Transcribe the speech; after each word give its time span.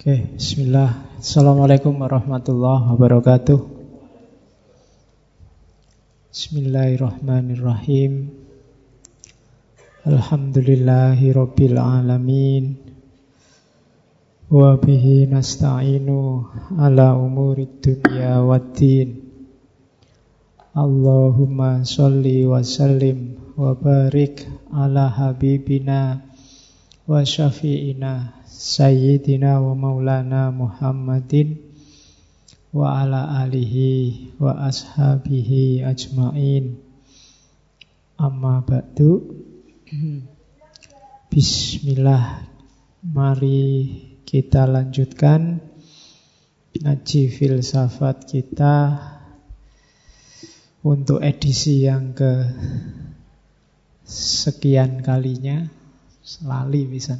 Oke, 0.00 0.32
bismillah. 0.32 1.20
Assalamualaikum 1.20 1.92
warahmatullahi 1.92 2.96
wabarakatuh. 2.96 3.60
Bismillahirrahmanirrahim. 6.32 8.32
Alhamdulillahi 10.08 11.36
rabbil 11.36 11.76
alamin. 11.76 12.80
Wa 14.48 14.80
bihi 14.80 15.28
nasta'inu 15.28 16.48
ala 16.80 17.20
umuri 17.20 17.68
dunya 17.68 18.40
waddin. 18.40 19.20
Allahumma 20.72 21.84
salli 21.84 22.48
wa 22.48 22.64
sallim 22.64 23.36
wa 23.52 23.76
barik 23.76 24.48
ala 24.72 25.12
habibina 25.12 26.29
maulana 29.72 30.52
Muhammadin 30.52 31.56
wa 32.76 33.00
ala 33.00 33.40
alihi 33.40 34.36
wa 34.36 34.68
ashabihi 34.68 35.80
ajmain. 35.80 36.76
Amma 38.20 38.60
ba'du. 38.60 39.32
Bismillah 41.32 42.44
mari 43.00 43.88
kita 44.28 44.68
lanjutkan 44.68 45.64
ngaji 46.76 47.22
filsafat 47.32 48.28
kita 48.28 48.76
untuk 50.84 51.24
edisi 51.24 51.88
yang 51.88 52.12
ke 52.12 52.44
sekian 54.04 55.00
kalinya 55.00 55.79
Selali 56.30 56.86
bisa. 56.86 57.18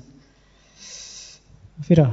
Firo. 1.83 2.07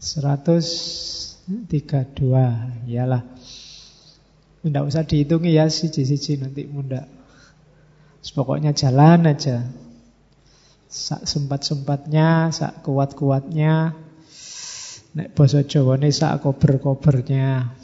132 0.00 2.88
Iyalah. 2.88 3.20
Tidak 4.60 4.84
usah 4.84 5.04
dihitungi 5.04 5.56
ya 5.56 5.68
Siji-siji 5.68 6.40
nanti 6.40 6.64
muda 6.68 7.08
Pokoknya 8.32 8.72
jalan 8.72 9.28
aja. 9.28 9.68
Sak 10.88 11.28
sempat-sempatnya 11.28 12.48
Sak 12.48 12.80
kuat-kuatnya. 12.80 13.92
Nek 15.10 15.34
boso 15.34 15.58
Jawa 15.66 15.98
ini 15.98 16.14
sak 16.14 16.46
kober-kobernya. 16.46 17.74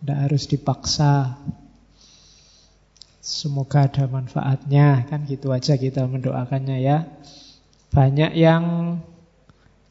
Tidak 0.00 0.18
harus 0.24 0.48
dipaksa. 0.48 1.36
Semoga 3.22 3.86
ada 3.86 4.10
manfaatnya. 4.10 5.06
Kan 5.06 5.30
gitu 5.30 5.54
aja 5.54 5.78
kita 5.78 6.10
mendoakannya 6.10 6.82
ya. 6.82 7.06
Banyak 7.94 8.34
yang 8.34 8.98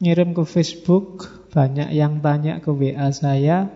ngirim 0.04 0.36
ke 0.36 0.44
Facebook, 0.44 1.32
banyak 1.56 1.96
yang 1.96 2.20
tanya 2.20 2.60
ke 2.60 2.68
WA 2.76 3.08
saya, 3.16 3.72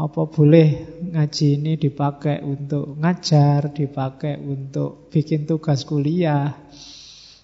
apa 0.00 0.22
boleh 0.24 0.88
ngaji 1.12 1.60
ini 1.60 1.72
dipakai 1.76 2.40
untuk 2.40 2.96
ngajar, 2.96 3.68
dipakai 3.68 4.40
untuk 4.40 5.12
bikin 5.12 5.44
tugas 5.44 5.84
kuliah? 5.84 6.56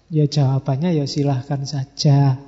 Ya 0.08 0.24
jawabannya 0.24 0.96
ya 0.96 1.04
silahkan 1.04 1.68
saja. 1.68 2.40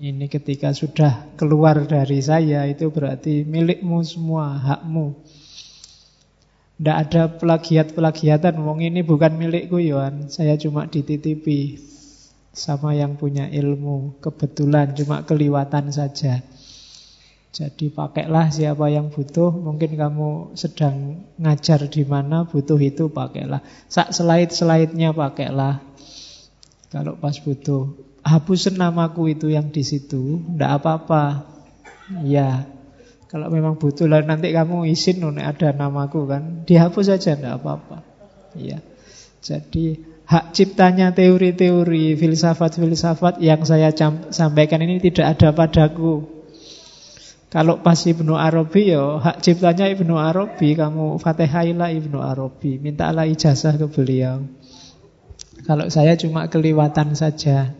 Ini 0.00 0.32
ketika 0.32 0.72
sudah 0.72 1.28
keluar 1.36 1.84
dari 1.84 2.24
saya 2.24 2.64
itu 2.64 2.88
berarti 2.88 3.44
milikmu 3.44 4.00
semua, 4.00 4.56
hakmu. 4.60 5.12
Tidak 6.76 6.96
ada 6.96 7.22
pelagiat-pelagiatan. 7.40 8.52
Wong 8.60 8.84
ini 8.84 9.00
bukan 9.00 9.40
milikku, 9.40 9.80
Yohan. 9.80 10.28
Saya 10.28 10.60
cuma 10.60 10.84
dititipi 10.84 11.80
sama 12.52 12.92
yang 12.92 13.16
punya 13.16 13.48
ilmu. 13.48 14.20
Kebetulan 14.20 14.92
cuma 14.92 15.24
keliwatan 15.24 15.88
saja. 15.88 16.44
Jadi 17.56 17.88
pakailah 17.88 18.52
siapa 18.52 18.92
yang 18.92 19.08
butuh. 19.08 19.48
Mungkin 19.48 19.96
kamu 19.96 20.52
sedang 20.60 21.24
ngajar 21.40 21.88
di 21.88 22.04
mana 22.04 22.44
butuh 22.44 22.76
itu 22.76 23.08
pakailah. 23.08 23.64
Sak 23.88 24.12
selait-selaitnya 24.12 25.16
pakailah. 25.16 25.80
Kalau 26.92 27.16
pas 27.16 27.40
butuh 27.40 27.96
hapusin 28.26 28.76
namaku 28.76 29.32
itu 29.32 29.48
yang 29.48 29.72
di 29.72 29.80
situ, 29.80 30.44
ndak 30.52 30.82
apa-apa. 30.82 31.46
Ya, 32.22 32.68
kalau 33.26 33.50
memang 33.50 33.74
butuh 33.74 34.06
lah 34.06 34.22
nanti 34.22 34.54
kamu 34.54 34.86
izin 34.86 35.22
nih 35.22 35.42
ada 35.42 35.74
namaku 35.74 36.30
kan, 36.30 36.62
dihapus 36.62 37.10
saja 37.10 37.34
ndak 37.34 37.62
apa-apa. 37.62 37.98
Ya, 38.54 38.80
jadi 39.42 39.98
hak 40.26 40.54
ciptanya 40.54 41.14
teori-teori 41.14 42.18
filsafat-filsafat 42.18 43.42
yang 43.42 43.62
saya 43.66 43.90
sampaikan 44.30 44.82
ini 44.82 45.02
tidak 45.02 45.38
ada 45.38 45.50
padaku. 45.54 46.34
Kalau 47.46 47.78
pas 47.78 47.96
Ibnu 47.96 48.34
Arabi 48.34 48.90
ya 48.90 49.22
hak 49.22 49.42
ciptanya 49.42 49.86
Ibnu 49.90 50.18
Arabi, 50.18 50.74
kamu 50.74 51.18
fatihailah 51.22 51.94
Ibnu 51.94 52.18
Arabi, 52.18 52.82
mintalah 52.82 53.26
ijazah 53.26 53.78
ke 53.78 53.86
beliau. 53.86 54.42
Kalau 55.66 55.90
saya 55.90 56.14
cuma 56.14 56.46
keliwatan 56.46 57.18
saja. 57.18 57.74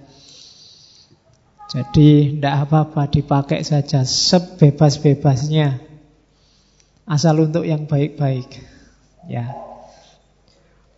Jadi 1.66 2.38
tidak 2.38 2.70
apa-apa 2.70 3.10
dipakai 3.10 3.66
saja 3.66 4.06
sebebas-bebasnya. 4.06 5.82
Asal 7.06 7.42
untuk 7.42 7.66
yang 7.66 7.90
baik-baik. 7.90 8.62
Ya. 9.26 9.50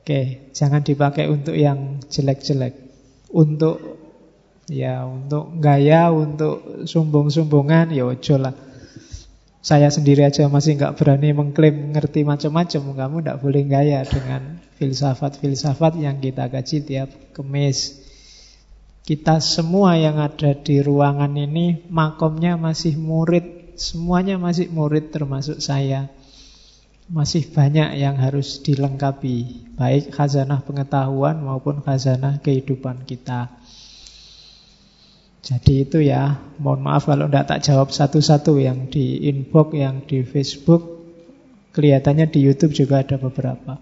Oke, 0.04 0.52
jangan 0.52 0.84
dipakai 0.84 1.28
untuk 1.28 1.56
yang 1.56 2.00
jelek-jelek. 2.08 2.76
Untuk 3.32 3.80
ya 4.68 5.08
untuk 5.08 5.56
gaya, 5.56 6.12
untuk 6.12 6.84
sumbung-sumbungan 6.84 7.92
ya 7.92 8.04
ojo 8.04 8.36
lah. 8.36 8.52
Saya 9.64 9.88
sendiri 9.92 10.24
aja 10.24 10.48
masih 10.48 10.80
nggak 10.80 10.96
berani 10.96 11.32
mengklaim 11.32 11.92
ngerti 11.92 12.24
macam-macam. 12.24 12.82
Kamu 12.96 13.16
tidak 13.20 13.40
boleh 13.40 13.64
gaya 13.68 14.00
dengan 14.04 14.60
filsafat-filsafat 14.80 15.96
yang 16.00 16.20
kita 16.20 16.48
kaji 16.48 16.76
tiap 16.84 17.08
kemis. 17.32 18.07
Kita 19.08 19.41
semua 19.41 19.96
yang 19.96 20.20
ada 20.20 20.52
di 20.52 20.84
ruangan 20.84 21.32
ini 21.32 21.88
makomnya 21.88 22.60
masih 22.60 23.00
murid, 23.00 23.72
semuanya 23.80 24.36
masih 24.36 24.69
murid 24.69 25.08
termasuk 25.08 25.64
saya. 25.64 26.12
Masih 27.08 27.48
banyak 27.48 27.97
yang 27.97 28.20
harus 28.20 28.60
dilengkapi, 28.60 29.64
baik 29.80 30.12
khazanah 30.12 30.60
pengetahuan 30.60 31.41
maupun 31.41 31.80
khazanah 31.80 32.44
kehidupan 32.44 33.08
kita. 33.08 33.48
Jadi 35.41 35.88
itu 35.88 36.04
ya, 36.04 36.36
mohon 36.60 36.84
maaf 36.84 37.08
kalau 37.08 37.32
tidak 37.32 37.48
tak 37.48 37.64
jawab 37.64 37.88
satu-satu 37.88 38.60
yang 38.60 38.92
di 38.92 39.24
inbox, 39.24 39.72
yang 39.72 40.04
di 40.04 40.20
Facebook, 40.20 40.84
kelihatannya 41.72 42.28
di 42.28 42.44
YouTube 42.44 42.76
juga 42.76 43.00
ada 43.00 43.16
beberapa. 43.16 43.80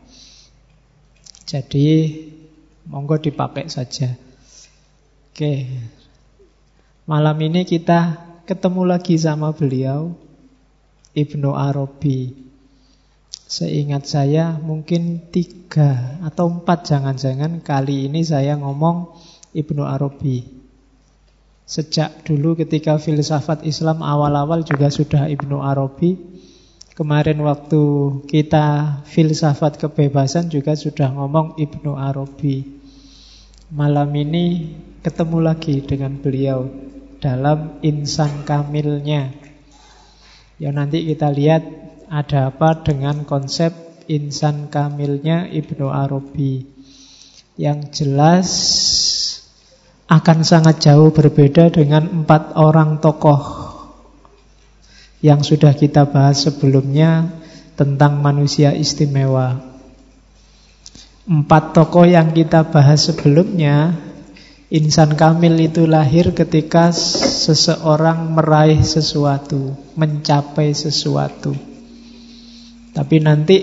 Jadi 1.50 2.14
monggo 2.86 3.18
dipakai 3.18 3.66
saja. 3.66 4.25
Oke. 5.36 5.68
Malam 7.04 7.36
ini 7.44 7.68
kita 7.68 8.24
ketemu 8.48 8.88
lagi 8.88 9.20
sama 9.20 9.52
beliau 9.52 10.16
Ibnu 11.12 11.52
Arabi. 11.52 12.32
Seingat 13.44 14.08
saya 14.08 14.56
mungkin 14.56 15.28
tiga 15.28 16.16
atau 16.24 16.48
empat 16.48 16.88
jangan-jangan 16.88 17.60
kali 17.60 18.08
ini 18.08 18.24
saya 18.24 18.56
ngomong 18.56 19.12
Ibnu 19.52 19.84
Arabi. 19.84 20.40
Sejak 21.68 22.24
dulu 22.24 22.56
ketika 22.56 22.96
filsafat 22.96 23.60
Islam 23.68 24.00
awal-awal 24.00 24.64
juga 24.64 24.88
sudah 24.88 25.28
Ibnu 25.28 25.60
Arabi. 25.60 26.16
Kemarin 26.96 27.44
waktu 27.44 27.84
kita 28.24 29.04
filsafat 29.04 29.84
kebebasan 29.84 30.48
juga 30.48 30.72
sudah 30.72 31.12
ngomong 31.12 31.60
Ibnu 31.60 31.92
Arabi. 31.92 32.85
Malam 33.66 34.14
ini 34.14 34.78
ketemu 35.02 35.42
lagi 35.42 35.82
dengan 35.82 36.22
beliau 36.22 36.70
dalam 37.18 37.82
insan 37.82 38.46
kamilnya. 38.46 39.34
Ya 40.62 40.70
nanti 40.70 41.02
kita 41.02 41.34
lihat 41.34 41.66
ada 42.06 42.54
apa 42.54 42.86
dengan 42.86 43.26
konsep 43.26 43.74
insan 44.06 44.70
kamilnya 44.70 45.50
Ibnu 45.50 45.90
Arabi. 45.90 46.62
Yang 47.58 47.78
jelas 47.90 48.48
akan 50.06 50.46
sangat 50.46 50.86
jauh 50.86 51.10
berbeda 51.10 51.66
dengan 51.74 52.22
empat 52.22 52.54
orang 52.54 53.02
tokoh 53.02 53.66
yang 55.26 55.42
sudah 55.42 55.74
kita 55.74 56.06
bahas 56.06 56.46
sebelumnya 56.46 57.34
tentang 57.74 58.22
manusia 58.22 58.70
istimewa. 58.78 59.75
Empat 61.26 61.74
tokoh 61.74 62.06
yang 62.06 62.30
kita 62.30 62.70
bahas 62.70 63.10
sebelumnya 63.10 64.06
Insan 64.66 65.14
kamil 65.14 65.62
itu 65.62 65.86
lahir 65.86 66.34
ketika 66.34 66.90
seseorang 66.90 68.34
meraih 68.34 68.82
sesuatu, 68.82 69.78
mencapai 69.94 70.74
sesuatu. 70.74 71.54
Tapi 72.90 73.16
nanti 73.22 73.56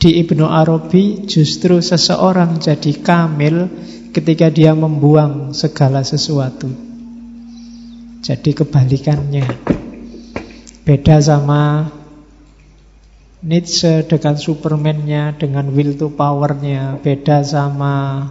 di 0.00 0.10
Ibnu 0.24 0.48
Arabi 0.48 1.28
justru 1.28 1.84
seseorang 1.84 2.56
jadi 2.64 2.96
kamil 2.96 3.68
ketika 4.16 4.48
dia 4.48 4.72
membuang 4.72 5.52
segala 5.52 6.00
sesuatu. 6.00 6.72
Jadi 8.24 8.56
kebalikannya. 8.56 9.44
Beda 10.80 11.20
sama 11.20 11.92
Nietzsche 13.40 14.04
dengan 14.04 14.36
Superman-nya, 14.36 15.32
dengan 15.32 15.72
will 15.72 15.96
to 15.96 16.12
power-nya, 16.12 17.00
beda 17.00 17.40
sama 17.40 18.28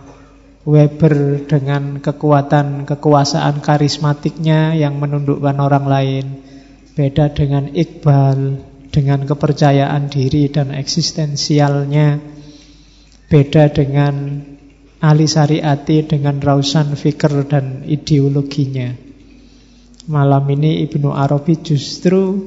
Weber 0.70 1.50
dengan 1.50 1.98
kekuatan 1.98 2.86
kekuasaan 2.86 3.58
karismatiknya 3.58 4.78
yang 4.78 5.02
menundukkan 5.02 5.58
orang 5.58 5.90
lain, 5.90 6.26
beda 6.94 7.34
dengan 7.34 7.74
Iqbal 7.74 8.62
dengan 8.94 9.26
kepercayaan 9.26 10.14
diri 10.14 10.46
dan 10.54 10.70
eksistensialnya, 10.78 12.22
beda 13.34 13.74
dengan 13.74 14.46
Ali 15.02 15.26
Sariati 15.26 16.06
dengan 16.06 16.38
rausan 16.38 16.94
fikir 16.94 17.50
dan 17.50 17.82
ideologinya. 17.90 18.94
Malam 20.06 20.44
ini 20.54 20.86
Ibnu 20.86 21.10
Arabi 21.18 21.58
justru 21.66 22.46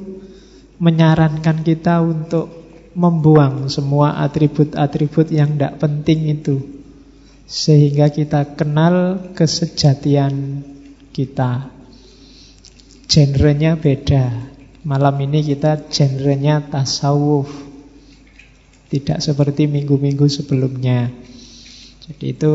menyarankan 0.83 1.63
kita 1.63 2.03
untuk 2.03 2.51
membuang 2.93 3.71
semua 3.71 4.19
atribut-atribut 4.19 5.31
yang 5.31 5.55
tidak 5.55 5.79
penting 5.79 6.27
itu 6.27 6.83
sehingga 7.47 8.11
kita 8.11 8.55
kenal 8.59 9.29
kesejatian 9.37 10.65
kita. 11.15 11.69
Genrenya 13.07 13.77
beda. 13.77 14.51
Malam 14.83 15.15
ini 15.23 15.45
kita 15.45 15.87
genrenya 15.87 16.65
tasawuf. 16.65 17.47
Tidak 18.89 19.21
seperti 19.21 19.69
minggu-minggu 19.69 20.25
sebelumnya. 20.29 21.09
Jadi 22.03 22.25
itu 22.29 22.53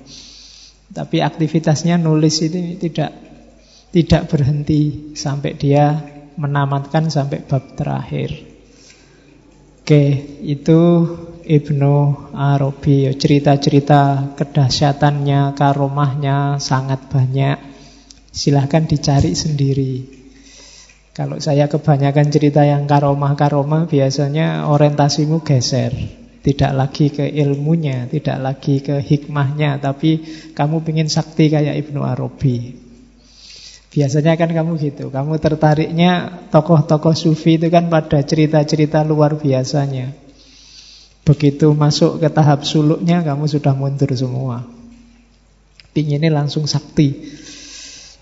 Tapi 0.88 1.20
aktivitasnya 1.20 2.00
nulis 2.00 2.40
ini 2.44 2.80
tidak 2.80 3.12
tidak 3.92 4.28
berhenti 4.32 5.14
sampai 5.16 5.52
dia 5.56 6.00
menamatkan 6.38 7.10
sampai 7.10 7.44
bab 7.44 7.76
terakhir. 7.76 8.30
Oke, 9.82 10.04
itu 10.44 10.82
Ibnu 11.48 11.96
Arabi 12.36 13.08
cerita-cerita 13.16 14.36
kedahsyatannya, 14.36 15.56
karomahnya 15.56 16.60
sangat 16.60 17.08
banyak. 17.08 17.56
Silahkan 18.28 18.84
dicari 18.84 19.32
sendiri. 19.32 19.94
Kalau 21.16 21.40
saya 21.40 21.66
kebanyakan 21.66 22.28
cerita 22.30 22.62
yang 22.68 22.86
karomah-karomah 22.86 23.90
biasanya 23.90 24.70
orientasimu 24.70 25.42
geser. 25.42 25.96
Tidak 26.48 26.72
lagi 26.72 27.12
ke 27.12 27.28
ilmunya, 27.28 28.08
tidak 28.08 28.40
lagi 28.40 28.80
ke 28.80 29.04
hikmahnya, 29.04 29.84
tapi 29.84 30.24
kamu 30.56 30.80
ingin 30.80 31.12
sakti 31.12 31.52
kayak 31.52 31.76
Ibnu 31.76 32.00
Arabi. 32.00 32.72
Biasanya 33.92 34.40
kan 34.40 34.56
kamu 34.56 34.80
gitu, 34.80 35.12
kamu 35.12 35.44
tertariknya 35.44 36.40
tokoh-tokoh 36.48 37.12
sufi 37.20 37.60
itu 37.60 37.68
kan 37.68 37.92
pada 37.92 38.24
cerita-cerita 38.24 39.04
luar 39.04 39.36
biasanya. 39.36 40.16
Begitu 41.28 41.68
masuk 41.76 42.24
ke 42.24 42.32
tahap 42.32 42.64
suluknya, 42.64 43.20
kamu 43.28 43.44
sudah 43.52 43.76
mundur 43.76 44.08
semua. 44.16 44.64
Pinginnya 45.92 46.32
langsung 46.32 46.64
sakti. 46.64 47.28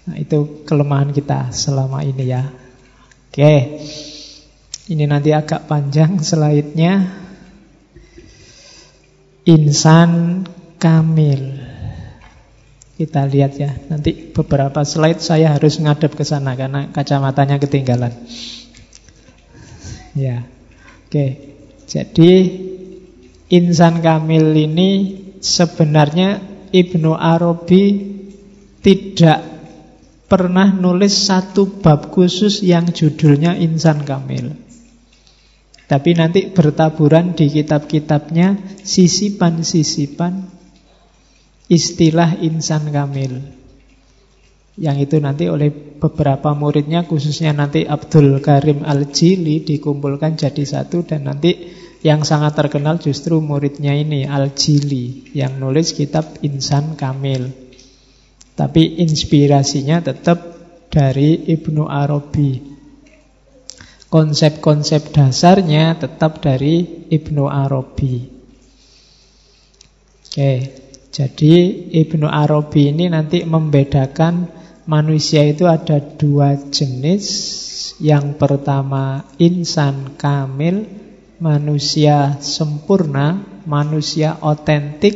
Nah, 0.10 0.18
itu 0.18 0.66
kelemahan 0.66 1.14
kita 1.14 1.54
selama 1.54 2.02
ini 2.02 2.26
ya. 2.26 2.50
Oke. 3.30 3.86
Ini 4.90 5.06
nanti 5.06 5.30
agak 5.30 5.70
panjang 5.70 6.18
slide-nya 6.22 7.25
insan 9.46 10.44
kamil. 10.82 11.62
Kita 12.96 13.28
lihat 13.28 13.60
ya, 13.60 13.76
nanti 13.92 14.32
beberapa 14.32 14.82
slide 14.88 15.20
saya 15.20 15.52
harus 15.54 15.78
ngadep 15.84 16.16
ke 16.16 16.24
sana 16.24 16.56
karena 16.56 16.90
kacamatanya 16.96 17.60
ketinggalan. 17.60 18.12
Ya, 20.16 20.48
oke. 21.06 21.26
Jadi 21.86 22.32
insan 23.52 24.00
kamil 24.00 24.56
ini 24.56 24.90
sebenarnya 25.44 26.40
Ibnu 26.72 27.14
Arabi 27.14 27.84
tidak 28.80 29.44
pernah 30.26 30.72
nulis 30.72 31.28
satu 31.28 31.68
bab 31.84 32.16
khusus 32.16 32.64
yang 32.64 32.90
judulnya 32.96 33.60
insan 33.60 34.08
kamil. 34.08 34.65
Tapi 35.86 36.18
nanti 36.18 36.50
bertaburan 36.50 37.38
di 37.38 37.46
kitab-kitabnya 37.46 38.82
sisipan-sisipan 38.82 40.50
istilah 41.70 42.42
insan 42.42 42.90
kamil. 42.90 43.38
Yang 44.76 44.98
itu 45.08 45.18
nanti 45.24 45.46
oleh 45.48 45.72
beberapa 45.72 46.52
muridnya 46.52 47.08
khususnya 47.08 47.56
nanti 47.56 47.88
Abdul 47.88 48.44
Karim 48.44 48.84
Al-Jili 48.84 49.64
dikumpulkan 49.64 50.36
jadi 50.36 50.66
satu 50.68 51.08
dan 51.08 51.32
nanti 51.32 51.72
yang 52.04 52.28
sangat 52.28 52.60
terkenal 52.60 53.00
justru 53.00 53.40
muridnya 53.40 53.96
ini 53.96 54.28
Al-Jili 54.28 55.32
yang 55.32 55.58
nulis 55.64 55.96
kitab 55.96 56.44
Insan 56.44 57.00
Kamil. 57.00 57.50
Tapi 58.56 59.00
inspirasinya 59.00 60.04
tetap 60.04 60.44
dari 60.92 61.50
Ibnu 61.50 61.88
Arabi. 61.88 62.75
Konsep-konsep 64.10 65.12
dasarnya 65.12 65.98
tetap 65.98 66.40
dari 66.40 67.06
Ibnu 67.10 67.50
Arabi. 67.50 68.16
Oke, 70.26 70.54
jadi 71.10 71.54
Ibnu 71.96 72.28
Arabi 72.28 72.92
ini 72.92 73.08
nanti 73.08 73.48
membedakan 73.48 74.52
manusia 74.86 75.48
itu 75.48 75.66
ada 75.66 76.00
dua 76.00 76.60
jenis. 76.70 77.26
Yang 78.04 78.36
pertama 78.36 79.24
insan 79.40 80.20
kamil, 80.20 80.84
manusia 81.40 82.36
sempurna, 82.44 83.40
manusia 83.64 84.36
otentik, 84.44 85.16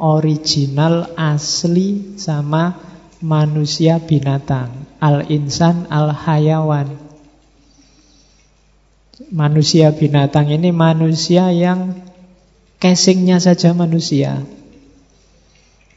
original, 0.00 1.12
asli, 1.18 2.16
sama 2.16 2.80
manusia 3.20 4.00
binatang. 4.00 4.88
Al-insan, 5.02 5.90
al-hayawan. 5.92 7.07
Manusia 9.28 9.92
binatang 9.92 10.48
ini 10.48 10.72
manusia 10.72 11.52
yang 11.52 12.08
Casingnya 12.78 13.42
saja 13.42 13.74
manusia. 13.74 14.38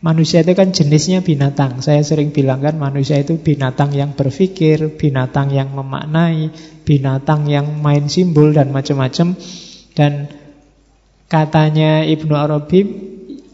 Manusia 0.01 0.41
itu 0.41 0.57
kan 0.57 0.73
jenisnya 0.73 1.21
binatang. 1.21 1.77
Saya 1.85 2.01
sering 2.01 2.33
bilang 2.33 2.57
kan 2.57 2.73
manusia 2.73 3.21
itu 3.21 3.37
binatang 3.37 3.93
yang 3.93 4.17
berpikir, 4.17 4.97
binatang 4.97 5.53
yang 5.53 5.77
memaknai, 5.77 6.49
binatang 6.81 7.45
yang 7.45 7.69
main 7.85 8.09
simbol 8.09 8.49
dan 8.49 8.73
macam-macam. 8.73 9.37
Dan 9.93 10.25
katanya 11.29 12.01
Ibnu 12.01 12.33
Arabi, 12.33 12.81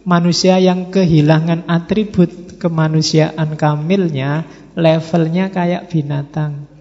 manusia 0.07 0.55
yang 0.55 0.87
kehilangan 0.87 1.67
atribut 1.67 2.63
kemanusiaan 2.63 3.59
kamilnya, 3.59 4.47
levelnya 4.79 5.51
kayak 5.51 5.91
binatang. 5.91 6.76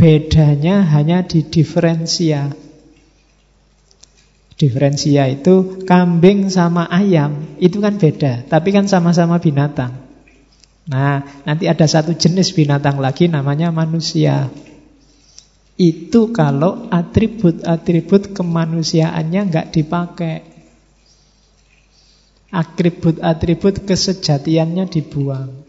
Bedanya 0.00 0.80
hanya 0.96 1.20
di 1.28 1.44
diferensia. 1.44 2.48
Diferensia 4.56 5.28
itu 5.28 5.84
kambing 5.84 6.48
sama 6.48 6.88
ayam, 6.88 7.60
itu 7.60 7.84
kan 7.84 8.00
beda, 8.00 8.48
tapi 8.48 8.72
kan 8.72 8.88
sama-sama 8.88 9.36
binatang. 9.36 9.92
Nah, 10.88 11.44
nanti 11.44 11.68
ada 11.68 11.84
satu 11.84 12.16
jenis 12.16 12.56
binatang 12.56 12.96
lagi 12.96 13.28
namanya 13.28 13.68
manusia. 13.68 14.48
Itu 15.76 16.32
kalau 16.32 16.88
atribut-atribut 16.88 18.32
kemanusiaannya 18.32 19.40
nggak 19.52 19.68
dipakai. 19.68 20.36
Atribut-atribut 22.48 23.84
kesejatiannya 23.84 24.88
dibuang. 24.88 25.59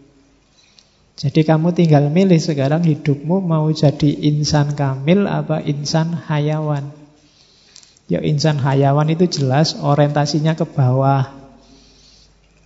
Jadi 1.22 1.46
kamu 1.46 1.70
tinggal 1.70 2.10
milih 2.10 2.42
sekarang 2.42 2.82
hidupmu 2.82 3.46
mau 3.46 3.70
jadi 3.70 4.10
insan 4.26 4.74
kamil 4.74 5.30
apa 5.30 5.62
insan 5.62 6.18
hayawan. 6.18 6.90
Ya 8.10 8.18
insan 8.26 8.58
hayawan 8.58 9.06
itu 9.06 9.30
jelas 9.30 9.78
orientasinya 9.78 10.58
ke 10.58 10.66
bawah, 10.66 11.30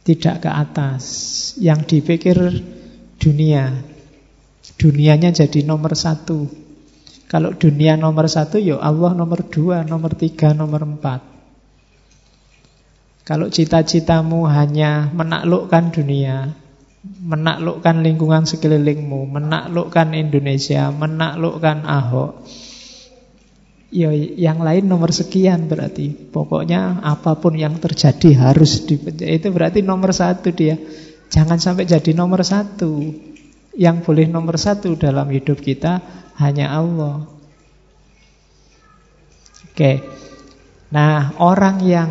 tidak 0.08 0.48
ke 0.48 0.48
atas. 0.48 1.04
Yang 1.60 2.00
dipikir 2.00 2.36
dunia, 3.20 3.76
dunianya 4.80 5.36
jadi 5.36 5.60
nomor 5.60 5.92
satu. 5.92 6.48
Kalau 7.28 7.52
dunia 7.52 8.00
nomor 8.00 8.25
satu, 8.25 8.56
ya 8.56 8.80
Allah 8.80 9.12
nomor 9.12 9.44
dua, 9.52 9.84
nomor 9.84 10.16
tiga, 10.16 10.56
nomor 10.56 10.80
empat. 10.80 11.20
Kalau 13.28 13.52
cita-citamu 13.52 14.48
hanya 14.48 15.12
menaklukkan 15.12 15.92
dunia, 15.92 16.56
menaklukkan 17.26 18.02
lingkungan 18.02 18.46
sekelilingmu, 18.46 19.26
menaklukkan 19.30 20.14
Indonesia, 20.14 20.90
menaklukkan 20.94 21.82
Ahok, 21.82 22.46
Ya 23.86 24.10
yang 24.12 24.60
lain 24.66 24.90
nomor 24.90 25.14
sekian 25.14 25.70
berarti. 25.70 26.10
Pokoknya 26.10 27.00
apa 27.06 27.38
pun 27.38 27.54
yang 27.54 27.78
terjadi 27.78 28.34
harus 28.50 28.82
dipenjara 28.82 29.30
Itu 29.30 29.54
berarti 29.54 29.80
nomor 29.86 30.10
satu 30.10 30.50
dia. 30.50 30.75
Jangan 31.30 31.62
sampai 31.62 31.86
jadi 31.86 32.10
nomor 32.10 32.42
satu. 32.42 33.14
Yang 33.78 33.96
boleh 34.02 34.26
nomor 34.26 34.58
satu 34.58 34.98
dalam 34.98 35.30
hidup 35.30 35.62
kita 35.62 36.02
Hanya 36.34 36.75
Allah. 36.75 37.30
Oke. 39.70 40.02
Nah 40.90 41.38
orang 41.38 41.76
yang 41.86 42.10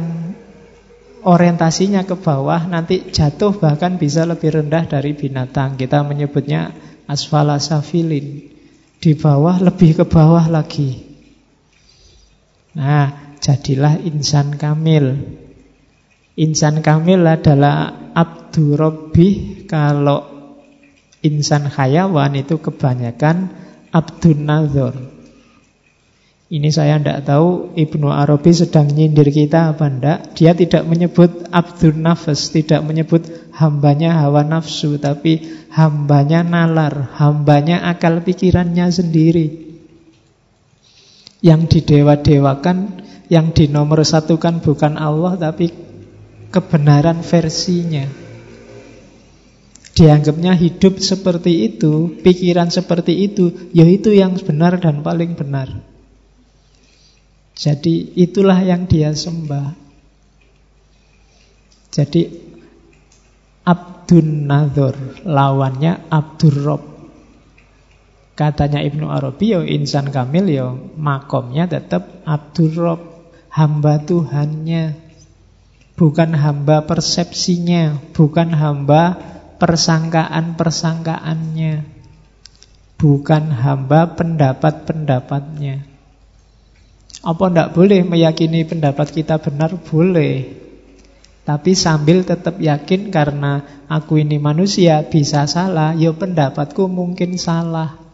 Orientasinya 1.25 2.05
ke 2.05 2.15
bawah 2.15 2.69
Nanti 2.69 3.09
jatuh 3.09 3.57
bahkan 3.57 3.97
bisa 3.97 4.23
lebih 4.29 4.61
rendah 4.61 4.85
dari 4.85 5.17
binatang 5.17 5.75
Kita 5.75 6.05
menyebutnya 6.05 6.71
asfala 7.09 7.57
safilin 7.57 8.45
Di 9.01 9.11
bawah 9.17 9.57
lebih 9.57 9.99
ke 9.99 10.05
bawah 10.05 10.45
lagi 10.45 11.15
Nah, 12.75 13.39
jadilah 13.39 13.95
insan 14.03 14.59
kamil. 14.59 15.15
Insan 16.35 16.83
kamil 16.83 17.23
adalah 17.23 18.11
abdurrobih 18.11 19.63
kalau 19.63 20.27
insan 21.23 21.71
hayawan 21.71 22.35
itu 22.35 22.59
kebanyakan 22.59 23.47
abdun 23.95 24.39
nazar. 24.43 25.14
Ini 26.55 26.71
saya 26.71 26.95
tidak 26.95 27.27
tahu 27.27 27.75
Ibnu 27.75 28.07
Arabi 28.07 28.55
sedang 28.55 28.87
nyindir 28.87 29.27
kita 29.27 29.75
apa 29.75 29.91
enggak. 29.91 30.39
Dia 30.39 30.55
tidak 30.55 30.87
menyebut 30.87 31.51
abdun 31.51 31.99
nafas, 31.99 32.47
tidak 32.47 32.79
menyebut 32.79 33.27
hambanya 33.59 34.23
hawa 34.23 34.47
nafsu, 34.47 34.95
tapi 34.95 35.43
hambanya 35.75 36.47
nalar, 36.47 37.11
hambanya 37.19 37.83
akal 37.83 38.23
pikirannya 38.23 38.87
sendiri. 38.87 39.67
Yang 41.43 41.61
didewa-dewakan, 41.75 43.03
yang 43.27 43.51
dinomor 43.51 44.07
satukan 44.07 44.63
bukan 44.63 44.95
Allah 44.95 45.35
tapi 45.35 45.75
kebenaran 46.55 47.19
versinya. 47.19 48.07
Dianggapnya 49.91 50.55
hidup 50.55 51.03
seperti 51.03 51.67
itu, 51.67 52.15
pikiran 52.23 52.71
seperti 52.71 53.27
itu, 53.27 53.51
yaitu 53.75 54.15
yang 54.15 54.39
benar 54.39 54.79
dan 54.79 55.03
paling 55.03 55.35
benar. 55.35 55.94
Jadi 57.55 58.19
itulah 58.19 58.59
yang 58.59 58.83
dia 58.83 59.15
sembah. 59.15 59.71
Jadi 61.95 62.27
Abdun 63.63 64.43
Nadhur 64.43 65.23
lawannya 65.23 66.11
Abdur 66.11 66.55
Rob. 66.67 66.83
Katanya 68.35 68.83
Ibnu 68.83 69.07
Arabi, 69.07 69.55
ya 69.55 69.63
insan 69.63 70.11
kamil 70.11 70.51
ya 70.51 70.75
makomnya 70.99 71.71
tetap 71.71 72.27
Abdurrob, 72.27 73.31
hamba 73.47 74.03
Tuhannya. 74.03 74.99
Bukan 75.95 76.35
hamba 76.35 76.83
persepsinya, 76.83 77.95
bukan 78.11 78.51
hamba 78.51 79.15
persangkaan-persangkaannya. 79.55 81.87
Bukan 82.99 83.55
hamba 83.55 84.19
pendapat-pendapatnya. 84.19 85.94
Apa 87.25 87.49
tidak 87.49 87.73
boleh 87.73 88.05
meyakini 88.05 88.69
pendapat 88.69 89.09
kita 89.09 89.41
benar? 89.41 89.73
Boleh. 89.81 90.61
Tapi 91.41 91.73
sambil 91.73 92.21
tetap 92.21 92.61
yakin 92.61 93.09
karena 93.09 93.65
aku 93.89 94.21
ini 94.21 94.37
manusia 94.37 95.01
bisa 95.05 95.45
salah, 95.49 95.97
ya 95.97 96.13
pendapatku 96.13 96.85
mungkin 96.85 97.37
salah 97.41 98.05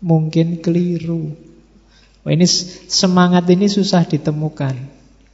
mungkin 0.00 0.64
keliru. 0.64 1.36
Wah, 2.24 2.32
ini 2.32 2.44
semangat 2.88 3.48
ini 3.48 3.68
susah 3.68 4.04
ditemukan. 4.04 4.76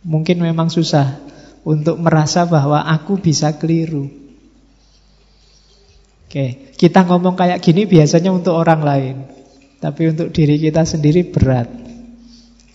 Mungkin 0.07 0.39
memang 0.39 0.71
susah 0.71 1.19
untuk 1.67 1.99
merasa 1.99 2.47
bahwa 2.47 2.87
aku 2.87 3.19
bisa 3.19 3.55
keliru. 3.59 4.07
Oke, 6.27 6.75
kita 6.79 7.07
ngomong 7.07 7.35
kayak 7.39 7.63
gini 7.63 7.87
biasanya 7.87 8.31
untuk 8.31 8.55
orang 8.55 8.83
lain. 8.83 9.17
Tapi 9.83 10.15
untuk 10.15 10.31
diri 10.31 10.59
kita 10.59 10.87
sendiri 10.87 11.27
berat. 11.27 11.71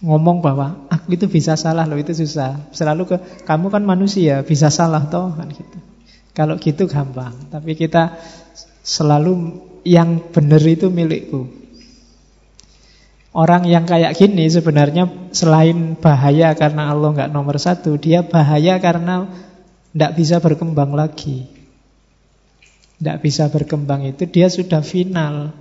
Ngomong 0.01 0.41
bahwa 0.41 0.89
aku 0.89 1.13
itu 1.13 1.29
bisa 1.29 1.53
salah 1.53 1.85
loh, 1.85 1.97
itu 1.97 2.09
susah. 2.09 2.73
Selalu 2.73 3.05
ke 3.05 3.17
kamu 3.45 3.69
kan 3.69 3.85
manusia, 3.85 4.41
bisa 4.41 4.73
salah 4.73 5.05
toh 5.05 5.29
kan 5.37 5.45
gitu. 5.53 5.77
Kalau 6.33 6.57
gitu 6.57 6.89
gampang, 6.89 7.35
tapi 7.53 7.77
kita 7.77 8.17
selalu 8.81 9.61
yang 9.85 10.31
benar 10.33 10.63
itu 10.65 10.89
milikku. 10.89 11.61
Orang 13.31 13.63
yang 13.63 13.87
kayak 13.87 14.17
gini 14.19 14.49
sebenarnya 14.51 15.07
selain 15.31 15.95
bahaya 15.95 16.51
karena 16.51 16.91
Allah 16.91 17.15
nggak 17.15 17.31
nomor 17.31 17.55
satu, 17.61 17.95
dia 17.95 18.25
bahaya 18.27 18.75
karena 18.81 19.29
tidak 19.93 20.11
bisa 20.19 20.35
berkembang 20.43 20.91
lagi. 20.91 21.47
Tidak 22.99 23.17
bisa 23.23 23.47
berkembang 23.47 24.03
itu 24.03 24.27
dia 24.27 24.51
sudah 24.51 24.83
final. 24.83 25.55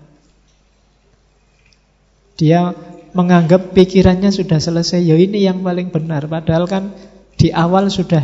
Dia 2.40 2.74
menganggap 3.12 3.74
pikirannya 3.74 4.30
sudah 4.30 4.58
selesai. 4.60 5.02
Ya 5.02 5.16
ini 5.18 5.46
yang 5.46 5.62
paling 5.64 5.90
benar. 5.90 6.26
Padahal 6.26 6.66
kan 6.70 6.94
di 7.34 7.50
awal 7.50 7.88
sudah 7.88 8.22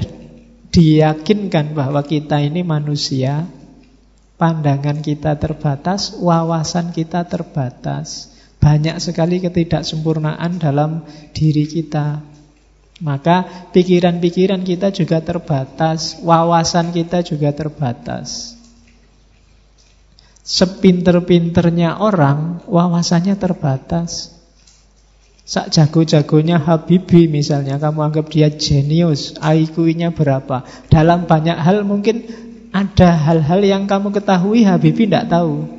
diyakinkan 0.70 1.72
bahwa 1.72 2.04
kita 2.04 2.36
ini 2.44 2.60
manusia, 2.60 3.48
pandangan 4.36 5.00
kita 5.00 5.40
terbatas, 5.40 6.12
wawasan 6.20 6.92
kita 6.92 7.24
terbatas. 7.24 8.28
Banyak 8.60 9.00
sekali 9.00 9.40
ketidaksempurnaan 9.40 10.60
dalam 10.60 11.06
diri 11.32 11.64
kita. 11.64 12.20
Maka 12.96 13.68
pikiran-pikiran 13.76 14.64
kita 14.64 14.88
juga 14.88 15.20
terbatas, 15.20 16.16
wawasan 16.24 16.96
kita 16.96 17.20
juga 17.20 17.52
terbatas. 17.52 18.56
Sepinter-pinternya 20.40 22.00
orang, 22.00 22.64
wawasannya 22.64 23.36
terbatas. 23.36 24.35
Sak 25.46 25.70
jago-jagonya 25.70 26.58
Habibi 26.58 27.30
misalnya, 27.30 27.78
kamu 27.78 28.10
anggap 28.10 28.26
dia 28.34 28.50
jenius, 28.50 29.38
IQ-nya 29.38 30.10
berapa. 30.10 30.66
Dalam 30.90 31.30
banyak 31.30 31.54
hal 31.54 31.86
mungkin 31.86 32.26
ada 32.74 33.14
hal-hal 33.14 33.62
yang 33.62 33.86
kamu 33.86 34.10
ketahui 34.10 34.66
Habibi 34.66 35.06
tidak 35.06 35.30
tahu. 35.30 35.76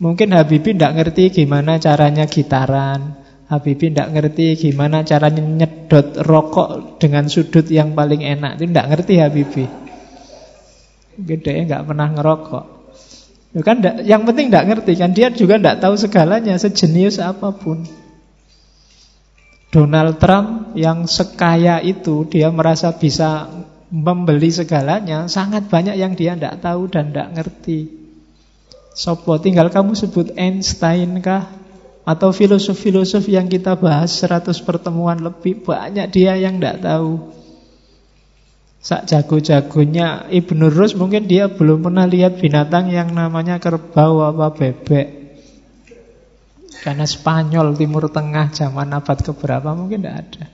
Mungkin 0.00 0.32
Habibie 0.32 0.72
tidak 0.72 0.96
ngerti 0.96 1.28
gimana 1.28 1.76
caranya 1.76 2.24
gitaran. 2.24 3.20
Habibie 3.52 3.92
tidak 3.92 4.08
ngerti 4.16 4.56
gimana 4.56 5.04
caranya 5.04 5.44
nyedot 5.44 6.24
rokok 6.24 6.96
dengan 6.96 7.28
sudut 7.28 7.68
yang 7.68 7.92
paling 7.92 8.24
enak. 8.24 8.56
Itu 8.56 8.72
tidak 8.72 8.88
ngerti 8.96 9.14
Habibie. 9.20 9.68
Gede 11.20 11.52
nggak 11.68 11.84
pernah 11.84 12.08
ngerokok. 12.16 12.64
Kan 13.60 13.82
yang 14.06 14.24
penting 14.24 14.48
tidak 14.48 14.64
ngerti 14.72 14.92
kan 14.96 15.10
dia 15.12 15.28
juga 15.28 15.60
tidak 15.60 15.84
tahu 15.84 15.98
segalanya 16.00 16.56
sejenius 16.56 17.20
apa 17.20 17.52
pun. 17.52 17.84
Donald 19.70 20.18
Trump 20.18 20.74
yang 20.74 21.06
sekaya 21.06 21.78
itu 21.78 22.26
dia 22.26 22.50
merasa 22.50 22.90
bisa 22.90 23.46
membeli 23.90 24.50
segalanya 24.50 25.30
sangat 25.30 25.70
banyak 25.70 25.94
yang 25.94 26.18
dia 26.18 26.34
tidak 26.34 26.58
tahu 26.58 26.90
dan 26.90 27.14
tidak 27.14 27.38
ngerti. 27.38 27.86
Sopo 28.90 29.38
tinggal 29.38 29.70
kamu 29.70 29.94
sebut 29.94 30.34
Einstein 30.34 31.22
kah? 31.22 31.46
Atau 32.02 32.34
filosof-filosof 32.34 33.30
yang 33.30 33.46
kita 33.46 33.78
bahas 33.78 34.10
100 34.18 34.50
pertemuan 34.66 35.20
lebih 35.22 35.62
Banyak 35.62 36.10
dia 36.10 36.34
yang 36.34 36.58
tidak 36.58 36.82
tahu. 36.82 37.30
Sak 38.82 39.06
jago-jagonya 39.06 40.26
Ibnu 40.32 40.66
Rus 40.66 40.98
mungkin 40.98 41.30
dia 41.30 41.46
belum 41.46 41.86
pernah 41.86 42.10
lihat 42.10 42.42
binatang 42.42 42.90
yang 42.90 43.14
namanya 43.14 43.62
kerbau 43.62 44.24
apa 44.26 44.50
bebek 44.50 45.19
Karena 46.80 47.04
Spanyol 47.04 47.76
Timur 47.76 48.08
Tengah 48.08 48.52
zaman 48.52 48.88
abad 48.96 49.18
keberapa 49.20 49.76
mungkin 49.76 50.00
tidak 50.04 50.16
ada 50.26 50.44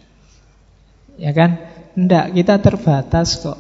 Ya 1.17 1.33
kan? 1.33 1.57
Tidak, 1.97 2.37
kita 2.37 2.61
terbatas 2.61 3.41
kok 3.41 3.57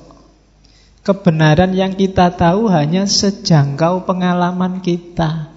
Kebenaran 1.06 1.70
yang 1.70 1.94
kita 1.94 2.34
tahu 2.34 2.66
hanya 2.66 3.06
sejangkau 3.06 4.02
pengalaman 4.10 4.82
kita 4.82 5.54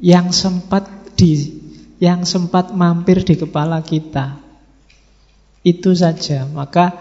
yang 0.00 0.32
sempat 0.32 0.88
di 1.12 1.60
yang 1.96 2.24
sempat 2.28 2.72
mampir 2.72 3.20
di 3.20 3.36
kepala 3.36 3.84
kita. 3.84 4.40
Itu 5.60 5.92
saja. 5.92 6.48
Maka 6.48 6.96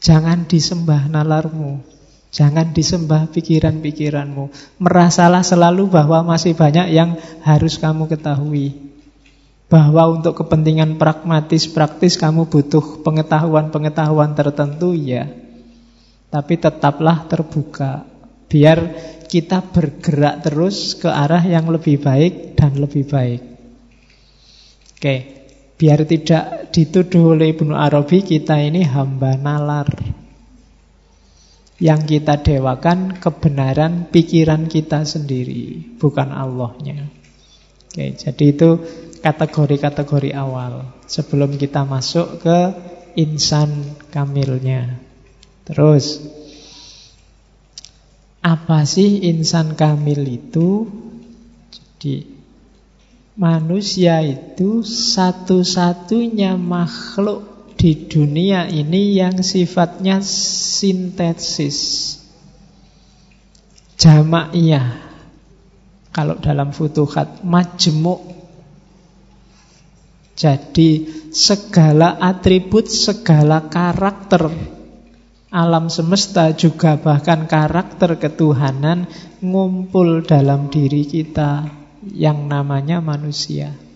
jangan 0.00 0.48
disembah 0.48 1.08
nalarmu. 1.08 1.84
Jangan 2.30 2.70
disembah 2.70 3.26
pikiran-pikiranmu. 3.34 4.78
Merasalah 4.78 5.42
selalu 5.42 5.90
bahwa 5.90 6.22
masih 6.22 6.54
banyak 6.54 6.94
yang 6.94 7.18
harus 7.42 7.74
kamu 7.82 8.06
ketahui. 8.06 8.94
Bahwa 9.66 10.06
untuk 10.14 10.38
kepentingan 10.38 10.94
pragmatis 10.94 11.66
praktis 11.66 12.14
kamu 12.14 12.46
butuh 12.46 13.02
pengetahuan-pengetahuan 13.02 14.38
tertentu 14.38 14.94
ya. 14.94 15.26
Tapi 16.30 16.54
tetaplah 16.54 17.26
terbuka. 17.26 18.06
Biar 18.46 18.78
kita 19.26 19.62
bergerak 19.62 20.46
terus 20.46 20.98
ke 20.98 21.10
arah 21.10 21.42
yang 21.42 21.66
lebih 21.66 21.98
baik 21.98 22.54
dan 22.54 22.78
lebih 22.78 23.10
baik. 23.10 23.42
Oke, 24.98 25.16
biar 25.78 26.02
tidak 26.06 26.70
dituduh 26.70 27.34
oleh 27.34 27.54
Ibnu 27.54 27.74
Arabi 27.74 28.22
kita 28.22 28.58
ini 28.58 28.86
hamba 28.86 29.38
nalar. 29.38 30.19
Yang 31.80 32.00
kita 32.20 32.44
dewakan 32.44 33.16
kebenaran 33.16 34.12
pikiran 34.12 34.68
kita 34.68 35.08
sendiri, 35.08 35.96
bukan 35.96 36.28
Allahnya. 36.28 37.08
Oke, 37.88 38.14
jadi 38.20 38.44
itu 38.52 38.68
kategori-kategori 39.24 40.36
awal 40.36 40.86
sebelum 41.08 41.56
kita 41.56 41.88
masuk 41.88 42.44
ke 42.44 42.58
insan 43.16 43.96
kamilnya. 44.12 45.00
Terus 45.66 46.20
apa 48.40 48.88
sih 48.88 49.26
insan 49.28 49.76
kamil 49.76 50.24
itu? 50.24 50.88
Jadi 51.72 52.24
manusia 53.36 54.24
itu 54.24 54.80
satu-satunya 54.86 56.56
makhluk 56.56 57.49
di 57.80 57.96
dunia 58.04 58.68
ini 58.68 59.16
yang 59.16 59.40
sifatnya 59.40 60.20
sintesis. 60.20 61.80
Jamaiyah. 63.96 65.08
Kalau 66.12 66.36
dalam 66.36 66.76
futuhat 66.76 67.40
majmuk. 67.40 68.20
Jadi 70.36 71.08
segala 71.32 72.20
atribut, 72.20 72.92
segala 72.92 73.72
karakter 73.72 74.52
alam 75.50 75.90
semesta 75.90 76.54
juga 76.54 76.94
bahkan 76.94 77.50
karakter 77.50 78.22
ketuhanan 78.22 79.10
ngumpul 79.42 80.22
dalam 80.22 80.70
diri 80.70 81.02
kita 81.02 81.66
yang 82.06 82.46
namanya 82.46 83.02
manusia. 83.02 83.89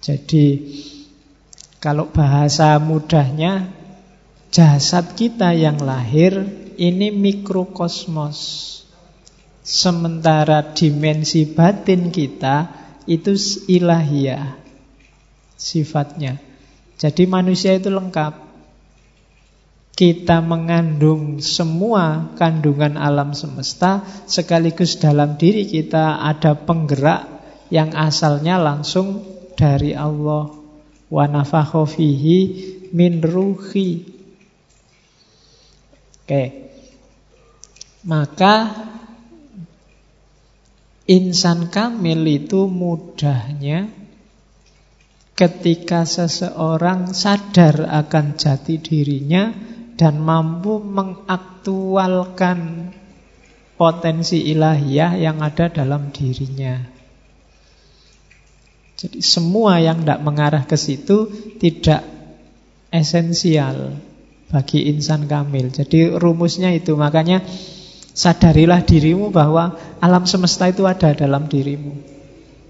Jadi 0.00 0.46
kalau 1.80 2.10
bahasa 2.10 2.76
mudahnya 2.82 3.70
jasad 4.50 5.14
kita 5.14 5.52
yang 5.52 5.78
lahir 5.82 6.46
ini 6.76 7.12
mikrokosmos. 7.12 8.64
Sementara 9.66 10.62
dimensi 10.78 11.42
batin 11.42 12.14
kita 12.14 12.70
itu 13.10 13.34
ilahiyah 13.66 14.54
sifatnya. 15.58 16.38
Jadi 16.96 17.26
manusia 17.26 17.74
itu 17.74 17.90
lengkap. 17.90 18.46
Kita 19.96 20.44
mengandung 20.44 21.40
semua 21.40 22.30
kandungan 22.36 23.00
alam 23.00 23.32
semesta 23.32 24.04
sekaligus 24.28 25.00
dalam 25.00 25.40
diri 25.40 25.64
kita 25.64 26.20
ada 26.20 26.52
penggerak 26.52 27.24
yang 27.72 27.96
asalnya 27.96 28.60
langsung 28.60 29.35
dari 29.56 29.96
Allah. 29.96 30.52
Wa 31.08 31.24
fihi 31.88 32.38
min 32.92 33.24
ruhi. 33.24 34.04
Oke. 36.22 36.44
Maka 38.06 38.54
insan 41.10 41.66
kamil 41.70 42.22
itu 42.26 42.70
mudahnya 42.70 43.90
ketika 45.36 46.08
seseorang 46.08 47.12
sadar 47.12 47.84
akan 47.86 48.38
jati 48.38 48.78
dirinya 48.78 49.52
dan 49.98 50.22
mampu 50.22 50.78
mengaktualkan 50.80 52.90
potensi 53.76 54.48
ilahiyah 54.48 55.20
yang 55.20 55.44
ada 55.44 55.68
dalam 55.68 56.08
dirinya. 56.08 56.95
Jadi 58.96 59.20
semua 59.20 59.76
yang 59.76 60.00
tidak 60.00 60.24
mengarah 60.24 60.64
ke 60.64 60.76
situ 60.80 61.28
tidak 61.60 62.00
esensial 62.88 63.92
bagi 64.48 64.88
insan 64.88 65.28
kamil. 65.28 65.68
Jadi 65.68 66.16
rumusnya 66.16 66.72
itu 66.72 66.96
makanya 66.96 67.44
sadarilah 68.16 68.80
dirimu 68.80 69.28
bahwa 69.28 69.76
alam 70.00 70.24
semesta 70.24 70.64
itu 70.72 70.88
ada 70.88 71.12
dalam 71.12 71.44
dirimu. 71.44 72.16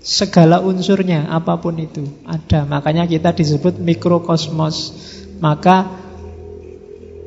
Segala 0.02 0.62
unsurnya, 0.62 1.26
apa 1.30 1.58
pun 1.58 1.78
itu, 1.82 2.06
ada. 2.26 2.62
Makanya 2.62 3.10
kita 3.10 3.34
disebut 3.34 3.78
mikrokosmos. 3.82 4.94
Maka 5.42 5.90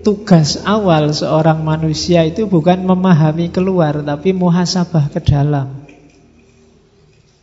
tugas 0.04 0.64
awal 0.64 1.12
seorang 1.12 1.60
manusia 1.60 2.24
itu 2.24 2.48
bukan 2.48 2.80
memahami 2.84 3.52
keluar, 3.52 4.00
tapi 4.00 4.32
muhasabah 4.32 5.12
ke 5.12 5.20
dalam. 5.24 5.79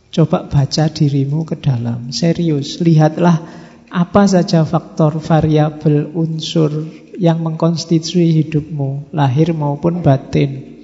Coba 0.07 0.47
baca 0.47 0.87
dirimu 0.87 1.43
ke 1.43 1.59
dalam, 1.59 2.15
serius. 2.15 2.79
Lihatlah 2.79 3.43
apa 3.87 4.23
saja 4.27 4.63
faktor 4.67 5.19
variabel 5.19 6.11
unsur 6.15 6.71
yang 7.17 7.41
mengkonstitusi 7.43 8.43
hidupmu, 8.43 9.11
lahir 9.11 9.51
maupun 9.51 10.05
batin. 10.05 10.77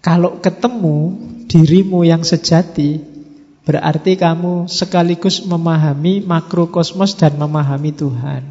Kalau 0.00 0.40
ketemu 0.40 1.12
dirimu 1.44 2.08
yang 2.08 2.24
sejati, 2.24 3.04
berarti 3.68 4.16
kamu 4.16 4.64
sekaligus 4.64 5.44
memahami 5.44 6.24
makrokosmos 6.24 7.20
dan 7.20 7.36
memahami 7.36 7.92
Tuhan. 7.92 8.42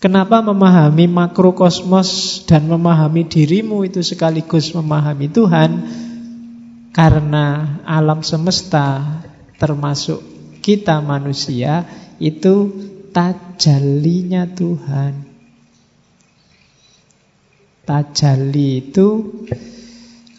Kenapa 0.00 0.40
memahami 0.40 1.04
makrokosmos 1.04 2.40
dan 2.48 2.64
memahami 2.64 3.28
dirimu 3.28 3.84
itu 3.84 4.00
sekaligus 4.00 4.72
memahami 4.72 5.28
Tuhan? 5.28 5.70
Karena 6.90 7.78
alam 7.86 8.26
semesta 8.26 9.22
termasuk 9.62 10.18
kita 10.58 10.98
manusia 10.98 11.86
itu 12.18 12.74
tajalinya 13.14 14.50
Tuhan. 14.50 15.30
Tajali 17.86 18.86
itu 18.86 19.06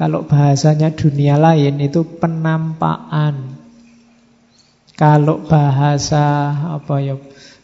kalau 0.02 0.26
bahasanya 0.26 0.98
dunia 0.98 1.38
lain 1.38 1.78
itu 1.78 2.02
penampakan. 2.18 3.54
Kalau 4.98 5.46
bahasa 5.46 6.50
apa 6.78 7.02
ya? 7.02 7.18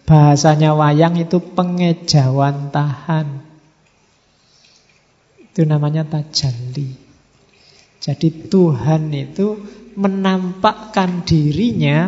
Bahasanya 0.08 0.78
wayang 0.78 1.18
itu 1.18 1.42
pengejawantahan. 1.42 3.42
Itu 5.42 5.66
namanya 5.66 6.06
tajalli. 6.06 7.07
Jadi 8.08 8.48
Tuhan 8.48 9.12
itu 9.12 9.60
menampakkan 10.00 11.28
dirinya 11.28 12.08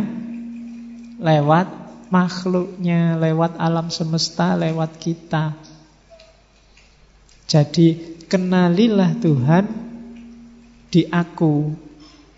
lewat 1.20 1.68
makhluknya, 2.08 3.20
lewat 3.20 3.60
alam 3.60 3.92
semesta, 3.92 4.56
lewat 4.56 4.96
kita. 4.96 5.60
Jadi 7.52 8.16
kenalilah 8.32 9.12
Tuhan 9.20 9.66
di 10.88 11.04
aku, 11.12 11.76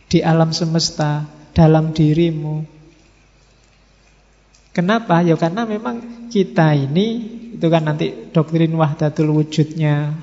di 0.09 0.25
alam 0.25 0.49
semesta, 0.49 1.29
dalam 1.53 1.93
dirimu. 1.93 2.65
Kenapa? 4.73 5.21
Ya 5.21 5.37
karena 5.37 5.69
memang 5.69 6.27
kita 6.33 6.73
ini 6.73 7.39
itu 7.59 7.67
kan 7.69 7.85
nanti 7.85 8.31
doktrin 8.31 8.73
wahdatul 8.73 9.35
wujudnya 9.35 10.15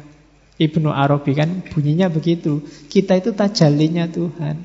Ibnu 0.58 0.90
Arabi 0.90 1.38
kan 1.38 1.62
bunyinya 1.70 2.10
begitu. 2.10 2.66
Kita 2.90 3.14
itu 3.14 3.30
tajalinya 3.30 4.10
Tuhan. 4.10 4.58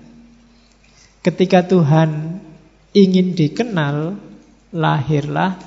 Ketika 1.22 1.64
Tuhan 1.70 2.42
ingin 2.98 3.38
dikenal, 3.38 4.18
lahirlah 4.74 5.62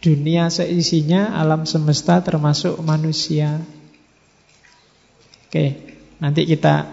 dunia 0.00 0.48
seisinya 0.48 1.36
alam 1.36 1.68
semesta 1.68 2.24
termasuk 2.24 2.80
manusia. 2.80 3.60
Oke, 5.46 5.76
nanti 6.18 6.48
kita 6.48 6.88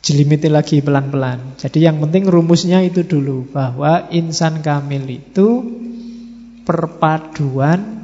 jelimiti 0.00 0.48
lagi 0.48 0.80
pelan-pelan. 0.80 1.60
Jadi 1.60 1.84
yang 1.84 2.00
penting 2.00 2.24
rumusnya 2.24 2.80
itu 2.80 3.04
dulu 3.04 3.52
bahwa 3.52 4.08
insan 4.08 4.64
kamil 4.64 5.04
itu 5.06 5.48
perpaduan 6.64 7.97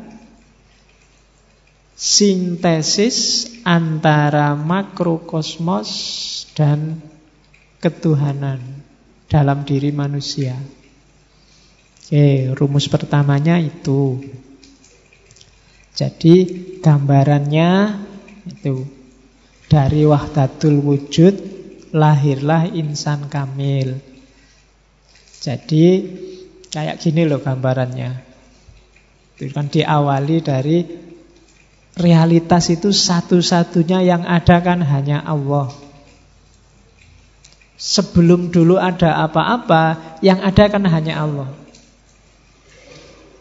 sintesis 1.95 3.47
antara 3.63 4.59
makrokosmos 4.59 5.91
dan 6.59 6.99
ketuhanan 7.79 8.61
dalam 9.31 9.63
diri 9.63 9.95
manusia. 9.95 10.59
Oke, 12.05 12.53
rumus 12.53 12.91
pertamanya 12.91 13.57
itu. 13.57 14.21
Jadi 15.95 16.35
gambarannya 16.83 17.71
itu 18.51 18.85
dari 19.71 20.03
wahdatul 20.05 20.83
wujud 20.83 21.35
lahirlah 21.95 22.69
insan 22.75 23.31
kamil. 23.31 23.97
Jadi 25.41 25.85
kayak 26.69 26.99
gini 26.99 27.23
loh 27.25 27.41
gambarannya. 27.41 28.11
Itu 29.39 29.51
kan 29.55 29.71
diawali 29.71 30.37
dari 30.43 30.79
realitas 31.95 32.71
itu 32.71 32.91
satu-satunya 32.91 34.03
yang 34.03 34.23
ada 34.27 34.59
kan 34.59 34.83
hanya 34.83 35.23
Allah. 35.23 35.71
Sebelum 37.75 38.55
dulu 38.55 38.79
ada 38.79 39.23
apa-apa, 39.27 40.19
yang 40.23 40.43
ada 40.43 40.71
kan 40.71 40.87
hanya 40.87 41.23
Allah. 41.23 41.51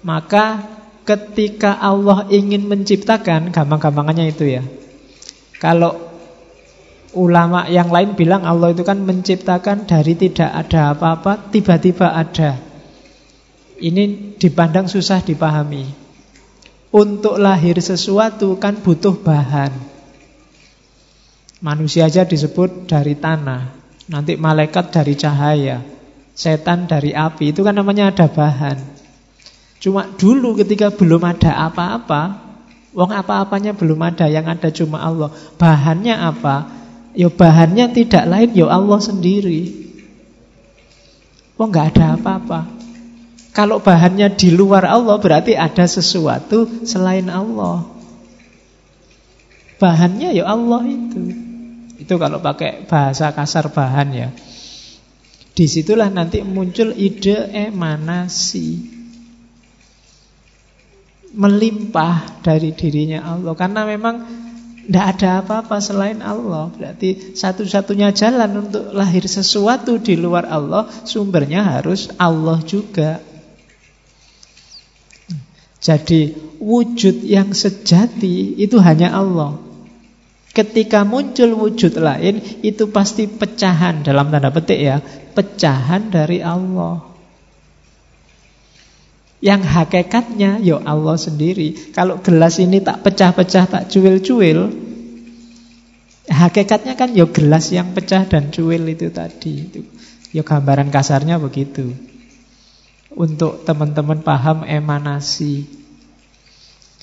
Maka 0.04 0.62
ketika 1.08 1.80
Allah 1.80 2.28
ingin 2.28 2.68
menciptakan, 2.68 3.54
gampang-gampangannya 3.56 4.34
itu 4.34 4.60
ya. 4.60 4.64
Kalau 5.62 5.96
ulama 7.16 7.70
yang 7.70 7.94
lain 7.94 8.18
bilang 8.18 8.44
Allah 8.44 8.74
itu 8.74 8.84
kan 8.84 9.00
menciptakan 9.00 9.86
dari 9.88 10.18
tidak 10.18 10.50
ada 10.50 10.92
apa-apa, 10.98 11.54
tiba-tiba 11.54 12.12
ada. 12.12 12.60
Ini 13.80 14.36
dipandang 14.38 14.92
susah 14.92 15.24
dipahami. 15.24 16.03
Untuk 16.94 17.42
lahir 17.42 17.82
sesuatu 17.82 18.54
kan 18.62 18.78
butuh 18.78 19.18
bahan. 19.18 19.74
Manusia 21.66 22.06
aja 22.06 22.22
disebut 22.22 22.86
dari 22.86 23.18
tanah. 23.18 23.74
Nanti 24.14 24.38
malaikat 24.38 24.94
dari 24.94 25.18
cahaya. 25.18 25.82
Setan 26.38 26.86
dari 26.86 27.10
api. 27.18 27.50
Itu 27.50 27.66
kan 27.66 27.74
namanya 27.74 28.14
ada 28.14 28.30
bahan. 28.30 28.78
Cuma 29.82 30.06
dulu 30.06 30.54
ketika 30.62 30.94
belum 30.94 31.26
ada 31.26 31.66
apa-apa, 31.66 32.40
wong 32.94 33.10
apa-apanya 33.10 33.74
belum 33.74 33.98
ada, 34.00 34.30
yang 34.30 34.46
ada 34.46 34.70
cuma 34.70 35.02
Allah. 35.02 35.34
Bahannya 35.58 36.14
apa? 36.14 36.70
Ya 37.18 37.34
bahannya 37.34 37.90
tidak 37.90 38.30
lain 38.30 38.54
ya 38.54 38.70
Allah 38.70 39.02
sendiri. 39.02 39.62
Oh 41.58 41.66
nggak 41.66 41.98
ada 41.98 42.22
apa-apa. 42.22 42.83
Kalau 43.54 43.78
bahannya 43.86 44.34
di 44.34 44.50
luar 44.50 44.90
Allah 44.90 45.22
berarti 45.22 45.54
ada 45.54 45.86
sesuatu 45.86 46.66
selain 46.90 47.30
Allah. 47.30 47.86
Bahannya 49.78 50.34
ya 50.34 50.50
Allah 50.50 50.82
itu. 50.90 51.22
Itu 52.02 52.18
kalau 52.18 52.42
pakai 52.42 52.90
bahasa 52.90 53.30
kasar 53.30 53.70
bahan 53.70 54.10
ya. 54.10 54.30
Di 55.54 55.70
situlah 55.70 56.10
nanti 56.10 56.42
muncul 56.42 56.98
ide 56.98 57.54
emanasi. 57.54 58.90
Melimpah 61.38 62.42
dari 62.42 62.74
dirinya 62.74 63.38
Allah. 63.38 63.54
Karena 63.54 63.86
memang 63.86 64.16
tidak 64.84 65.06
ada 65.14 65.30
apa-apa 65.46 65.78
selain 65.78 66.26
Allah. 66.26 66.74
Berarti 66.74 67.38
satu-satunya 67.38 68.18
jalan 68.18 68.66
untuk 68.66 68.98
lahir 68.98 69.30
sesuatu 69.30 70.02
di 70.02 70.18
luar 70.18 70.50
Allah, 70.50 70.90
sumbernya 71.06 71.62
harus 71.78 72.10
Allah 72.18 72.58
juga. 72.66 73.33
Jadi 75.84 76.32
wujud 76.64 77.28
yang 77.28 77.52
sejati 77.52 78.56
itu 78.56 78.80
hanya 78.80 79.12
Allah. 79.12 79.60
Ketika 80.56 81.04
muncul 81.04 81.60
wujud 81.60 82.00
lain, 82.00 82.40
itu 82.64 82.88
pasti 82.88 83.28
pecahan 83.28 84.06
dalam 84.06 84.32
tanda 84.32 84.48
petik 84.54 84.80
ya, 84.80 85.04
pecahan 85.36 86.08
dari 86.08 86.40
Allah. 86.40 87.04
Yang 89.44 89.62
hakikatnya 89.68 90.64
ya 90.64 90.80
Allah 90.88 91.20
sendiri. 91.20 91.92
Kalau 91.92 92.24
gelas 92.24 92.64
ini 92.64 92.80
tak 92.80 93.04
pecah-pecah, 93.04 93.66
tak 93.68 93.84
cuil-cuil, 93.92 94.72
hakikatnya 96.32 96.96
kan 96.96 97.12
ya 97.12 97.28
gelas 97.28 97.76
yang 97.76 97.92
pecah 97.92 98.24
dan 98.24 98.54
cuil 98.56 98.88
itu 98.88 99.12
tadi. 99.12 99.68
Itu. 99.68 99.82
Ya 100.32 100.48
gambaran 100.48 100.94
kasarnya 100.94 101.42
begitu. 101.44 102.13
Untuk 103.14 103.62
teman-teman 103.66 104.26
paham 104.26 104.66
emanasi. 104.66 105.84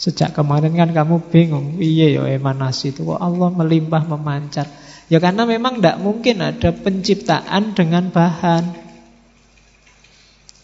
Sejak 0.01 0.33
kemarin 0.33 0.73
kan 0.73 0.91
kamu 0.97 1.29
bingung, 1.29 1.77
iya 1.77 2.17
ya 2.17 2.25
emanasi 2.25 2.97
itu 2.97 3.05
kok 3.05 3.21
Allah 3.21 3.53
melimpah 3.53 4.09
memancar. 4.09 4.65
Ya 5.13 5.21
karena 5.21 5.45
memang 5.45 5.79
tidak 5.79 6.01
mungkin 6.01 6.41
ada 6.41 6.73
penciptaan 6.73 7.77
dengan 7.77 8.09
bahan. 8.09 8.65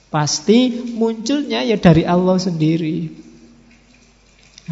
Pasti 0.09 0.72
munculnya 0.96 1.61
ya 1.66 1.76
dari 1.76 2.09
Allah 2.09 2.40
sendiri. 2.40 3.26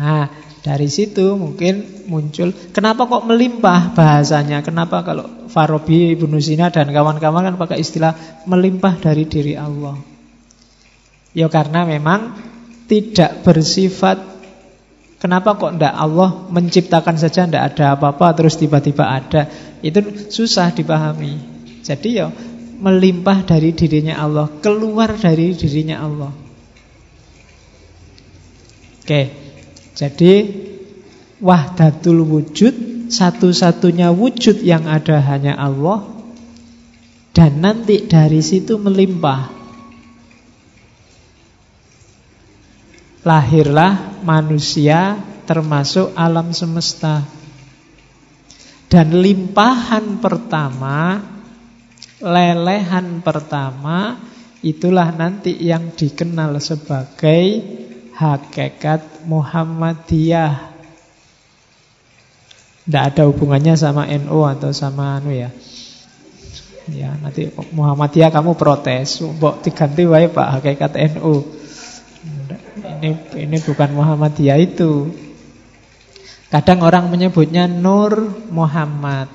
Nah, 0.01 0.33
dari 0.65 0.89
situ 0.91 1.39
mungkin 1.39 2.07
muncul 2.11 2.51
Kenapa 2.75 3.07
kok 3.07 3.31
melimpah 3.31 3.95
bahasanya 3.95 4.59
Kenapa 4.67 5.07
kalau 5.07 5.47
Farabi, 5.47 6.19
Ibnu 6.19 6.35
Sina 6.43 6.75
dan 6.75 6.91
kawan-kawan 6.91 7.47
kan 7.47 7.55
pakai 7.55 7.79
istilah 7.79 8.43
Melimpah 8.51 8.99
dari 8.99 9.23
diri 9.31 9.55
Allah 9.55 10.14
Ya 11.35 11.51
karena 11.51 11.85
memang 11.85 12.39
Tidak 12.87 13.43
bersifat 13.43 14.33
Kenapa 15.19 15.57
kok 15.57 15.77
tidak 15.77 15.95
Allah 15.99 16.47
menciptakan 16.49 17.19
saja 17.19 17.45
Tidak 17.45 17.65
ada 17.75 17.99
apa-apa 17.99 18.33
terus 18.39 18.57
tiba-tiba 18.57 19.05
ada 19.05 19.51
Itu 19.83 20.31
susah 20.31 20.71
dipahami 20.71 21.37
Jadi 21.83 22.09
ya 22.15 22.31
melimpah 22.85 23.47
dari 23.47 23.73
dirinya 23.73 24.21
Allah, 24.21 24.47
keluar 24.59 25.15
dari 25.15 25.55
dirinya 25.55 26.05
Allah. 26.05 26.33
Oke, 29.05 29.23
jadi 29.97 30.33
wahdatul 31.41 32.25
wujud, 32.25 33.09
satu-satunya 33.13 34.13
wujud 34.13 34.65
yang 34.65 34.89
ada 34.89 35.21
hanya 35.21 35.57
Allah, 35.57 36.09
dan 37.37 37.65
nanti 37.65 38.05
dari 38.05 38.41
situ 38.41 38.81
melimpah. 38.81 39.64
Lahirlah 43.25 44.21
manusia 44.21 45.17
termasuk 45.49 46.13
alam 46.13 46.53
semesta. 46.53 47.25
Dan 48.93 49.17
limpahan 49.17 50.21
pertama 50.21 51.19
lelehan 52.25 53.21
pertama 53.21 54.17
itulah 54.65 55.13
nanti 55.13 55.53
yang 55.61 55.93
dikenal 55.93 56.57
sebagai 56.57 57.61
hakikat 58.17 59.29
Muhammadiyah. 59.29 60.73
Tidak 62.85 63.05
ada 63.13 63.23
hubungannya 63.29 63.77
sama 63.77 64.09
NU 64.09 64.45
atau 64.45 64.73
sama 64.73 65.21
anu 65.21 65.33
ya. 65.33 65.49
Ya, 66.93 67.17
nanti 67.17 67.49
Muhammadiyah 67.73 68.29
kamu 68.29 68.61
protes, 68.61 69.25
mbok 69.25 69.65
diganti 69.65 70.05
wae 70.05 70.29
Pak 70.29 70.61
hakikat 70.61 70.93
NU. 71.17 71.54
Ini 72.79 73.11
ini 73.37 73.57
bukan 73.63 73.91
Muhammadiyah 73.95 74.59
itu. 74.61 75.11
Kadang 76.53 76.87
orang 76.87 77.11
menyebutnya 77.11 77.67
Nur 77.67 78.31
Muhammad. 78.55 79.27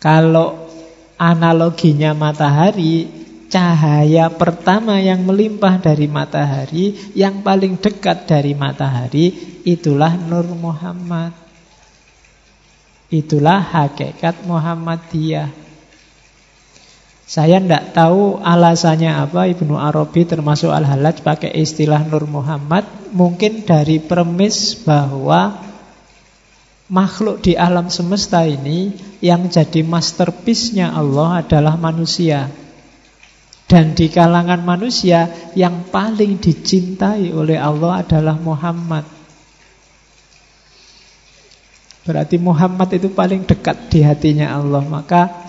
Kalau 0.00 0.72
analoginya 1.20 2.16
matahari, 2.16 3.04
cahaya 3.52 4.32
pertama 4.32 4.96
yang 4.96 5.20
melimpah 5.20 5.76
dari 5.76 6.08
matahari, 6.08 7.12
yang 7.12 7.44
paling 7.44 7.76
dekat 7.76 8.24
dari 8.24 8.56
matahari, 8.56 9.60
itulah 9.68 10.16
Nur 10.16 10.48
Muhammad. 10.56 11.36
Itulah 13.12 13.60
hakikat 13.60 14.48
Muhammadiyah. 14.48 15.59
Saya 17.30 17.62
tidak 17.62 17.94
tahu 17.94 18.42
alasannya 18.42 19.14
apa 19.14 19.46
Ibnu 19.46 19.78
Arabi 19.78 20.26
termasuk 20.26 20.66
Al-Halaj 20.66 21.22
pakai 21.22 21.54
istilah 21.62 22.02
Nur 22.02 22.26
Muhammad. 22.26 22.82
Mungkin 23.14 23.62
dari 23.62 24.02
premis 24.02 24.74
bahwa 24.82 25.62
makhluk 26.90 27.38
di 27.38 27.54
alam 27.54 27.86
semesta 27.86 28.42
ini 28.42 28.90
yang 29.22 29.46
jadi 29.46 29.86
masterpiece-nya 29.86 30.90
Allah 30.90 31.46
adalah 31.46 31.78
manusia. 31.78 32.50
Dan 33.70 33.94
di 33.94 34.10
kalangan 34.10 34.66
manusia 34.66 35.30
yang 35.54 35.86
paling 35.86 36.42
dicintai 36.42 37.30
oleh 37.30 37.62
Allah 37.62 38.02
adalah 38.02 38.34
Muhammad. 38.42 39.06
Berarti 42.02 42.42
Muhammad 42.42 42.90
itu 42.90 43.06
paling 43.14 43.46
dekat 43.46 43.86
di 43.86 44.02
hatinya 44.02 44.58
Allah. 44.58 44.82
Maka 44.82 45.39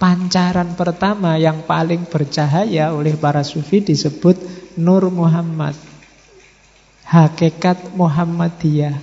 pancaran 0.00 0.72
pertama 0.80 1.36
yang 1.36 1.68
paling 1.68 2.08
bercahaya 2.08 2.96
oleh 2.96 3.20
para 3.20 3.44
sufi 3.44 3.84
disebut 3.84 4.40
Nur 4.80 5.12
Muhammad. 5.12 5.76
Hakikat 7.04 7.92
Muhammadiyah. 7.92 8.96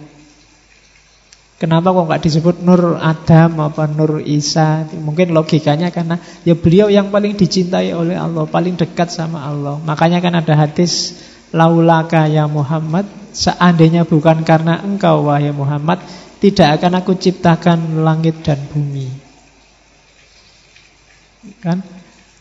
Kenapa 1.58 1.90
kok 1.90 2.06
nggak 2.06 2.24
disebut 2.26 2.56
Nur 2.66 2.98
Adam 2.98 3.62
apa 3.62 3.86
Nur 3.86 4.26
Isa? 4.26 4.90
Mungkin 4.90 5.38
logikanya 5.38 5.94
karena 5.94 6.18
ya 6.42 6.58
beliau 6.58 6.90
yang 6.90 7.14
paling 7.14 7.38
dicintai 7.38 7.94
oleh 7.94 8.18
Allah, 8.18 8.50
paling 8.50 8.74
dekat 8.74 9.14
sama 9.14 9.46
Allah. 9.46 9.78
Makanya 9.82 10.18
kan 10.18 10.34
ada 10.34 10.54
hadis 10.58 11.18
laulaka 11.54 12.26
ya 12.26 12.50
Muhammad, 12.50 13.06
seandainya 13.34 14.06
bukan 14.06 14.42
karena 14.42 14.82
engkau 14.82 15.30
wahai 15.30 15.54
Muhammad, 15.54 16.02
tidak 16.38 16.82
akan 16.82 17.02
aku 17.02 17.18
ciptakan 17.18 18.06
langit 18.06 18.42
dan 18.46 18.62
bumi. 18.70 19.27
Kan? 21.64 21.84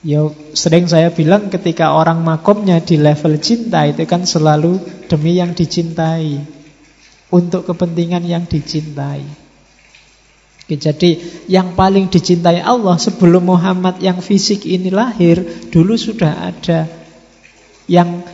Ya 0.06 0.28
sering 0.54 0.86
saya 0.86 1.10
bilang 1.10 1.50
ketika 1.50 1.90
orang 1.96 2.22
makomnya 2.22 2.78
di 2.78 2.94
level 2.94 3.42
cinta 3.42 3.82
itu 3.90 4.06
kan 4.06 4.22
selalu 4.22 4.78
demi 5.10 5.34
yang 5.34 5.50
dicintai 5.50 6.38
untuk 7.34 7.66
kepentingan 7.66 8.22
yang 8.22 8.46
dicintai. 8.46 9.26
Oke, 10.66 10.78
jadi 10.78 11.10
yang 11.46 11.78
paling 11.78 12.10
dicintai 12.10 12.58
Allah 12.62 12.98
sebelum 12.98 13.50
Muhammad 13.50 14.02
yang 14.02 14.18
fisik 14.18 14.66
ini 14.66 14.90
lahir 14.90 15.42
dulu 15.70 15.94
sudah 15.94 16.54
ada 16.54 16.90
yang 17.86 18.26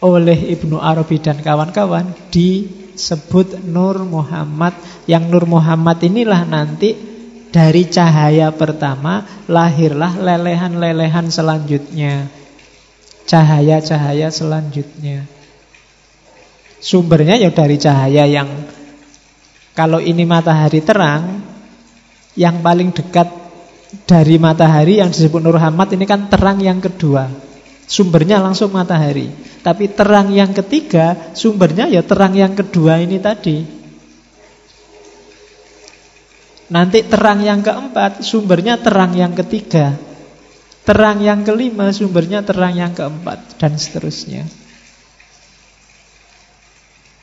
oleh 0.00 0.56
Ibnu 0.56 0.80
Arabi 0.80 1.20
dan 1.20 1.44
kawan-kawan 1.44 2.32
disebut 2.32 3.60
Nur 3.68 4.04
Muhammad. 4.08 4.72
Yang 5.04 5.24
Nur 5.28 5.44
Muhammad 5.44 6.00
inilah 6.00 6.48
nanti 6.48 7.09
dari 7.50 7.86
cahaya 7.90 8.54
pertama 8.54 9.26
lahirlah 9.50 10.14
lelehan-lelehan 10.18 11.30
selanjutnya. 11.30 12.30
Cahaya-cahaya 13.26 14.30
selanjutnya. 14.30 15.26
Sumbernya 16.80 17.36
ya 17.36 17.52
dari 17.52 17.76
cahaya 17.76 18.24
yang 18.24 18.48
kalau 19.76 20.02
ini 20.02 20.26
matahari 20.26 20.82
terang, 20.82 21.44
yang 22.34 22.58
paling 22.64 22.90
dekat 22.90 23.28
dari 24.06 24.38
matahari 24.38 24.98
yang 25.02 25.10
disebut 25.10 25.42
Nur 25.42 25.58
Hamad 25.58 25.90
ini 25.94 26.06
kan 26.06 26.30
terang 26.30 26.58
yang 26.62 26.78
kedua. 26.78 27.30
Sumbernya 27.90 28.38
langsung 28.38 28.70
matahari. 28.70 29.30
Tapi 29.60 29.90
terang 29.90 30.30
yang 30.30 30.54
ketiga, 30.54 31.34
sumbernya 31.34 31.90
ya 31.90 32.06
terang 32.06 32.38
yang 32.38 32.54
kedua 32.54 33.02
ini 33.02 33.18
tadi. 33.18 33.79
Nanti 36.70 37.02
terang 37.02 37.42
yang 37.42 37.66
keempat, 37.66 38.22
sumbernya 38.22 38.78
terang 38.78 39.10
yang 39.18 39.34
ketiga. 39.34 39.98
Terang 40.86 41.18
yang 41.18 41.42
kelima, 41.42 41.90
sumbernya 41.90 42.46
terang 42.46 42.78
yang 42.78 42.94
keempat. 42.94 43.58
Dan 43.58 43.74
seterusnya. 43.74 44.46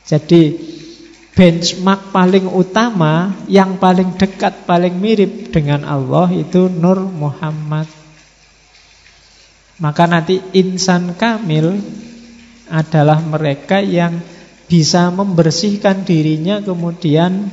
Jadi 0.04 0.56
benchmark 1.32 2.12
paling 2.12 2.44
utama 2.48 3.32
yang 3.48 3.80
paling 3.80 4.20
dekat, 4.20 4.68
paling 4.68 4.96
mirip 5.00 5.48
dengan 5.48 5.84
Allah 5.84 6.28
itu 6.32 6.68
Nur 6.68 7.00
Muhammad. 7.08 7.88
Maka 9.80 10.04
nanti 10.10 10.42
insan 10.52 11.16
kamil 11.16 11.78
adalah 12.68 13.22
mereka 13.24 13.80
yang 13.80 14.20
bisa 14.68 15.08
membersihkan 15.08 16.04
dirinya 16.04 16.60
kemudian 16.60 17.48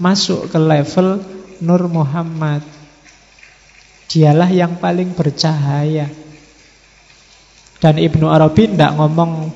masuk 0.00 0.48
ke 0.48 0.58
level 0.58 1.20
Nur 1.60 1.84
Muhammad. 1.92 2.64
Dialah 4.08 4.48
yang 4.50 4.80
paling 4.80 5.12
bercahaya. 5.12 6.08
Dan 7.78 8.00
Ibnu 8.00 8.26
Arabi 8.26 8.72
tidak 8.72 8.96
ngomong 8.96 9.52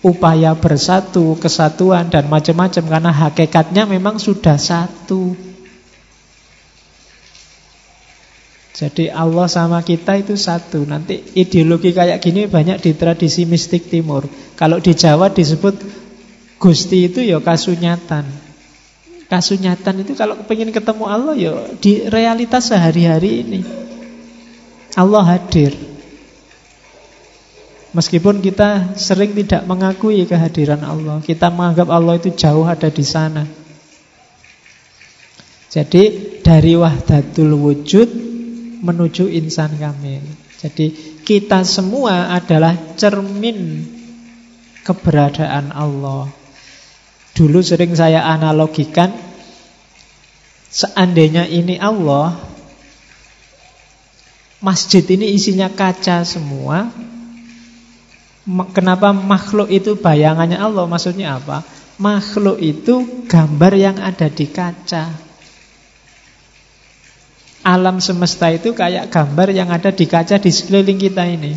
upaya 0.00 0.56
bersatu, 0.56 1.36
kesatuan 1.36 2.08
dan 2.08 2.30
macam-macam 2.30 2.84
karena 2.86 3.12
hakikatnya 3.12 3.84
memang 3.84 4.16
sudah 4.16 4.56
satu. 4.56 5.36
Jadi 8.80 9.12
Allah 9.12 9.44
sama 9.44 9.84
kita 9.84 10.16
itu 10.16 10.40
satu. 10.40 10.88
Nanti 10.88 11.20
ideologi 11.36 11.92
kayak 11.92 12.16
gini 12.24 12.48
banyak 12.48 12.80
di 12.80 12.96
tradisi 12.96 13.44
mistik 13.44 13.92
timur. 13.92 14.24
Kalau 14.56 14.80
di 14.80 14.96
Jawa 14.96 15.28
disebut 15.28 15.76
Gusti 16.56 17.12
itu 17.12 17.20
ya 17.20 17.44
kasunyatan. 17.44 18.39
Kasunyatan 19.30 20.02
itu 20.02 20.18
kalau 20.18 20.34
pengen 20.42 20.74
ketemu 20.74 21.04
Allah 21.06 21.34
ya 21.38 21.54
di 21.78 22.02
realitas 22.10 22.66
sehari-hari 22.66 23.46
ini. 23.46 23.60
Allah 24.98 25.22
hadir. 25.22 25.70
Meskipun 27.90 28.38
kita 28.38 28.94
sering 28.94 29.34
tidak 29.34 29.66
mengakui 29.66 30.22
kehadiran 30.22 30.78
Allah 30.86 31.18
Kita 31.18 31.50
menganggap 31.50 31.90
Allah 31.90 32.22
itu 32.22 32.30
jauh 32.30 32.62
ada 32.62 32.86
di 32.86 33.02
sana 33.02 33.42
Jadi 35.66 36.38
dari 36.38 36.78
wahdatul 36.78 37.50
wujud 37.50 38.08
menuju 38.86 39.26
insan 39.34 39.74
kamil 39.74 40.22
Jadi 40.62 41.18
kita 41.26 41.66
semua 41.66 42.30
adalah 42.30 42.78
cermin 42.94 43.82
keberadaan 44.86 45.74
Allah 45.74 46.30
Dulu 47.40 47.64
sering 47.64 47.96
saya 47.96 48.28
analogikan 48.28 49.16
Seandainya 50.68 51.48
ini 51.48 51.80
Allah 51.80 52.36
Masjid 54.60 55.00
ini 55.08 55.32
isinya 55.32 55.72
kaca 55.72 56.20
semua 56.28 56.92
Kenapa 58.76 59.12
makhluk 59.12 59.68
itu 59.68 59.94
bayangannya 59.94 60.58
Allah? 60.58 60.88
Maksudnya 60.88 61.38
apa? 61.38 61.62
Makhluk 62.00 62.56
itu 62.58 63.24
gambar 63.28 63.72
yang 63.76 63.96
ada 64.00 64.32
di 64.32 64.48
kaca. 64.48 65.12
Alam 67.60 68.00
semesta 68.00 68.48
itu 68.48 68.72
kayak 68.72 69.12
gambar 69.12 69.52
yang 69.52 69.68
ada 69.68 69.92
di 69.92 70.08
kaca 70.08 70.40
di 70.40 70.48
sekeliling 70.48 70.96
kita 70.96 71.28
ini. 71.28 71.52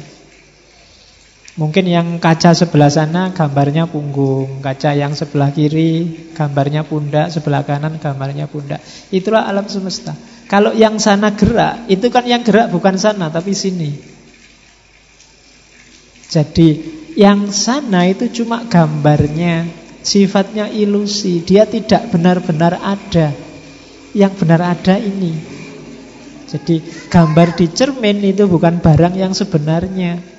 Mungkin 1.54 1.86
yang 1.86 2.18
kaca 2.18 2.58
sebelah 2.58 2.90
sana 2.90 3.30
gambarnya 3.30 3.86
punggung, 3.86 4.58
kaca 4.66 4.98
yang 4.98 5.14
sebelah 5.14 5.54
kiri 5.54 6.34
gambarnya 6.34 6.82
pundak, 6.82 7.30
sebelah 7.30 7.62
kanan 7.62 8.02
gambarnya 8.02 8.50
pundak. 8.50 8.82
Itulah 9.14 9.46
alam 9.46 9.70
semesta. 9.70 10.18
Kalau 10.50 10.74
yang 10.74 10.98
sana 10.98 11.30
gerak, 11.38 11.86
itu 11.94 12.10
kan 12.10 12.26
yang 12.26 12.42
gerak 12.42 12.74
bukan 12.74 12.98
sana 12.98 13.30
tapi 13.30 13.54
sini. 13.54 13.94
Jadi 16.26 16.70
yang 17.14 17.54
sana 17.54 18.10
itu 18.10 18.34
cuma 18.42 18.66
gambarnya, 18.66 19.70
sifatnya 20.02 20.74
ilusi. 20.74 21.46
Dia 21.46 21.70
tidak 21.70 22.10
benar-benar 22.10 22.82
ada. 22.82 23.30
Yang 24.18 24.34
benar 24.42 24.74
ada 24.74 24.98
ini. 24.98 25.38
Jadi 26.50 26.82
gambar 27.14 27.54
di 27.54 27.70
cermin 27.70 28.26
itu 28.26 28.50
bukan 28.50 28.82
barang 28.82 29.14
yang 29.14 29.38
sebenarnya. 29.38 30.33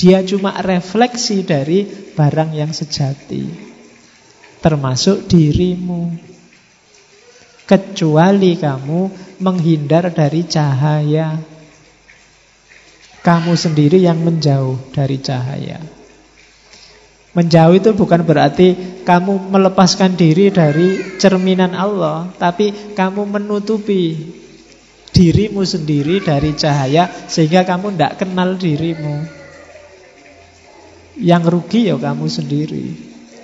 Dia 0.00 0.24
cuma 0.24 0.56
refleksi 0.64 1.44
dari 1.44 1.84
barang 2.16 2.56
yang 2.56 2.72
sejati. 2.72 3.44
Termasuk 4.64 5.28
dirimu. 5.28 6.08
Kecuali 7.68 8.56
kamu 8.56 9.00
menghindar 9.44 10.08
dari 10.08 10.48
cahaya 10.48 11.36
kamu 13.20 13.52
sendiri 13.52 14.00
yang 14.00 14.16
menjauh 14.24 14.80
dari 14.96 15.20
cahaya. 15.20 15.76
Menjauh 17.36 17.76
itu 17.76 17.92
bukan 17.92 18.24
berarti 18.24 18.74
kamu 19.04 19.52
melepaskan 19.52 20.16
diri 20.16 20.50
dari 20.50 21.20
cerminan 21.20 21.76
Allah, 21.76 22.32
tapi 22.40 22.72
kamu 22.96 23.28
menutupi 23.28 24.16
dirimu 25.12 25.62
sendiri 25.62 26.24
dari 26.24 26.56
cahaya 26.56 27.06
sehingga 27.28 27.62
kamu 27.62 27.94
tidak 27.94 28.24
kenal 28.24 28.56
dirimu. 28.56 29.39
Yang 31.20 31.42
rugi 31.52 31.92
ya 31.92 31.96
kamu 32.00 32.26
sendiri. 32.26 32.84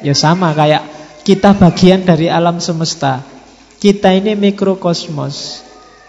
Ya 0.01 0.17
sama 0.17 0.57
kayak 0.57 0.83
kita 1.23 1.53
bagian 1.53 2.09
dari 2.09 2.33
alam 2.33 2.59
semesta. 2.59 3.21
Kita 3.77 4.11
ini 4.17 4.33
mikrokosmos. 4.33 5.67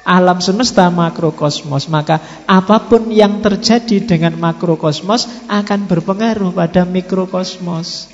Alam 0.08 0.40
semesta 0.40 0.88
makrokosmos 0.88 1.92
Maka 1.92 2.24
apa 2.48 2.88
pun 2.88 3.12
yang 3.12 3.44
terjadi 3.44 4.08
dengan 4.08 4.40
makrokosmos 4.40 5.28
Akan 5.52 5.84
berpengaruh 5.84 6.56
pada 6.56 6.88
mikrokosmos 6.88 8.08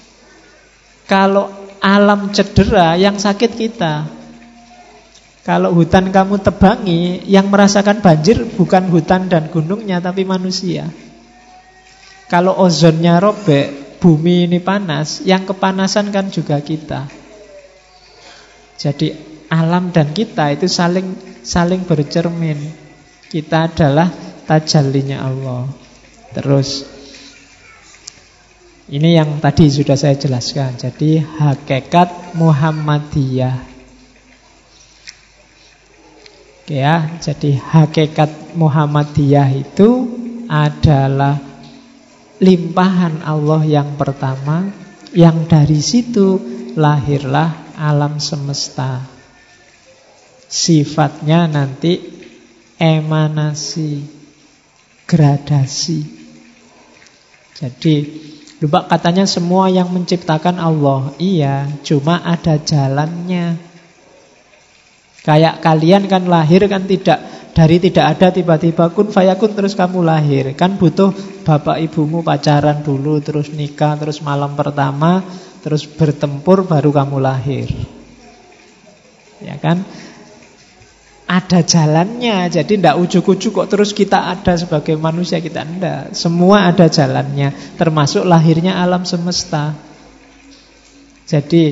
Kalau 1.06 1.54
alam 1.78 2.34
cedera 2.34 2.98
yang 2.98 3.22
sakit 3.22 3.54
kita 3.54 4.10
Kalau 5.46 5.70
hutan 5.78 6.10
kamu 6.10 6.42
tebangi 6.42 7.30
Yang 7.30 7.46
merasakan 7.54 8.02
banjir 8.02 8.42
bukan 8.58 8.90
hutan 8.90 9.30
dan 9.30 9.54
gunungnya 9.54 10.02
Tapi 10.02 10.26
manusia 10.26 10.90
Kalau 12.34 12.58
ozonnya 12.58 13.22
robek 13.22 14.02
Bumi 14.02 14.50
ini 14.50 14.58
panas 14.58 15.22
Yang 15.22 15.54
kepanasan 15.54 16.10
kan 16.10 16.34
juga 16.34 16.58
kita 16.58 17.06
Jadi 18.82 19.14
alam 19.54 19.94
dan 19.94 20.10
kita 20.18 20.50
itu 20.50 20.66
saling 20.66 21.14
saling 21.46 21.86
bercermin. 21.86 22.58
Kita 23.30 23.70
adalah 23.70 24.10
tajallinya 24.50 25.22
Allah. 25.22 25.70
Terus 26.34 26.90
ini 28.90 29.14
yang 29.14 29.38
tadi 29.38 29.70
sudah 29.70 29.96
saya 29.96 30.18
jelaskan. 30.18 30.76
Jadi 30.76 31.22
hakikat 31.22 32.34
Muhammadiyah. 32.36 33.72
Oke 36.64 36.80
ya, 36.80 37.20
jadi 37.20 37.60
hakikat 37.60 38.56
Muhammadiyah 38.56 39.50
itu 39.52 40.08
adalah 40.48 41.53
limpahan 42.44 43.24
Allah 43.24 43.64
yang 43.64 43.96
pertama 43.96 44.68
yang 45.16 45.48
dari 45.48 45.80
situ 45.80 46.36
lahirlah 46.76 47.72
alam 47.80 48.20
semesta 48.20 49.14
sifatnya 50.54 51.50
nanti 51.50 51.98
emanasi, 52.78 54.06
gradasi. 55.10 56.06
Jadi, 57.58 57.96
lupa 58.62 58.86
katanya 58.86 59.26
semua 59.26 59.74
yang 59.74 59.90
menciptakan 59.90 60.62
Allah. 60.62 61.10
Iya, 61.18 61.72
cuma 61.82 62.22
ada 62.22 62.62
jalannya. 62.62 63.58
Kayak 65.24 65.64
kalian 65.64 66.06
kan 66.12 66.28
lahir 66.28 66.68
kan 66.68 66.84
tidak 66.84 67.24
dari 67.54 67.78
tidak 67.78 68.18
ada 68.18 68.34
tiba-tiba 68.34 68.90
kun 68.92 69.14
fayakun 69.14 69.54
terus 69.54 69.78
kamu 69.78 70.02
lahir. 70.02 70.58
Kan 70.58 70.82
butuh 70.82 71.14
bapak 71.46 71.86
ibumu 71.86 72.26
pacaran 72.26 72.82
dulu 72.82 73.22
terus 73.22 73.54
nikah 73.54 73.98
terus 73.98 74.20
malam 74.26 74.58
pertama 74.58 75.22
terus 75.62 75.86
bertempur 75.86 76.66
baru 76.66 76.90
kamu 76.90 77.18
lahir. 77.22 77.70
Ya 79.40 79.56
kan? 79.62 79.86
ada 81.34 81.66
jalannya. 81.66 82.52
Jadi 82.52 82.78
tidak 82.78 83.00
ujuk-ujuk 83.02 83.52
kok 83.64 83.70
terus 83.72 83.96
kita 83.96 84.30
ada 84.30 84.54
sebagai 84.54 84.94
manusia 85.00 85.42
kita 85.42 85.66
tidak. 85.66 86.14
Semua 86.14 86.70
ada 86.70 86.86
jalannya, 86.86 87.78
termasuk 87.80 88.22
lahirnya 88.22 88.78
alam 88.78 89.02
semesta. 89.08 89.74
Jadi 91.26 91.64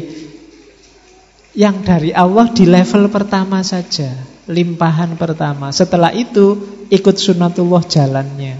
yang 1.53 1.83
dari 1.83 2.15
Allah 2.15 2.47
di 2.49 2.63
level 2.63 3.11
pertama 3.11 3.59
saja, 3.61 4.09
limpahan 4.49 5.17
pertama. 5.19 5.69
Setelah 5.69 6.13
itu 6.15 6.57
ikut 6.89 7.15
sunatullah 7.17 7.83
jalannya. 7.85 8.57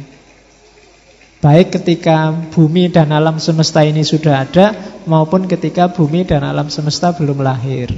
Baik 1.42 1.82
ketika 1.82 2.30
bumi 2.54 2.94
dan 2.94 3.10
alam 3.10 3.42
semesta 3.42 3.82
ini 3.82 4.06
sudah 4.06 4.46
ada 4.46 4.78
maupun 5.10 5.50
ketika 5.50 5.90
bumi 5.90 6.22
dan 6.22 6.46
alam 6.46 6.70
semesta 6.70 7.10
belum 7.18 7.42
lahir. 7.42 7.90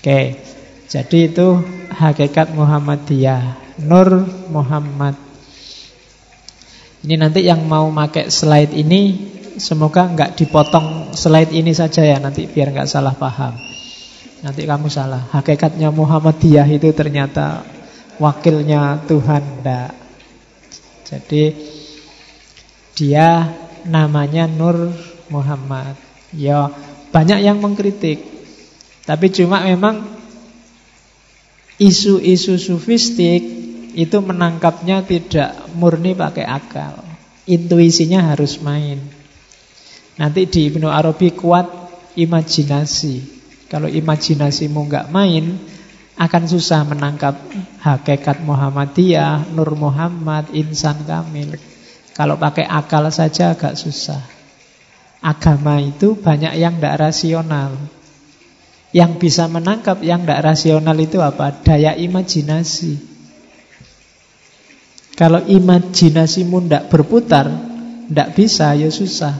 Oke. 0.00 0.40
Jadi 0.86 1.34
itu 1.34 1.46
hakikat 1.92 2.54
Muhammadiyah, 2.54 3.76
Nur 3.84 4.24
Muhammad. 4.48 5.18
Ini 7.02 7.18
nanti 7.20 7.44
yang 7.44 7.66
mau 7.66 7.90
pakai 7.90 8.30
slide 8.30 8.72
ini 8.72 9.34
semoga 9.58 10.06
nggak 10.08 10.38
dipotong 10.38 11.12
slide 11.12 11.52
ini 11.52 11.74
saja 11.74 12.06
ya 12.06 12.16
nanti 12.22 12.46
biar 12.48 12.72
nggak 12.72 12.88
salah 12.88 13.12
paham. 13.12 13.75
Nanti 14.44 14.62
kamu 14.68 14.88
salah. 14.92 15.24
Hakikatnya 15.32 15.88
Muhammadiyah 15.94 16.68
itu 16.68 16.92
ternyata 16.92 17.64
wakilnya 18.20 19.00
Tuhan 19.08 19.62
ndak. 19.62 19.92
Jadi 21.06 21.44
dia 22.96 23.52
namanya 23.86 24.44
Nur 24.50 24.92
Muhammad. 25.32 25.96
Ya 26.34 26.68
banyak 27.14 27.40
yang 27.40 27.62
mengkritik. 27.62 28.20
Tapi 29.06 29.30
cuma 29.30 29.62
memang 29.62 30.16
Isu-isu 31.76 32.56
sufistik 32.56 33.44
itu 33.92 34.16
menangkapnya 34.24 35.04
tidak 35.04 35.52
murni 35.76 36.16
pakai 36.16 36.48
akal. 36.48 37.04
Intuisinya 37.44 38.32
harus 38.32 38.56
main. 38.64 38.96
Nanti 40.16 40.48
di 40.48 40.72
Ibnu 40.72 40.88
Arabi 40.88 41.36
kuat 41.36 41.68
imajinasi. 42.16 43.35
Kalau 43.66 43.90
imajinasimu 43.90 44.86
nggak 44.86 45.10
main, 45.10 45.58
akan 46.16 46.44
susah 46.48 46.86
menangkap 46.88 47.36
hakikat 47.84 48.40
Muhammadiyah, 48.40 49.52
Nur 49.52 49.76
Muhammad, 49.76 50.48
insan 50.56 51.04
kamil. 51.04 51.60
Kalau 52.16 52.40
pakai 52.40 52.64
akal 52.64 53.04
saja 53.12 53.52
agak 53.52 53.76
susah. 53.76 54.24
Agama 55.20 55.76
itu 55.82 56.16
banyak 56.16 56.56
yang 56.56 56.80
tidak 56.80 56.96
rasional. 56.96 57.76
Yang 58.96 59.12
bisa 59.20 59.44
menangkap 59.44 60.00
yang 60.00 60.24
tidak 60.24 60.56
rasional 60.56 60.96
itu 60.96 61.20
apa? 61.20 61.52
Daya 61.60 61.92
imajinasi. 61.92 62.96
Kalau 65.20 65.44
imajinasimu 65.44 66.64
tidak 66.64 66.88
berputar, 66.88 67.48
tidak 68.08 68.28
bisa, 68.32 68.72
ya 68.72 68.88
susah. 68.88 69.36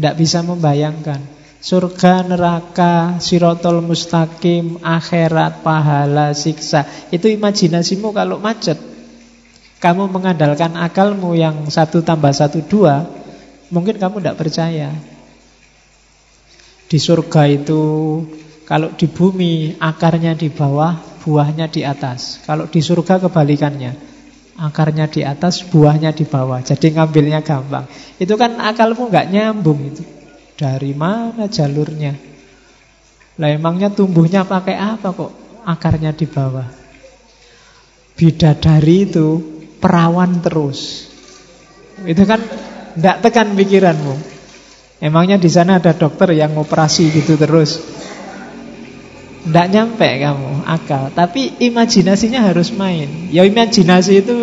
Tidak 0.00 0.14
bisa 0.16 0.40
membayangkan. 0.40 1.41
Surga, 1.62 2.26
neraka, 2.26 3.22
sirotol 3.22 3.86
mustaqim, 3.86 4.82
akhirat, 4.82 5.62
pahala, 5.62 6.34
siksa. 6.34 6.82
Itu 7.14 7.30
imajinasimu 7.30 8.10
kalau 8.10 8.42
macet. 8.42 8.74
Kamu 9.78 10.10
mengandalkan 10.10 10.74
akalmu 10.74 11.38
yang 11.38 11.70
satu 11.70 12.02
tambah 12.02 12.34
satu 12.34 12.66
dua, 12.66 13.06
mungkin 13.70 13.94
kamu 13.94 14.18
tidak 14.18 14.38
percaya. 14.42 14.90
Di 16.90 16.98
surga 16.98 17.46
itu 17.46 17.82
kalau 18.66 18.90
di 18.98 19.06
bumi 19.06 19.78
akarnya 19.78 20.34
di 20.34 20.50
bawah, 20.50 20.98
buahnya 21.22 21.70
di 21.70 21.86
atas. 21.86 22.42
Kalau 22.42 22.66
di 22.66 22.82
surga 22.82 23.22
kebalikannya. 23.22 24.10
Akarnya 24.58 25.06
di 25.06 25.22
atas, 25.22 25.62
buahnya 25.62 26.10
di 26.10 26.26
bawah. 26.26 26.58
Jadi 26.58 26.90
ngambilnya 26.90 27.46
gampang. 27.46 27.86
Itu 28.18 28.34
kan 28.34 28.58
akalmu 28.58 29.08
nggak 29.14 29.30
nyambung 29.30 29.78
itu. 29.86 30.21
Dari 30.56 30.92
mana 30.92 31.48
jalurnya? 31.48 32.12
Lah 33.40 33.48
emangnya 33.48 33.88
tumbuhnya 33.88 34.44
pakai 34.44 34.76
apa 34.76 35.10
kok 35.16 35.32
akarnya 35.64 36.12
di 36.12 36.26
bawah? 36.28 36.68
Bidadari 38.12 39.08
itu 39.08 39.28
perawan 39.80 40.44
terus. 40.44 41.08
Itu 42.04 42.22
kan 42.28 42.40
tidak 42.94 43.16
tekan 43.24 43.56
pikiranmu. 43.56 44.14
Emangnya 45.02 45.40
di 45.40 45.50
sana 45.50 45.82
ada 45.82 45.96
dokter 45.96 46.30
yang 46.36 46.54
operasi 46.54 47.10
gitu 47.10 47.34
terus? 47.34 47.82
Tidak 49.42 49.66
nyampe 49.74 50.06
kamu 50.06 50.62
akal, 50.70 51.10
tapi 51.10 51.58
imajinasinya 51.58 52.46
harus 52.46 52.70
main. 52.70 53.10
Ya 53.34 53.42
imajinasi 53.42 54.22
itu 54.22 54.34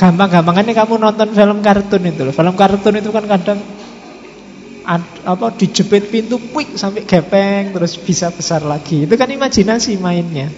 gampang-gampangannya 0.00 0.72
kamu 0.72 0.96
nonton 0.96 1.28
film 1.36 1.60
kartun 1.60 2.08
itu. 2.08 2.24
Film 2.32 2.54
kartun 2.56 2.96
itu 2.96 3.12
kan 3.12 3.28
kadang 3.28 3.60
apa 4.84 5.46
dijepit 5.56 6.12
pintu 6.12 6.36
quick 6.52 6.76
sampai 6.76 7.08
gepeng 7.08 7.72
terus 7.72 7.96
bisa 7.96 8.28
besar 8.28 8.60
lagi. 8.60 9.08
Itu 9.08 9.16
kan 9.16 9.32
imajinasi 9.32 9.96
mainnya. 9.96 10.52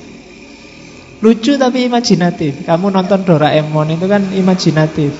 Lucu 1.22 1.54
tapi 1.56 1.86
imajinatif. 1.86 2.66
Kamu 2.66 2.90
nonton 2.90 3.22
Doraemon 3.22 3.94
itu 3.94 4.06
kan 4.10 4.22
imajinatif. 4.34 5.14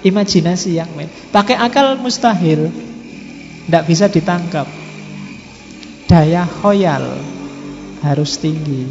Imajinasi 0.00 0.80
yang 0.80 0.88
main. 0.96 1.12
Pakai 1.28 1.60
akal 1.60 2.00
mustahil. 2.00 2.72
Tidak 3.70 3.86
bisa 3.86 4.10
ditangkap 4.10 4.66
Daya 6.10 6.42
khoyal 6.42 7.22
Harus 8.02 8.42
tinggi 8.42 8.82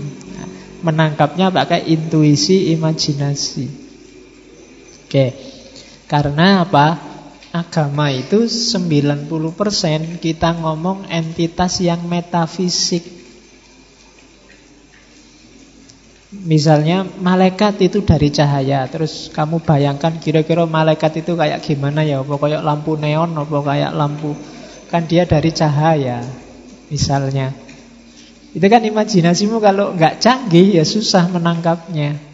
Menangkapnya 0.79 1.51
pakai 1.51 1.83
intuisi 1.91 2.71
imajinasi 2.71 3.67
Oke 5.03 5.25
Karena 6.07 6.63
apa? 6.63 7.09
Agama 7.49 8.13
itu 8.13 8.45
90% 8.45 9.25
kita 10.21 10.49
ngomong 10.61 11.09
entitas 11.09 11.81
yang 11.81 12.05
metafisik. 12.05 13.01
Misalnya 16.29 17.09
malaikat 17.17 17.81
itu 17.81 18.05
dari 18.05 18.29
cahaya. 18.29 18.85
Terus 18.85 19.33
kamu 19.33 19.65
bayangkan 19.65 20.21
kira-kira 20.21 20.69
malaikat 20.69 21.25
itu 21.25 21.33
kayak 21.33 21.65
gimana 21.65 22.05
ya? 22.05 22.21
Kayak 22.21 22.61
lampu 22.61 22.93
neon, 23.01 23.33
apa 23.33 23.57
kayak 23.65 23.91
lampu? 23.97 24.37
Kan 24.93 25.09
dia 25.09 25.25
dari 25.25 25.49
cahaya 25.49 26.21
Misalnya. 26.93 27.53
Itu 28.53 28.65
kan 28.65 28.81
imajinasimu. 28.85 29.57
Kalau 29.57 29.97
nggak 29.97 30.21
canggih 30.21 30.77
ya 30.77 30.85
susah 30.85 31.29
menangkapnya 31.33 32.28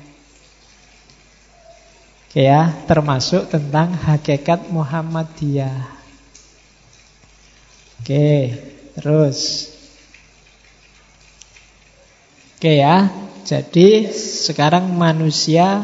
ya, 2.36 2.76
termasuk 2.84 3.48
tentang 3.48 3.96
hakikat 3.96 4.68
Muhammadiyah 4.68 5.96
Oke, 8.06 8.54
terus 8.94 9.72
Oke 12.56 12.78
ya, 12.78 13.10
jadi 13.44 14.14
sekarang 14.14 14.94
manusia 14.94 15.84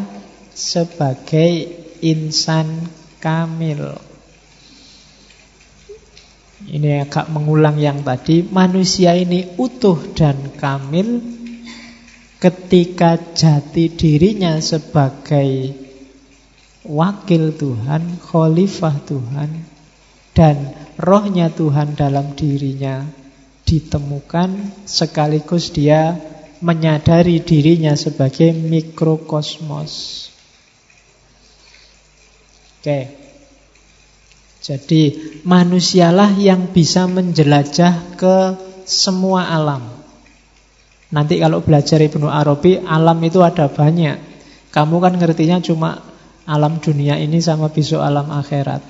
sebagai 0.54 1.68
insan 2.00 2.90
kamil. 3.18 3.98
Ini 6.62 7.10
agak 7.10 7.28
mengulang 7.34 7.82
yang 7.82 8.06
tadi. 8.06 8.46
Manusia 8.46 9.18
ini 9.18 9.58
utuh 9.58 9.98
dan 10.14 10.54
kamil 10.56 11.20
ketika 12.38 13.18
jati 13.34 13.90
dirinya 13.92 14.62
sebagai 14.62 15.81
wakil 16.86 17.54
Tuhan, 17.54 18.22
khalifah 18.22 18.96
Tuhan, 19.06 19.50
dan 20.34 20.56
rohnya 20.98 21.54
Tuhan 21.54 21.94
dalam 21.94 22.34
dirinya 22.34 23.06
ditemukan 23.68 24.84
sekaligus 24.84 25.72
dia 25.72 26.18
menyadari 26.62 27.42
dirinya 27.42 27.96
sebagai 27.98 28.54
mikrokosmos. 28.54 30.28
Oke. 32.82 33.22
Jadi 34.62 35.02
manusialah 35.42 36.38
yang 36.38 36.70
bisa 36.70 37.10
menjelajah 37.10 38.14
ke 38.14 38.38
semua 38.86 39.50
alam. 39.50 39.82
Nanti 41.10 41.42
kalau 41.42 41.66
belajar 41.66 41.98
Ibnu 41.98 42.30
Arabi, 42.30 42.78
alam 42.78 43.18
itu 43.26 43.42
ada 43.42 43.66
banyak. 43.66 44.22
Kamu 44.70 45.02
kan 45.02 45.18
ngertinya 45.18 45.58
cuma 45.66 46.11
alam 46.52 46.84
dunia 46.84 47.16
ini 47.16 47.40
sama 47.40 47.72
besok 47.72 48.04
alam 48.04 48.28
akhirat. 48.28 48.84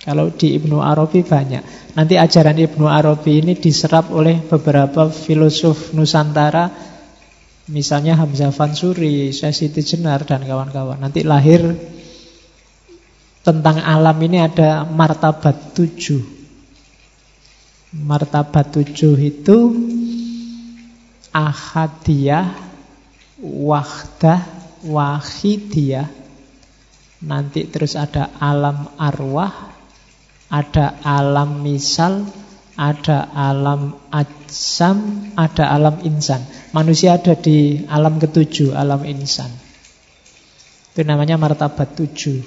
Kalau 0.00 0.32
di 0.32 0.56
Ibnu 0.56 0.80
Arabi 0.80 1.26
banyak. 1.26 1.92
Nanti 1.98 2.16
ajaran 2.16 2.56
Ibnu 2.56 2.88
Arabi 2.88 3.42
ini 3.42 3.52
diserap 3.58 4.08
oleh 4.14 4.40
beberapa 4.40 5.12
filosof 5.12 5.92
Nusantara 5.92 6.90
Misalnya 7.70 8.18
Hamzah 8.18 8.50
Fansuri, 8.50 9.30
Siti 9.30 9.78
Jenar 9.86 10.26
dan 10.26 10.42
kawan-kawan. 10.42 10.98
Nanti 10.98 11.22
lahir 11.22 11.62
tentang 13.46 13.78
alam 13.78 14.18
ini 14.18 14.42
ada 14.42 14.82
martabat 14.82 15.70
tujuh. 15.78 16.18
Martabat 17.94 18.74
tujuh 18.74 19.14
itu 19.22 19.58
ahadiyah, 21.30 22.58
wahdah, 23.38 24.42
wahidiyah. 24.82 26.10
Nanti 27.20 27.68
terus 27.68 28.00
ada 28.00 28.32
alam 28.40 28.96
arwah, 28.96 29.52
ada 30.48 30.96
alam 31.04 31.60
misal, 31.60 32.24
ada 32.80 33.28
alam 33.36 33.92
ajam, 34.08 35.28
ada 35.36 35.68
alam 35.68 36.00
insan. 36.00 36.40
Manusia 36.72 37.20
ada 37.20 37.36
di 37.36 37.84
alam 37.84 38.16
ketujuh, 38.16 38.72
alam 38.72 39.04
insan. 39.04 39.52
Itu 40.96 41.04
namanya 41.04 41.36
martabat 41.36 41.92
tujuh. 41.92 42.40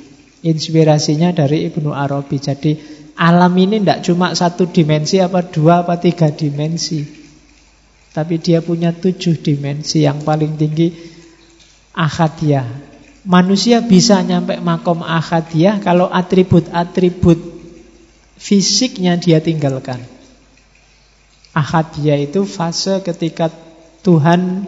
Inspirasinya 0.44 1.32
dari 1.32 1.70
Ibnu 1.70 1.94
Arabi. 1.94 2.42
Jadi 2.42 2.72
alam 3.14 3.54
ini 3.56 3.78
tidak 3.78 4.02
cuma 4.10 4.34
satu 4.34 4.68
dimensi, 4.68 5.22
apa 5.22 5.46
dua, 5.46 5.86
apa 5.86 6.02
tiga 6.02 6.34
dimensi. 6.34 7.06
Tapi 8.10 8.42
dia 8.42 8.66
punya 8.66 8.90
tujuh 8.90 9.38
dimensi 9.38 10.02
yang 10.02 10.26
paling 10.26 10.58
tinggi 10.58 10.90
akadiah. 11.94 12.93
Manusia 13.24 13.80
bisa 13.80 14.20
nyampe 14.20 14.60
makom 14.60 15.00
akadiah 15.00 15.80
kalau 15.80 16.12
atribut-atribut 16.12 17.40
fisiknya 18.36 19.16
dia 19.16 19.40
tinggalkan. 19.40 20.04
Ahadiyah 21.56 22.20
itu 22.20 22.44
fase 22.44 23.00
ketika 23.06 23.48
Tuhan 24.04 24.68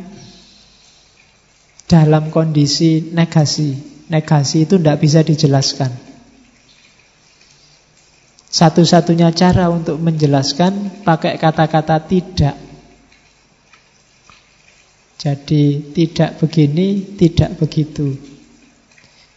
dalam 1.90 2.32
kondisi 2.32 3.12
negasi. 3.12 3.76
Negasi 4.06 4.70
itu 4.70 4.78
tidak 4.78 5.02
bisa 5.02 5.26
dijelaskan. 5.26 5.90
Satu-satunya 8.48 9.34
cara 9.36 9.68
untuk 9.68 10.00
menjelaskan 10.00 11.04
pakai 11.04 11.36
kata-kata 11.36 12.00
tidak. 12.06 12.56
Jadi 15.20 15.92
tidak 15.92 16.38
begini, 16.40 17.18
tidak 17.18 17.58
begitu. 17.58 18.35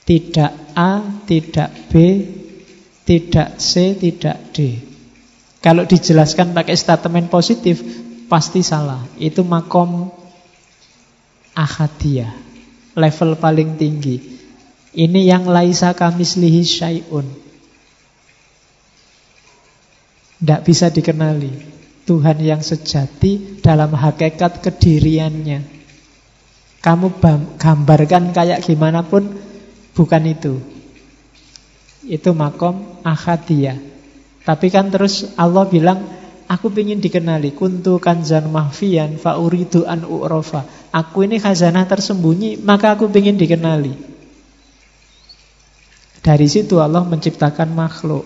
Tidak 0.08 0.72
A, 0.72 1.04
tidak 1.28 1.92
B, 1.92 1.92
tidak 3.04 3.60
C, 3.60 3.92
tidak 3.92 4.56
D. 4.56 4.80
Kalau 5.60 5.84
dijelaskan 5.84 6.56
pakai 6.56 6.72
statement 6.80 7.28
positif 7.28 7.84
pasti 8.24 8.64
salah. 8.64 9.04
Itu 9.20 9.44
makom 9.44 10.08
ahadiyah, 11.52 12.32
level 12.96 13.36
paling 13.36 13.76
tinggi. 13.76 14.16
Ini 14.96 15.20
yang 15.28 15.44
laisa 15.44 15.92
kamislihi 15.92 16.62
syai'un. 16.64 17.26
Tidak 20.40 20.60
bisa 20.64 20.88
dikenali. 20.88 21.76
Tuhan 22.08 22.40
yang 22.40 22.64
sejati 22.64 23.60
dalam 23.60 23.92
hakikat 23.92 24.64
kediriannya. 24.64 25.60
Kamu 26.80 27.20
gambarkan 27.60 28.32
kayak 28.32 28.64
gimana 28.64 29.04
pun 29.04 29.47
bukan 29.98 30.22
itu. 30.30 30.54
Itu 32.06 32.30
makom 32.38 33.02
ahadiyah. 33.02 33.82
Tapi 34.46 34.70
kan 34.70 34.94
terus 34.94 35.34
Allah 35.34 35.66
bilang, 35.66 36.06
aku 36.46 36.70
ingin 36.70 37.02
dikenali. 37.02 37.50
Kuntu 37.50 37.98
kanzan 37.98 38.48
mahfian 38.54 39.18
fa'uridu 39.18 39.82
an 39.82 40.06
u'rofa. 40.06 40.62
Aku 40.94 41.26
ini 41.26 41.42
khazanah 41.42 41.84
tersembunyi, 41.90 42.62
maka 42.62 42.94
aku 42.94 43.10
ingin 43.10 43.34
dikenali. 43.34 43.92
Dari 46.22 46.46
situ 46.46 46.78
Allah 46.78 47.02
menciptakan 47.02 47.74
makhluk. 47.74 48.24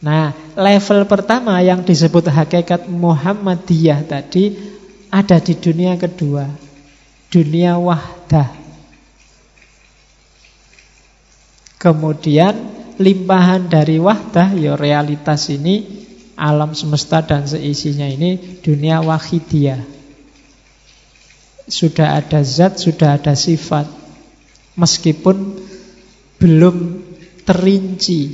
Nah, 0.00 0.32
level 0.56 1.04
pertama 1.04 1.60
yang 1.60 1.84
disebut 1.84 2.32
hakikat 2.32 2.88
Muhammadiyah 2.88 4.00
tadi 4.08 4.56
ada 5.12 5.36
di 5.42 5.52
dunia 5.58 5.98
kedua. 6.00 6.48
Dunia 7.28 7.76
wahdah. 7.76 8.59
Kemudian 11.80 12.52
limpahan 13.00 13.72
dari 13.72 13.96
wahdah 13.96 14.52
ya 14.52 14.76
realitas 14.76 15.48
ini 15.48 15.80
alam 16.36 16.76
semesta 16.76 17.24
dan 17.24 17.48
seisinya 17.48 18.04
ini 18.04 18.60
dunia 18.60 19.00
wahidiyah. 19.00 19.80
Sudah 21.64 22.20
ada 22.20 22.44
zat, 22.44 22.76
sudah 22.76 23.16
ada 23.16 23.32
sifat. 23.32 23.88
Meskipun 24.76 25.56
belum 26.36 26.76
terinci. 27.48 28.28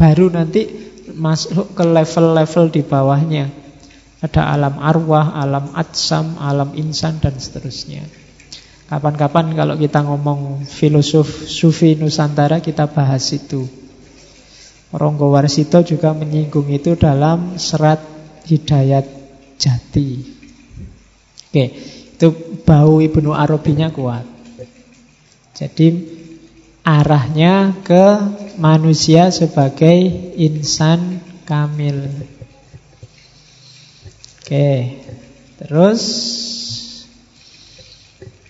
Baru 0.00 0.32
nanti 0.32 0.64
masuk 1.12 1.76
ke 1.76 1.84
level-level 1.84 2.64
di 2.72 2.80
bawahnya. 2.80 3.44
Ada 4.24 4.56
alam 4.56 4.80
arwah, 4.80 5.36
alam 5.36 5.76
atsam, 5.76 6.40
alam 6.40 6.72
insan 6.76 7.20
dan 7.20 7.36
seterusnya. 7.36 8.19
Kapan-kapan 8.90 9.54
kalau 9.54 9.78
kita 9.78 10.02
ngomong 10.02 10.66
filosof 10.66 11.46
sufi 11.46 11.94
Nusantara 11.94 12.58
kita 12.58 12.90
bahas 12.90 13.22
itu. 13.30 13.62
Ronggo 14.90 15.30
Warsito 15.30 15.78
juga 15.86 16.10
menyinggung 16.10 16.66
itu 16.74 16.98
dalam 16.98 17.54
serat 17.54 18.02
Hidayat 18.50 19.06
Jati. 19.54 20.10
Oke, 21.46 21.64
itu 22.18 22.28
bau 22.66 22.98
Ibnu 22.98 23.30
Arabinya 23.30 23.94
kuat. 23.94 24.26
Jadi 25.54 26.18
arahnya 26.82 27.78
ke 27.86 28.18
manusia 28.58 29.30
sebagai 29.30 29.94
insan 30.34 31.22
kamil. 31.46 32.10
Oke, 34.42 34.98
terus 35.62 36.02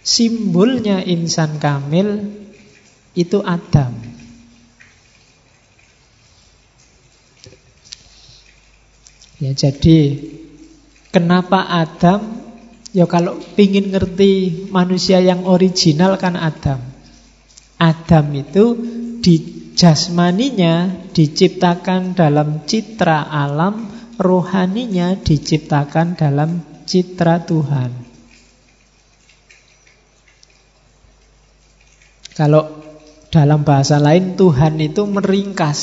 Simbolnya 0.00 1.04
insan 1.04 1.60
kamil 1.60 2.40
itu 3.12 3.44
Adam. 3.44 3.92
Ya 9.40 9.56
jadi 9.56 10.20
kenapa 11.12 11.64
Adam? 11.64 12.40
Ya 12.92 13.06
kalau 13.06 13.40
ingin 13.56 13.94
ngerti 13.94 14.66
manusia 14.68 15.22
yang 15.24 15.48
original 15.48 16.20
kan 16.20 16.36
Adam. 16.36 16.80
Adam 17.80 18.26
itu 18.36 18.76
di 19.24 19.36
jasmaninya 19.72 21.08
diciptakan 21.16 22.12
dalam 22.12 22.68
citra 22.68 23.32
alam, 23.32 23.88
rohaninya 24.20 25.16
diciptakan 25.16 26.20
dalam 26.20 26.60
citra 26.84 27.40
Tuhan. 27.48 27.99
Kalau 32.40 32.80
dalam 33.28 33.68
bahasa 33.68 34.00
lain 34.00 34.32
Tuhan 34.32 34.80
itu 34.80 35.04
meringkas 35.04 35.76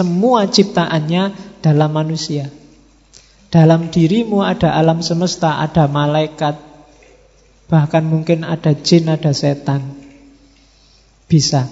semua 0.00 0.48
ciptaannya 0.48 1.36
dalam 1.60 1.92
manusia. 1.92 2.48
Dalam 3.52 3.92
dirimu 3.92 4.40
ada 4.40 4.72
alam 4.72 5.04
semesta, 5.04 5.60
ada 5.60 5.84
malaikat, 5.84 6.56
bahkan 7.68 8.08
mungkin 8.08 8.48
ada 8.48 8.72
jin, 8.72 9.12
ada 9.12 9.36
setan. 9.36 9.84
Bisa. 11.28 11.68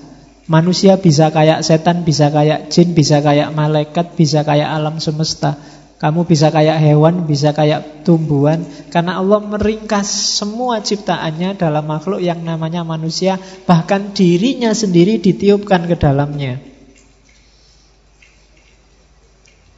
Manusia 0.52 1.00
bisa 1.00 1.32
kayak 1.32 1.64
setan, 1.64 2.04
bisa 2.04 2.28
kayak 2.28 2.68
jin, 2.68 2.92
bisa 2.92 3.24
kayak 3.24 3.56
malaikat, 3.56 4.12
bisa 4.20 4.44
kayak 4.44 4.68
alam 4.68 5.00
semesta. 5.00 5.56
Kamu 5.94 6.26
bisa 6.26 6.50
kayak 6.50 6.82
hewan, 6.82 7.24
bisa 7.24 7.54
kayak 7.54 8.02
tumbuhan. 8.02 8.66
Karena 8.90 9.22
Allah 9.22 9.40
meringkas 9.40 10.36
semua 10.36 10.82
ciptaannya 10.82 11.54
dalam 11.54 11.86
makhluk 11.86 12.18
yang 12.18 12.42
namanya 12.42 12.82
manusia. 12.82 13.38
Bahkan 13.38 14.12
dirinya 14.12 14.74
sendiri 14.74 15.22
ditiupkan 15.22 15.86
ke 15.86 15.94
dalamnya. 15.94 16.58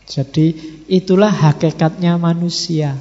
Jadi 0.08 0.56
itulah 0.88 1.30
hakikatnya 1.30 2.16
manusia. 2.16 2.96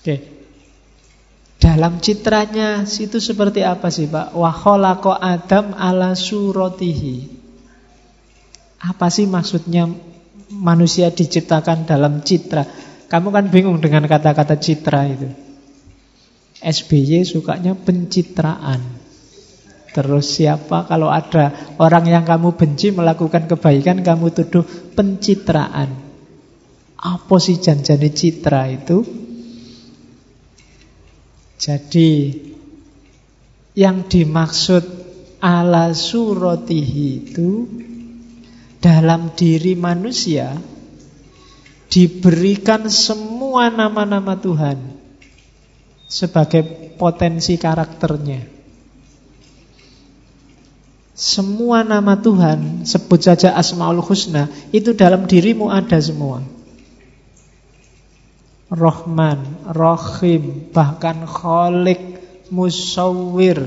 Oke. 0.00 0.40
Dalam 1.58 2.00
citranya 2.00 2.86
itu 2.86 3.18
seperti 3.20 3.60
apa 3.66 3.92
sih 3.92 4.08
Pak? 4.08 4.32
Wa 4.32 4.54
Adam 5.20 5.76
ala 5.76 6.14
surotihi 6.16 7.37
apa 8.78 9.10
sih 9.10 9.26
maksudnya 9.26 9.90
manusia 10.54 11.10
diciptakan 11.10 11.84
dalam 11.84 12.22
citra? 12.22 12.62
Kamu 13.08 13.34
kan 13.34 13.50
bingung 13.50 13.82
dengan 13.82 14.06
kata-kata 14.06 14.60
citra 14.60 15.00
itu. 15.10 15.28
SBY 16.58 17.26
sukanya 17.26 17.74
pencitraan. 17.74 18.82
Terus 19.94 20.38
siapa 20.38 20.86
kalau 20.86 21.10
ada 21.10 21.74
orang 21.80 22.06
yang 22.06 22.22
kamu 22.22 22.54
benci 22.54 22.94
melakukan 22.94 23.50
kebaikan 23.50 24.04
kamu 24.04 24.30
tuduh 24.30 24.62
pencitraan. 24.94 25.90
Apa 26.98 27.36
sih 27.38 27.58
janjani 27.58 28.10
citra 28.10 28.62
itu? 28.68 29.02
Jadi 31.58 32.10
yang 33.74 34.06
dimaksud 34.06 34.84
ala 35.38 35.94
suratihi 35.94 37.06
itu 37.22 37.50
dalam 38.78 39.34
diri 39.34 39.74
manusia 39.74 40.54
diberikan 41.88 42.86
semua 42.86 43.72
nama-nama 43.72 44.38
Tuhan 44.38 44.78
sebagai 46.06 46.94
potensi 46.96 47.58
karakternya. 47.58 48.56
Semua 51.18 51.82
nama 51.82 52.14
Tuhan, 52.14 52.86
sebut 52.86 53.18
saja 53.18 53.58
Asmaul 53.58 53.98
Husna, 53.98 54.46
itu 54.70 54.94
dalam 54.94 55.26
dirimu 55.26 55.66
ada 55.66 55.98
semua. 55.98 56.46
Rohman, 58.70 59.66
Rohim, 59.66 60.70
bahkan 60.70 61.26
Kholik, 61.26 61.98
Musawir, 62.54 63.58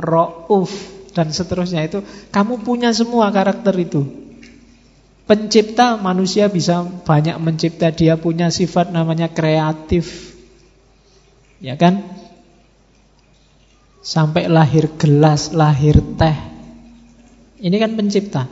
Ra'uf, 0.00 0.72
dan 1.12 1.28
seterusnya 1.28 1.84
itu. 1.84 2.00
Kamu 2.32 2.64
punya 2.64 2.88
semua 2.96 3.28
karakter 3.28 3.76
itu. 3.76 4.23
Pencipta 5.24 5.96
manusia 5.96 6.52
bisa 6.52 6.84
banyak 6.84 7.40
mencipta. 7.40 7.88
Dia 7.88 8.20
punya 8.20 8.52
sifat 8.52 8.92
namanya 8.92 9.32
kreatif. 9.32 10.36
Ya 11.64 11.80
kan? 11.80 12.04
Sampai 14.04 14.52
lahir 14.52 14.92
gelas, 15.00 15.56
lahir 15.56 15.96
teh. 16.20 16.36
Ini 17.56 17.76
kan 17.80 17.96
pencipta. 17.96 18.44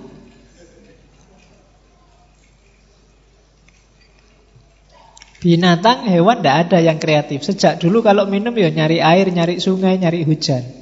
Binatang, 5.44 6.08
hewan 6.08 6.40
tidak 6.40 6.56
ada 6.70 6.78
yang 6.80 6.96
kreatif. 6.96 7.44
Sejak 7.44 7.84
dulu 7.84 8.00
kalau 8.00 8.24
minum 8.24 8.54
ya 8.56 8.72
nyari 8.72 9.04
air, 9.04 9.28
nyari 9.28 9.60
sungai, 9.60 10.00
nyari 10.00 10.24
hujan 10.24 10.81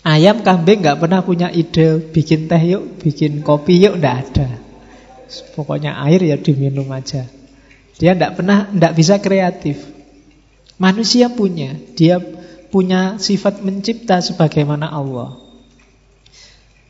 Ayam 0.00 0.40
kambing 0.40 0.80
nggak 0.80 0.96
pernah 0.96 1.20
punya 1.20 1.52
ide 1.52 2.00
bikin 2.00 2.48
teh 2.48 2.62
yuk, 2.72 3.04
bikin 3.04 3.44
kopi 3.44 3.84
yuk, 3.84 4.00
nggak 4.00 4.16
ada. 4.16 4.48
Pokoknya 5.52 6.00
air 6.08 6.24
ya 6.24 6.40
diminum 6.40 6.88
aja. 6.88 7.28
Dia 8.00 8.16
nggak 8.16 8.40
pernah, 8.40 8.72
nggak 8.72 8.96
bisa 8.96 9.20
kreatif. 9.20 9.76
Manusia 10.80 11.28
punya, 11.28 11.76
dia 11.92 12.16
punya 12.72 13.20
sifat 13.20 13.60
mencipta 13.60 14.24
sebagaimana 14.24 14.88
Allah. 14.88 15.36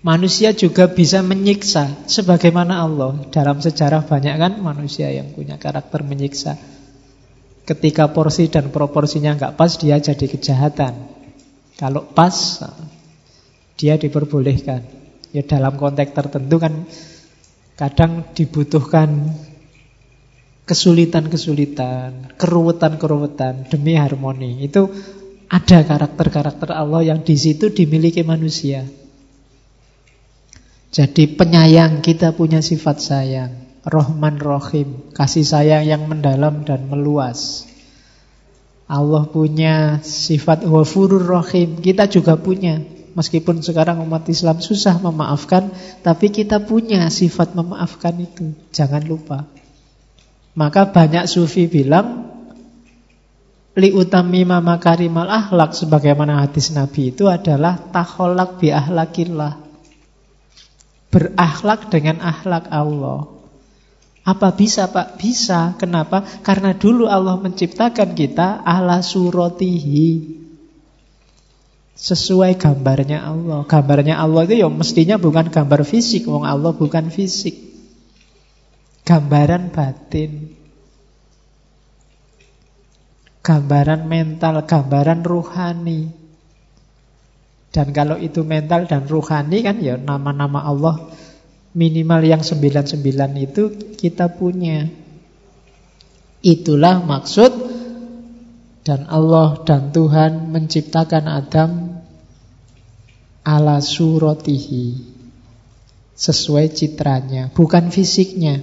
Manusia 0.01 0.55
juga 0.55 0.87
bisa 0.87 1.21
menyiksa 1.21 2.07
sebagaimana 2.07 2.79
Allah. 2.79 3.27
Dalam 3.29 3.59
sejarah 3.59 4.07
banyak 4.07 4.39
kan 4.39 4.53
manusia 4.63 5.11
yang 5.11 5.35
punya 5.35 5.59
karakter 5.59 6.07
menyiksa. 6.07 6.57
Ketika 7.67 8.09
porsi 8.15 8.47
dan 8.47 8.71
proporsinya 8.71 9.35
nggak 9.37 9.59
pas, 9.59 9.77
dia 9.77 9.99
jadi 9.99 10.25
kejahatan. 10.25 10.95
Kalau 11.77 12.07
pas, 12.07 12.65
dia 13.81 13.97
diperbolehkan. 13.97 14.85
Ya 15.33 15.41
dalam 15.41 15.81
konteks 15.81 16.13
tertentu 16.13 16.61
kan 16.61 16.85
kadang 17.81 18.29
dibutuhkan 18.37 19.33
kesulitan-kesulitan, 20.69 22.37
keruwetan-keruwetan 22.37 23.73
demi 23.73 23.97
harmoni. 23.97 24.61
Itu 24.61 24.93
ada 25.49 25.81
karakter-karakter 25.81 26.77
Allah 26.77 27.09
yang 27.09 27.25
di 27.25 27.41
situ 27.41 27.73
dimiliki 27.73 28.21
manusia. 28.21 28.85
Jadi 30.93 31.33
penyayang 31.39 32.05
kita 32.05 32.37
punya 32.37 32.61
sifat 32.61 33.01
sayang, 33.01 33.53
Rohman 33.87 34.37
Rohim, 34.37 35.15
kasih 35.17 35.47
sayang 35.47 35.89
yang 35.89 36.05
mendalam 36.05 36.69
dan 36.69 36.85
meluas. 36.85 37.71
Allah 38.91 39.23
punya 39.31 40.03
sifat 40.03 40.67
wafurur 40.67 41.23
rohim, 41.23 41.79
kita 41.79 42.11
juga 42.11 42.35
punya. 42.35 42.83
Meskipun 43.11 43.59
sekarang 43.59 43.99
umat 44.07 44.23
Islam 44.31 44.63
susah 44.63 45.03
memaafkan, 45.03 45.75
tapi 46.07 46.31
kita 46.31 46.63
punya 46.63 47.11
sifat 47.11 47.59
memaafkan 47.59 48.15
itu. 48.23 48.55
Jangan 48.71 49.03
lupa. 49.03 49.51
Maka 50.55 50.91
banyak 50.91 51.27
sufi 51.31 51.67
bilang 51.67 52.31
li 53.79 53.95
utami 53.95 54.43
mama 54.43 54.83
karimal 54.83 55.31
ahlak 55.31 55.79
sebagaimana 55.79 56.43
hadis 56.43 56.75
Nabi 56.75 57.15
itu 57.15 57.31
adalah 57.31 57.79
taholak 57.95 58.59
bi 58.59 58.75
ahlakillah. 58.75 59.59
Berakhlak 61.11 61.91
dengan 61.91 62.23
akhlak 62.23 62.71
Allah. 62.71 63.27
Apa 64.23 64.55
bisa 64.55 64.87
Pak? 64.87 65.19
Bisa. 65.19 65.75
Kenapa? 65.75 66.23
Karena 66.47 66.71
dulu 66.77 67.11
Allah 67.11 67.35
menciptakan 67.35 68.15
kita 68.15 68.63
ala 68.63 69.03
suratihi 69.03 70.39
sesuai 72.01 72.57
gambarnya 72.57 73.21
Allah. 73.21 73.69
Gambarnya 73.69 74.17
Allah 74.17 74.49
itu 74.49 74.65
ya 74.65 74.69
mestinya 74.73 75.21
bukan 75.21 75.53
gambar 75.53 75.85
fisik, 75.85 76.25
wong 76.25 76.49
Allah 76.49 76.73
bukan 76.73 77.13
fisik. 77.13 77.53
Gambaran 79.05 79.69
batin. 79.69 80.57
Gambaran 83.45 84.09
mental, 84.09 84.65
gambaran 84.65 85.21
ruhani. 85.21 86.09
Dan 87.71 87.93
kalau 87.95 88.17
itu 88.19 88.43
mental 88.43 88.89
dan 88.89 89.07
ruhani 89.07 89.63
kan 89.63 89.79
ya 89.79 89.95
nama-nama 89.95 90.65
Allah 90.67 91.07
minimal 91.77 92.21
yang 92.25 92.43
99 92.43 92.99
itu 93.37 93.63
kita 93.95 94.33
punya. 94.33 94.89
Itulah 96.41 97.05
maksud 97.05 97.80
dan 98.85 99.05
Allah 99.09 99.61
dan 99.65 99.93
Tuhan 99.93 100.49
menciptakan 100.49 101.25
Adam 101.29 101.71
ala 103.45 103.81
suratihi 103.81 105.01
sesuai 106.17 106.73
citranya, 106.77 107.49
bukan 107.53 107.89
fisiknya. 107.89 108.61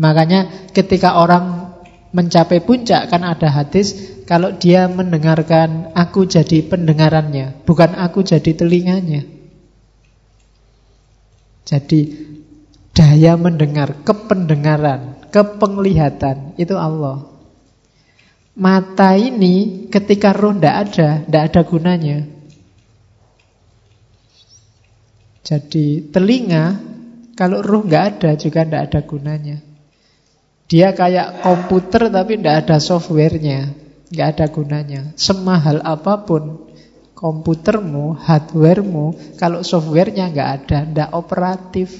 Makanya 0.00 0.72
ketika 0.72 1.20
orang 1.20 1.74
mencapai 2.16 2.64
puncak 2.64 3.12
kan 3.12 3.20
ada 3.20 3.52
hadis 3.52 4.16
kalau 4.24 4.56
dia 4.56 4.88
mendengarkan 4.88 5.92
aku 5.92 6.24
jadi 6.24 6.64
pendengarannya, 6.64 7.64
bukan 7.68 7.92
aku 7.96 8.24
jadi 8.24 8.56
telinganya. 8.56 9.24
Jadi 11.68 12.00
daya 12.96 13.36
mendengar, 13.36 14.00
kependengaran, 14.00 15.28
kepenglihatan, 15.28 16.56
itu 16.56 16.72
Allah. 16.72 17.27
Mata 18.58 19.14
ini 19.14 19.86
ketika 19.86 20.34
roh 20.34 20.50
tidak 20.50 20.76
ada, 20.90 21.08
tidak 21.22 21.42
ada 21.46 21.60
gunanya. 21.62 22.18
Jadi 25.46 26.10
telinga, 26.10 26.76
kalau 27.38 27.62
roh 27.62 27.86
nggak 27.86 28.04
ada 28.18 28.30
juga 28.34 28.66
tidak 28.66 28.82
ada 28.90 29.00
gunanya. 29.06 29.56
Dia 30.68 30.92
kayak 30.92 31.40
komputer 31.40 32.10
tapi 32.12 32.36
tidak 32.36 32.66
ada 32.66 32.76
softwarenya, 32.82 33.72
nggak 34.12 34.28
ada 34.36 34.46
gunanya. 34.52 35.00
Semahal 35.14 35.80
apa 35.80 36.20
pun 36.26 36.68
komputermu, 37.16 38.14
hardwaremu, 38.20 39.38
kalau 39.40 39.64
softwarenya 39.64 40.28
nggak 40.28 40.50
ada, 40.60 40.78
nggak 40.84 41.10
operatif. 41.16 41.94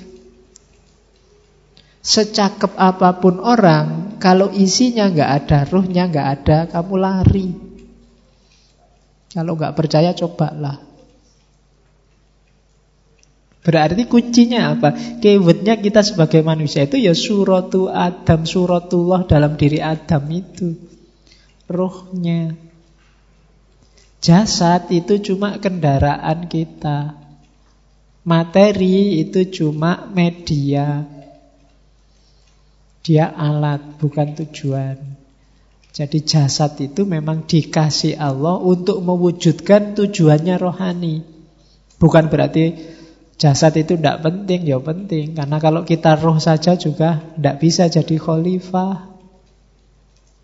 Secakep 2.04 2.76
apa 2.76 3.16
pun 3.16 3.40
orang, 3.40 4.07
kalau 4.18 4.50
isinya 4.50 5.06
nggak 5.06 5.30
ada, 5.42 5.58
ruhnya 5.66 6.10
nggak 6.10 6.28
ada, 6.42 6.58
kamu 6.66 6.94
lari. 6.98 7.48
Kalau 9.30 9.54
nggak 9.54 9.74
percaya, 9.78 10.10
cobalah. 10.14 10.88
Berarti 13.68 14.08
kuncinya 14.08 14.72
apa? 14.72 15.20
Keywordnya 15.20 15.76
kita 15.76 16.00
sebagai 16.00 16.40
manusia 16.40 16.88
itu 16.88 16.96
ya 16.96 17.12
suratu 17.12 17.92
Adam, 17.92 18.48
suratullah 18.48 19.28
dalam 19.28 19.60
diri 19.60 19.76
Adam 19.82 20.24
itu. 20.32 20.72
Rohnya. 21.68 22.56
Jasad 24.24 24.88
itu 24.88 25.20
cuma 25.20 25.60
kendaraan 25.60 26.48
kita. 26.48 27.12
Materi 28.24 29.20
itu 29.20 29.44
cuma 29.52 30.08
media. 30.16 31.17
Dia 33.08 33.32
alat, 33.32 33.96
bukan 33.96 34.36
tujuan. 34.36 35.00
Jadi 35.96 36.28
jasad 36.28 36.76
itu 36.76 37.08
memang 37.08 37.48
dikasih 37.48 38.20
Allah 38.20 38.60
untuk 38.60 39.00
mewujudkan 39.00 39.96
tujuannya 39.96 40.60
rohani. 40.60 41.24
Bukan 41.96 42.28
berarti 42.28 42.76
jasad 43.40 43.72
itu 43.80 43.96
tidak 43.96 44.20
penting, 44.20 44.68
ya 44.68 44.76
penting. 44.76 45.32
Karena 45.32 45.56
kalau 45.56 45.88
kita 45.88 46.20
roh 46.20 46.36
saja 46.36 46.76
juga 46.76 47.24
tidak 47.32 47.64
bisa 47.64 47.88
jadi 47.88 48.14
khalifah. 48.20 49.08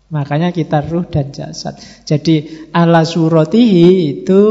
Makanya 0.09 0.49
kita 0.49 0.81
ruh 0.89 1.05
dan 1.05 1.29
jasad. 1.29 1.77
Jadi 2.01 2.65
ala 2.73 3.05
suratihi 3.05 4.25
itu 4.25 4.41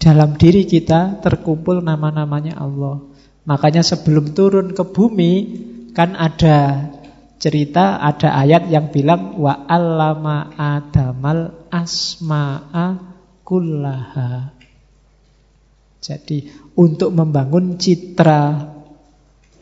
dalam 0.00 0.40
diri 0.40 0.64
kita 0.64 1.20
terkumpul 1.20 1.84
nama-namanya 1.84 2.56
Allah. 2.56 3.04
Makanya 3.44 3.84
sebelum 3.84 4.32
turun 4.32 4.72
ke 4.72 4.82
bumi 4.82 5.32
kan 5.92 6.16
ada 6.16 6.88
cerita, 7.42 8.00
ada 8.00 8.38
ayat 8.38 8.70
yang 8.72 8.88
bilang 8.94 9.36
wa 9.40 9.66
allama 9.66 10.52
adamal 10.56 11.68
asma'a 11.68 12.98
kullaha. 13.42 14.54
Jadi 16.02 16.50
untuk 16.74 17.14
membangun 17.14 17.78
citra 17.78 18.74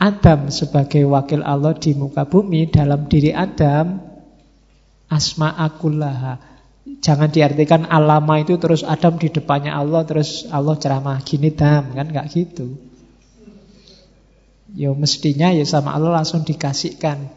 Adam 0.01 0.49
sebagai 0.49 1.05
wakil 1.05 1.45
Allah 1.45 1.77
di 1.77 1.93
muka 1.93 2.25
bumi 2.25 2.73
dalam 2.73 3.05
diri 3.05 3.37
Adam 3.37 4.01
asma'akullaha. 5.13 6.49
Jangan 7.05 7.29
diartikan 7.29 7.85
alama 7.85 8.41
itu 8.41 8.57
terus 8.57 8.81
Adam 8.81 9.21
di 9.21 9.29
depannya 9.29 9.77
Allah 9.77 10.05
terus 10.09 10.49
Allah 10.49 10.81
ceramah 10.81 11.21
gini 11.21 11.53
dam 11.53 11.93
kan 11.93 12.09
nggak 12.09 12.33
gitu. 12.33 12.90
Ya 14.75 14.95
mestinya 14.95 15.51
ya 15.51 15.67
sama 15.67 15.99
Allah 15.99 16.23
langsung 16.23 16.47
dikasihkan 16.47 17.31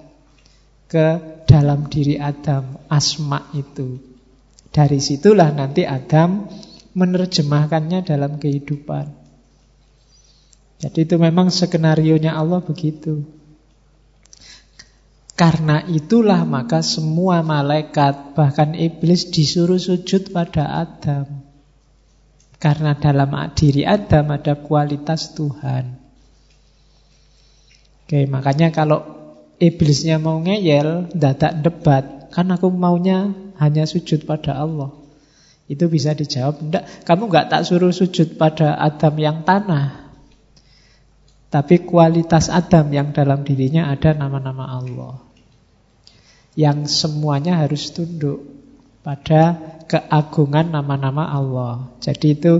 ke 0.86 1.08
dalam 1.50 1.90
diri 1.90 2.22
Adam 2.22 2.78
asma 2.86 3.50
itu. 3.58 3.98
Dari 4.74 5.02
situlah 5.02 5.50
nanti 5.54 5.86
Adam 5.86 6.50
menerjemahkannya 6.94 8.06
dalam 8.06 8.38
kehidupan. 8.38 9.10
Jadi 10.78 11.00
itu 11.08 11.16
memang 11.18 11.50
skenario-nya 11.50 12.38
Allah 12.38 12.62
begitu. 12.62 13.26
Karena 15.34 15.82
itulah 15.90 16.46
maka 16.46 16.86
semua 16.86 17.42
malaikat 17.42 18.38
bahkan 18.38 18.78
iblis 18.78 19.34
disuruh 19.34 19.82
sujud 19.82 20.30
pada 20.30 20.86
Adam. 20.86 21.26
Karena 22.62 22.94
dalam 22.94 23.34
diri 23.58 23.82
Adam 23.82 24.30
ada 24.30 24.54
kualitas 24.62 25.34
Tuhan. 25.34 26.03
Oke, 28.04 28.28
makanya 28.28 28.70
kalau 28.76 29.04
iblisnya 29.64 30.20
mau 30.20 30.44
ngeyel, 30.44 31.08
dadak 31.16 31.64
debat, 31.64 32.04
kan 32.36 32.52
aku 32.52 32.68
maunya 32.68 33.32
hanya 33.62 33.88
sujud 33.88 34.28
pada 34.28 34.60
Allah. 34.60 34.92
Itu 35.72 35.88
bisa 35.88 36.12
dijawab, 36.12 36.60
enggak, 36.60 36.84
kamu 37.08 37.32
enggak 37.32 37.48
tak 37.48 37.64
suruh 37.64 37.96
sujud 37.96 38.36
pada 38.36 38.76
Adam 38.76 39.16
yang 39.16 39.38
tanah. 39.48 40.12
Tapi 41.48 41.86
kualitas 41.86 42.50
Adam 42.50 42.90
yang 42.92 43.14
dalam 43.14 43.46
dirinya 43.46 43.88
ada 43.88 44.12
nama-nama 44.12 44.74
Allah. 44.74 45.22
Yang 46.58 46.92
semuanya 46.92 47.62
harus 47.62 47.94
tunduk 47.94 48.44
pada 49.06 49.58
keagungan 49.86 50.74
nama-nama 50.74 51.30
Allah. 51.30 51.94
Jadi 52.02 52.28
itu 52.34 52.54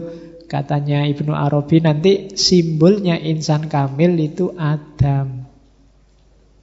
katanya 0.54 1.02
Ibnu 1.10 1.34
Arabi 1.34 1.82
nanti 1.82 2.38
simbolnya 2.38 3.18
insan 3.18 3.66
kamil 3.66 4.14
itu 4.22 4.54
Adam. 4.54 5.50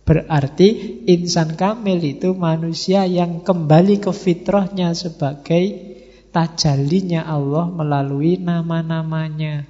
Berarti 0.06 1.02
insan 1.10 1.58
kamil 1.58 1.98
itu 1.98 2.30
manusia 2.38 3.02
yang 3.10 3.42
kembali 3.42 3.98
ke 3.98 4.14
fitrahnya 4.14 4.94
sebagai 4.94 5.90
tajalinya 6.30 7.26
Allah 7.26 7.66
melalui 7.66 8.38
nama-namanya. 8.38 9.66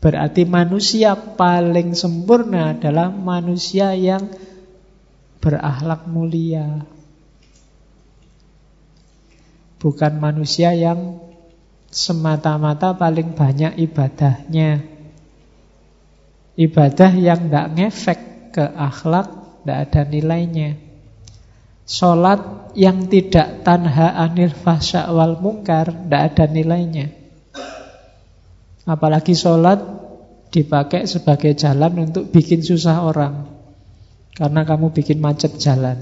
Berarti 0.00 0.48
manusia 0.48 1.12
paling 1.16 1.92
sempurna 1.92 2.72
adalah 2.72 3.12
manusia 3.12 3.92
yang 3.92 4.32
berakhlak 5.44 6.08
mulia. 6.08 6.80
Bukan 9.76 10.12
manusia 10.16 10.72
yang 10.72 11.25
semata-mata 11.96 12.92
paling 12.92 13.32
banyak 13.32 13.80
ibadahnya. 13.80 14.84
Ibadah 16.56 17.12
yang 17.16 17.48
tidak 17.48 17.66
ngefek 17.72 18.20
ke 18.52 18.64
akhlak, 18.64 19.32
tidak 19.64 19.78
ada 19.88 20.02
nilainya. 20.04 20.70
Sholat 21.88 22.72
yang 22.76 23.08
tidak 23.08 23.64
tanha 23.64 24.12
anil 24.12 24.52
fahsya 24.52 25.08
wal 25.08 25.40
mungkar, 25.40 25.88
tidak 25.88 26.22
ada 26.32 26.44
nilainya. 26.52 27.06
Apalagi 28.84 29.32
sholat 29.32 29.80
dipakai 30.52 31.08
sebagai 31.08 31.56
jalan 31.56 32.12
untuk 32.12 32.28
bikin 32.28 32.60
susah 32.60 33.08
orang. 33.08 33.48
Karena 34.36 34.68
kamu 34.68 34.92
bikin 34.92 35.16
macet 35.16 35.56
jalan. 35.56 35.96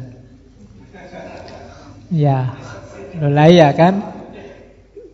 Ya, 2.11 2.55
mulai 3.19 3.59
ya 3.59 3.75
kan? 3.75 4.14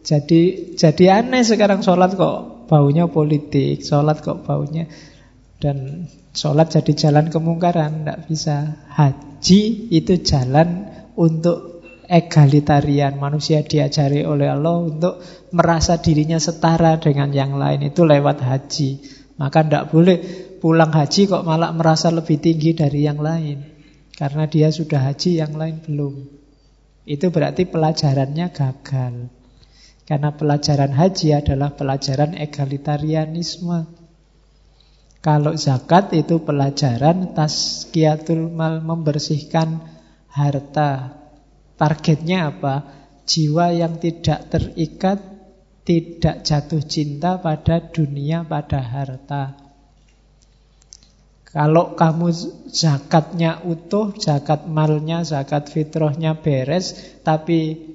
Jadi 0.00 0.74
jadi 0.80 1.20
aneh 1.20 1.44
sekarang 1.44 1.84
sholat 1.84 2.16
kok 2.16 2.68
baunya 2.70 3.04
politik, 3.10 3.84
sholat 3.84 4.24
kok 4.24 4.48
baunya 4.48 4.88
dan 5.60 6.08
sholat 6.32 6.72
jadi 6.72 6.92
jalan 6.96 7.28
kemungkaran, 7.28 8.02
tidak 8.02 8.18
bisa. 8.26 8.80
Haji 8.88 9.60
itu 9.92 10.14
jalan 10.24 10.88
untuk 11.20 11.84
egalitarian. 12.08 13.20
Manusia 13.20 13.60
diajari 13.60 14.24
oleh 14.24 14.48
Allah 14.48 14.80
untuk 14.80 15.20
merasa 15.52 16.00
dirinya 16.00 16.40
setara 16.40 16.96
dengan 16.96 17.28
yang 17.30 17.60
lain. 17.60 17.92
Itu 17.92 18.08
lewat 18.08 18.40
haji. 18.40 18.90
Maka 19.36 19.64
tidak 19.64 19.92
boleh 19.92 20.18
pulang 20.60 20.92
haji 20.92 21.28
kok 21.28 21.44
malah 21.44 21.72
merasa 21.72 22.08
lebih 22.08 22.40
tinggi 22.40 22.72
dari 22.72 23.04
yang 23.04 23.20
lain. 23.20 23.64
Karena 24.16 24.44
dia 24.44 24.68
sudah 24.68 25.00
haji, 25.08 25.40
yang 25.40 25.56
lain 25.56 25.80
belum. 25.80 26.14
Itu 27.08 27.32
berarti 27.32 27.64
pelajarannya 27.64 28.52
gagal. 28.52 29.39
Karena 30.10 30.34
pelajaran 30.34 30.90
haji 30.90 31.38
adalah 31.38 31.70
pelajaran 31.70 32.34
egalitarianisme. 32.34 33.86
Kalau 35.22 35.54
zakat 35.54 36.10
itu 36.18 36.42
pelajaran 36.42 37.30
taskiyatul 37.30 38.50
mal 38.50 38.82
membersihkan 38.82 39.78
harta, 40.34 41.20
Targetnya 41.80 42.52
apa? 42.52 42.74
Jiwa 43.24 43.72
yang 43.72 43.96
tidak 43.96 44.52
terikat, 44.52 45.16
tidak 45.80 46.44
jatuh 46.44 46.84
cinta 46.84 47.40
pada 47.40 47.80
dunia, 47.80 48.44
pada 48.44 48.84
harta. 48.84 49.56
Kalau 51.48 51.96
kamu 51.96 52.28
zakatnya 52.68 53.64
utuh, 53.64 54.12
zakat 54.20 54.68
malnya, 54.68 55.24
zakat 55.24 55.72
fitrahnya 55.72 56.36
beres, 56.36 57.16
tapi 57.24 57.89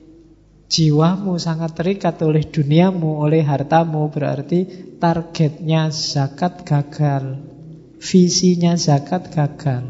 jiwamu 0.69 1.37
sangat 1.37 1.77
terikat 1.77 2.17
oleh 2.25 2.43
duniamu, 2.45 3.21
oleh 3.21 3.45
hartamu, 3.45 4.09
berarti 4.09 4.65
targetnya 4.97 5.93
zakat 5.93 6.65
gagal. 6.65 7.39
Visinya 8.01 8.77
zakat 8.77 9.33
gagal. 9.33 9.83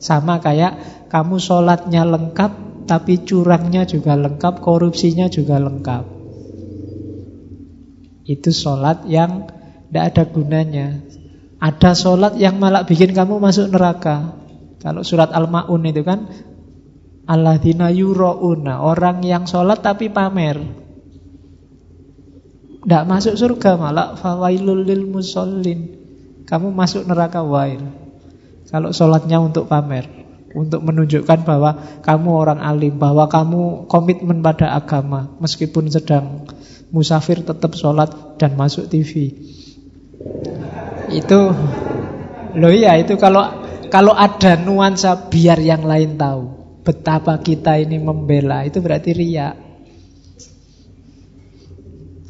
Sama 0.00 0.40
kayak 0.40 1.06
kamu 1.12 1.36
sholatnya 1.36 2.08
lengkap, 2.08 2.84
tapi 2.88 3.22
curangnya 3.22 3.84
juga 3.84 4.16
lengkap, 4.16 4.64
korupsinya 4.64 5.28
juga 5.28 5.60
lengkap. 5.60 6.04
Itu 8.24 8.50
sholat 8.54 9.04
yang 9.10 9.50
tidak 9.90 10.04
ada 10.14 10.24
gunanya. 10.30 10.88
Ada 11.60 11.92
sholat 11.92 12.38
yang 12.40 12.56
malah 12.56 12.86
bikin 12.86 13.12
kamu 13.12 13.36
masuk 13.42 13.68
neraka. 13.68 14.38
Kalau 14.80 15.04
surat 15.04 15.28
Al-Ma'un 15.28 15.82
itu 15.84 16.00
kan 16.00 16.24
Alladzina 17.30 17.94
yuro'una 17.94 18.82
Orang 18.82 19.22
yang 19.22 19.46
sholat 19.46 19.86
tapi 19.86 20.10
pamer. 20.10 20.58
Tidak 22.82 23.04
masuk 23.06 23.38
surga 23.38 23.78
malah 23.78 24.18
Fawailul 24.18 24.82
lil 24.82 25.06
musallin. 25.06 25.94
Kamu 26.50 26.74
masuk 26.74 27.06
neraka 27.06 27.46
wail. 27.46 27.86
Kalau 28.66 28.90
sholatnya 28.90 29.38
untuk 29.38 29.70
pamer 29.70 30.06
Untuk 30.54 30.82
menunjukkan 30.82 31.46
bahwa 31.46 32.02
Kamu 32.02 32.30
orang 32.30 32.62
alim 32.62 33.02
Bahwa 33.02 33.26
kamu 33.26 33.90
komitmen 33.90 34.46
pada 34.46 34.78
agama 34.78 35.34
Meskipun 35.42 35.90
sedang 35.90 36.46
musafir 36.94 37.42
tetap 37.42 37.74
sholat 37.74 38.38
Dan 38.38 38.54
masuk 38.54 38.86
TV 38.86 39.34
Itu 41.10 41.50
Loh 42.54 42.70
iya 42.70 42.94
itu 42.98 43.18
kalau 43.18 43.58
kalau 43.90 44.14
ada 44.14 44.54
nuansa 44.54 45.30
biar 45.30 45.58
yang 45.58 45.82
lain 45.82 46.14
tahu 46.14 46.59
betapa 46.90 47.38
kita 47.38 47.78
ini 47.78 48.02
membela 48.02 48.66
itu 48.66 48.82
berarti 48.82 49.14
ria. 49.14 49.54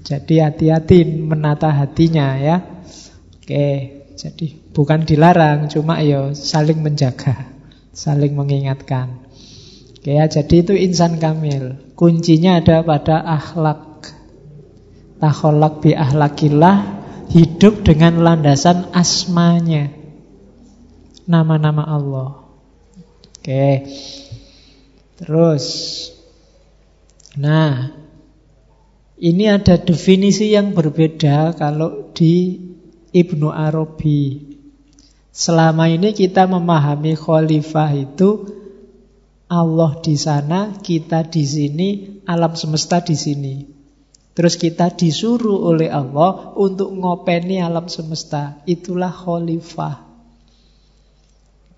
Jadi 0.05 0.45
hati-hati 0.45 1.09
menata 1.09 1.73
hatinya 1.73 2.37
ya. 2.37 2.61
Oke, 3.41 3.69
jadi 4.21 4.47
bukan 4.77 5.09
dilarang 5.09 5.73
cuma 5.73 6.05
yo 6.05 6.37
saling 6.37 6.85
menjaga, 6.85 7.49
saling 7.97 8.37
mengingatkan. 8.37 9.25
Oke 9.97 10.21
ya, 10.21 10.29
jadi 10.29 10.61
itu 10.61 10.77
insan 10.77 11.17
kamil. 11.17 11.81
Kuncinya 11.97 12.61
ada 12.61 12.85
pada 12.85 13.25
akhlak. 13.25 14.13
Takholak 15.21 15.85
bi 15.85 15.97
ahlakillah 15.97 16.77
hidup 17.33 17.85
dengan 17.85 18.21
landasan 18.21 18.93
asmanya 18.93 19.93
nama-nama 21.31 21.87
Allah. 21.87 22.31
Oke. 23.41 23.87
Terus 25.21 25.65
Nah, 27.39 27.95
ini 29.21 29.45
ada 29.47 29.79
definisi 29.79 30.51
yang 30.51 30.75
berbeda 30.75 31.55
kalau 31.55 32.11
di 32.11 32.59
Ibnu 33.15 33.55
Arabi. 33.55 34.51
Selama 35.31 35.87
ini 35.87 36.11
kita 36.11 36.51
memahami 36.51 37.15
khalifah 37.15 37.91
itu 37.95 38.51
Allah 39.47 39.95
di 40.03 40.19
sana, 40.19 40.75
kita 40.83 41.23
di 41.31 41.45
sini, 41.47 41.89
alam 42.27 42.59
semesta 42.59 42.99
di 42.99 43.15
sini. 43.15 43.55
Terus 44.35 44.59
kita 44.59 44.91
disuruh 44.91 45.71
oleh 45.71 45.87
Allah 45.87 46.51
untuk 46.59 46.91
ngopeni 46.91 47.63
alam 47.63 47.87
semesta. 47.87 48.59
Itulah 48.67 49.11
khalifah. 49.15 50.03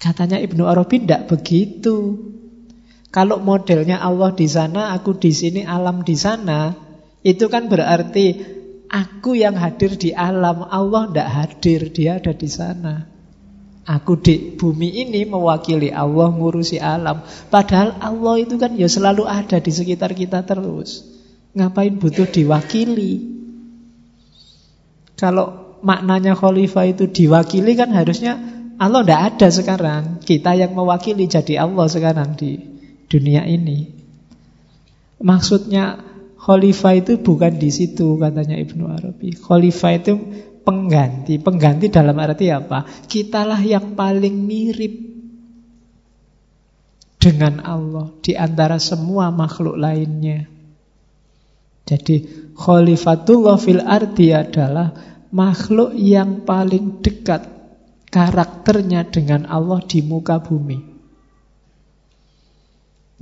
Katanya 0.00 0.40
Ibnu 0.40 0.64
Arabi 0.64 1.04
tidak 1.04 1.28
begitu. 1.28 2.16
Kalau 3.12 3.44
modelnya 3.44 4.00
Allah 4.00 4.32
di 4.32 4.48
sana, 4.48 4.96
aku 4.96 5.12
di 5.20 5.36
sini, 5.36 5.68
alam 5.68 6.00
di 6.00 6.16
sana, 6.16 6.72
itu 7.20 7.52
kan 7.52 7.68
berarti 7.68 8.40
aku 8.88 9.36
yang 9.36 9.52
hadir 9.60 10.00
di 10.00 10.16
alam, 10.16 10.64
Allah 10.64 11.12
tidak 11.12 11.28
hadir, 11.28 11.80
dia 11.92 12.16
ada 12.16 12.32
di 12.32 12.48
sana. 12.48 13.12
Aku 13.84 14.16
di 14.16 14.56
bumi 14.56 15.04
ini 15.04 15.28
mewakili 15.28 15.92
Allah 15.92 16.32
ngurusi 16.32 16.80
alam. 16.80 17.20
Padahal 17.52 18.00
Allah 18.00 18.40
itu 18.40 18.56
kan 18.56 18.72
ya 18.80 18.88
selalu 18.88 19.28
ada 19.28 19.60
di 19.60 19.72
sekitar 19.74 20.16
kita 20.16 20.48
terus. 20.48 21.04
Ngapain 21.52 22.00
butuh 22.00 22.30
diwakili? 22.30 23.28
Kalau 25.20 25.76
maknanya 25.84 26.32
khalifah 26.32 26.94
itu 26.96 27.10
diwakili 27.10 27.76
kan 27.76 27.92
harusnya 27.92 28.38
Allah 28.80 29.04
tidak 29.04 29.20
ada 29.34 29.48
sekarang. 29.50 30.02
Kita 30.24 30.56
yang 30.56 30.72
mewakili 30.72 31.26
jadi 31.26 31.66
Allah 31.66 31.90
sekarang 31.90 32.38
di 32.38 32.71
dunia 33.12 33.44
ini. 33.44 33.92
Maksudnya 35.20 36.00
khalifah 36.40 36.96
itu 36.96 37.20
bukan 37.20 37.60
di 37.60 37.68
situ 37.68 38.16
katanya 38.16 38.56
Ibnu 38.56 38.88
Arabi. 38.88 39.36
Khalifah 39.36 39.92
itu 39.92 40.12
pengganti. 40.64 41.36
Pengganti 41.36 41.92
dalam 41.92 42.16
arti 42.16 42.48
apa? 42.48 42.88
Kitalah 43.04 43.60
yang 43.60 43.92
paling 43.92 44.34
mirip 44.48 45.12
dengan 47.22 47.62
Allah 47.62 48.10
di 48.18 48.34
antara 48.34 48.80
semua 48.80 49.30
makhluk 49.30 49.78
lainnya. 49.78 50.50
Jadi 51.86 52.50
khalifatullah 52.58 53.56
fil 53.60 53.82
ardi 53.82 54.34
adalah 54.34 54.90
makhluk 55.30 55.94
yang 55.94 56.42
paling 56.42 56.98
dekat 56.98 57.46
karakternya 58.10 59.06
dengan 59.06 59.46
Allah 59.46 59.82
di 59.86 60.02
muka 60.02 60.42
bumi. 60.42 60.91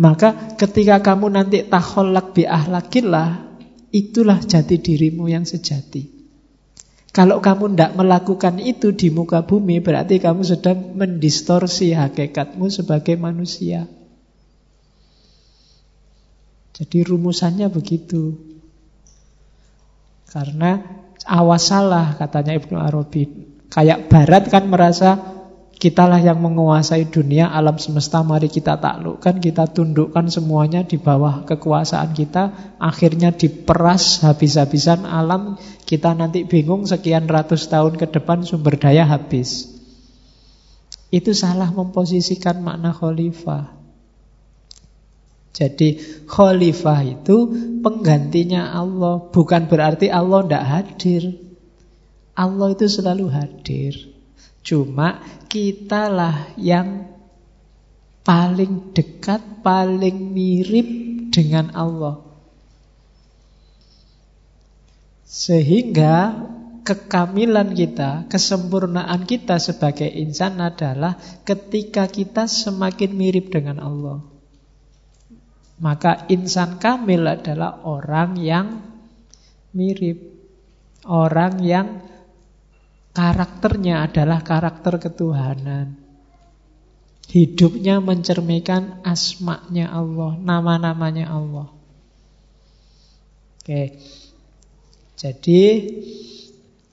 Maka 0.00 0.56
ketika 0.56 1.04
kamu 1.04 1.28
nanti 1.28 1.60
taholak 1.68 2.32
bi 2.32 2.48
ahlakillah, 2.48 3.52
itulah 3.92 4.40
jati 4.40 4.80
dirimu 4.80 5.28
yang 5.28 5.44
sejati. 5.44 6.08
Kalau 7.12 7.42
kamu 7.44 7.74
tidak 7.74 7.92
melakukan 8.00 8.62
itu 8.62 8.96
di 8.96 9.12
muka 9.12 9.44
bumi, 9.44 9.82
berarti 9.84 10.16
kamu 10.22 10.40
sedang 10.46 10.96
mendistorsi 10.96 11.92
hakikatmu 11.92 12.72
sebagai 12.72 13.18
manusia. 13.20 13.84
Jadi 16.72 16.98
rumusannya 17.04 17.68
begitu. 17.68 18.40
Karena 20.30 20.80
awas 21.28 21.68
salah 21.68 22.16
katanya 22.16 22.56
Ibnu 22.56 22.78
Arabi. 22.78 23.28
Kayak 23.68 24.08
barat 24.08 24.48
kan 24.48 24.64
merasa 24.70 25.39
kitalah 25.80 26.20
yang 26.20 26.36
menguasai 26.44 27.08
dunia, 27.08 27.48
alam 27.48 27.80
semesta, 27.80 28.20
mari 28.20 28.52
kita 28.52 28.76
taklukkan, 28.76 29.40
kita 29.40 29.64
tundukkan 29.72 30.28
semuanya 30.28 30.84
di 30.84 31.00
bawah 31.00 31.48
kekuasaan 31.48 32.12
kita. 32.12 32.76
Akhirnya 32.76 33.32
diperas 33.32 34.20
habis-habisan 34.20 35.08
alam, 35.08 35.56
kita 35.88 36.12
nanti 36.12 36.44
bingung 36.44 36.84
sekian 36.84 37.24
ratus 37.24 37.72
tahun 37.72 37.96
ke 37.96 38.12
depan 38.12 38.44
sumber 38.44 38.76
daya 38.76 39.08
habis. 39.08 39.72
Itu 41.08 41.32
salah 41.32 41.72
memposisikan 41.72 42.60
makna 42.60 42.92
khalifah. 42.92 43.72
Jadi 45.50 45.98
khalifah 46.28 47.00
itu 47.08 47.36
penggantinya 47.80 48.76
Allah, 48.76 49.32
bukan 49.32 49.64
berarti 49.64 50.12
Allah 50.12 50.44
tidak 50.44 50.64
hadir. 50.68 51.22
Allah 52.36 52.68
itu 52.70 52.86
selalu 52.86 53.26
hadir. 53.32 54.09
Cuma 54.60 55.24
kitalah 55.48 56.52
yang 56.60 57.08
paling 58.20 58.92
dekat, 58.92 59.64
paling 59.64 60.30
mirip 60.30 60.88
dengan 61.32 61.72
Allah. 61.72 62.20
Sehingga 65.24 66.36
kekamilan 66.84 67.72
kita, 67.72 68.26
kesempurnaan 68.26 69.24
kita 69.24 69.62
sebagai 69.62 70.10
insan 70.10 70.58
adalah 70.58 71.16
ketika 71.46 72.10
kita 72.10 72.50
semakin 72.50 73.14
mirip 73.14 73.48
dengan 73.54 73.78
Allah. 73.78 74.18
Maka 75.80 76.28
insan 76.28 76.76
kamil 76.76 77.24
adalah 77.24 77.80
orang 77.88 78.36
yang 78.36 78.84
mirip, 79.72 80.18
orang 81.08 81.62
yang 81.64 82.09
Karakternya 83.10 84.06
adalah 84.06 84.40
karakter 84.46 85.02
ketuhanan. 85.02 85.98
Hidupnya 87.30 87.98
mencerminkan 88.02 89.02
asmaknya 89.06 89.90
Allah, 89.90 90.34
nama-namanya 90.38 91.30
Allah. 91.30 91.70
Oke. 93.62 93.98
Jadi 95.14 95.62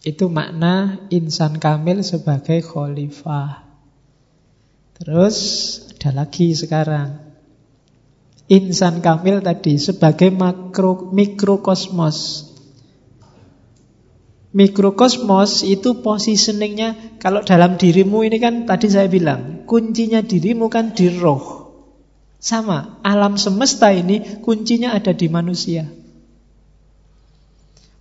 itu 0.05 0.25
makna 0.29 1.01
insan 1.09 1.57
kamil 1.57 2.05
sebagai 2.05 2.61
khalifah. 2.61 3.65
Terus 4.97 5.37
ada 5.97 6.25
lagi 6.25 6.53
sekarang. 6.53 7.17
Insan 8.47 9.03
kamil 9.03 9.43
tadi 9.43 9.75
sebagai 9.75 10.31
makro 10.31 11.11
mikrokosmos 11.11 12.46
Mikrokosmos 14.57 15.61
itu 15.61 16.01
positioningnya 16.01 17.21
kalau 17.21 17.45
dalam 17.45 17.77
dirimu 17.77 18.25
ini 18.25 18.41
kan 18.41 18.65
tadi 18.65 18.89
saya 18.89 19.05
bilang 19.05 19.69
kuncinya 19.69 20.25
dirimu 20.25 20.65
kan 20.65 20.97
di 20.97 21.13
roh. 21.13 21.69
Sama, 22.41 22.97
alam 23.05 23.37
semesta 23.37 23.93
ini 23.93 24.41
kuncinya 24.41 24.97
ada 24.97 25.13
di 25.13 25.29
manusia. 25.29 25.85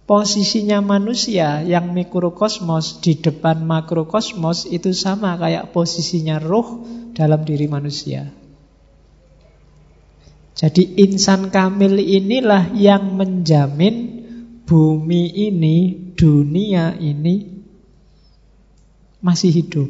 Posisinya 0.06 0.80
manusia 0.80 1.66
yang 1.66 1.90
mikrokosmos 1.90 3.04
di 3.04 3.18
depan 3.18 3.66
makrokosmos 3.66 4.64
itu 4.70 4.94
sama 4.94 5.36
kayak 5.36 5.76
posisinya 5.76 6.40
roh 6.40 6.86
dalam 7.12 7.42
diri 7.42 7.66
manusia. 7.66 8.32
Jadi 10.56 11.04
insan 11.04 11.52
kamil 11.52 12.00
inilah 12.00 12.72
yang 12.72 13.12
menjamin 13.18 14.24
bumi 14.62 15.52
ini, 15.52 16.05
dunia 16.16 16.96
ini 16.96 17.46
masih 19.20 19.52
hidup. 19.52 19.88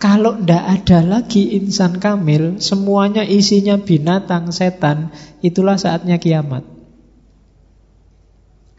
Kalau 0.00 0.40
tidak 0.40 0.64
ada 0.64 0.98
lagi 1.04 1.60
insan 1.60 2.00
kamil, 2.00 2.56
semuanya 2.56 3.20
isinya 3.20 3.76
binatang, 3.76 4.48
setan, 4.48 5.12
itulah 5.44 5.76
saatnya 5.76 6.16
kiamat. 6.16 6.64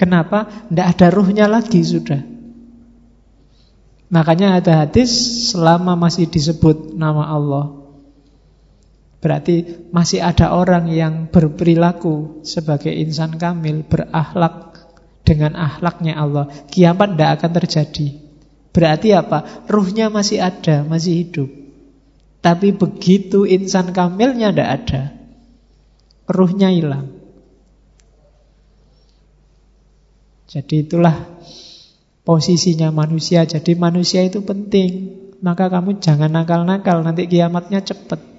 Kenapa? 0.02 0.50
Tidak 0.66 0.88
ada 0.98 1.08
ruhnya 1.14 1.46
lagi 1.46 1.86
sudah. 1.86 2.26
Makanya 4.10 4.58
ada 4.58 4.82
hadis 4.82 5.14
selama 5.54 5.94
masih 5.94 6.26
disebut 6.26 6.98
nama 6.98 7.30
Allah. 7.30 7.81
Berarti 9.22 9.86
masih 9.94 10.26
ada 10.26 10.50
orang 10.58 10.90
yang 10.90 11.30
berperilaku 11.30 12.42
sebagai 12.42 12.90
insan 12.90 13.38
kamil, 13.38 13.86
berakhlak 13.86 14.82
dengan 15.22 15.54
akhlaknya 15.54 16.18
Allah. 16.18 16.50
Kiamat 16.74 17.14
tidak 17.14 17.30
akan 17.38 17.52
terjadi. 17.62 18.08
Berarti 18.74 19.14
apa? 19.14 19.70
Ruhnya 19.70 20.10
masih 20.10 20.42
ada, 20.42 20.82
masih 20.82 21.22
hidup. 21.22 21.50
Tapi 22.42 22.74
begitu 22.74 23.46
insan 23.46 23.94
kamilnya 23.94 24.50
tidak 24.50 24.70
ada. 24.82 25.02
Ruhnya 26.26 26.74
hilang. 26.74 27.14
Jadi 30.50 30.90
itulah 30.90 31.30
posisinya 32.26 32.90
manusia. 32.90 33.46
Jadi 33.46 33.78
manusia 33.78 34.26
itu 34.26 34.42
penting. 34.42 35.22
Maka 35.46 35.70
kamu 35.70 36.02
jangan 36.02 36.34
nakal-nakal, 36.34 37.06
nanti 37.06 37.30
kiamatnya 37.30 37.86
cepat. 37.86 38.31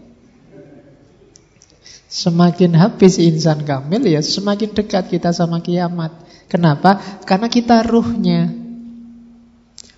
Semakin 2.13 2.77
habis 2.77 3.17
insan 3.17 3.65
kamil 3.65 4.05
ya 4.05 4.21
semakin 4.21 4.77
dekat 4.77 5.09
kita 5.09 5.33
sama 5.33 5.65
kiamat. 5.65 6.13
Kenapa? 6.45 7.01
Karena 7.25 7.49
kita 7.49 7.81
ruhnya. 7.81 8.53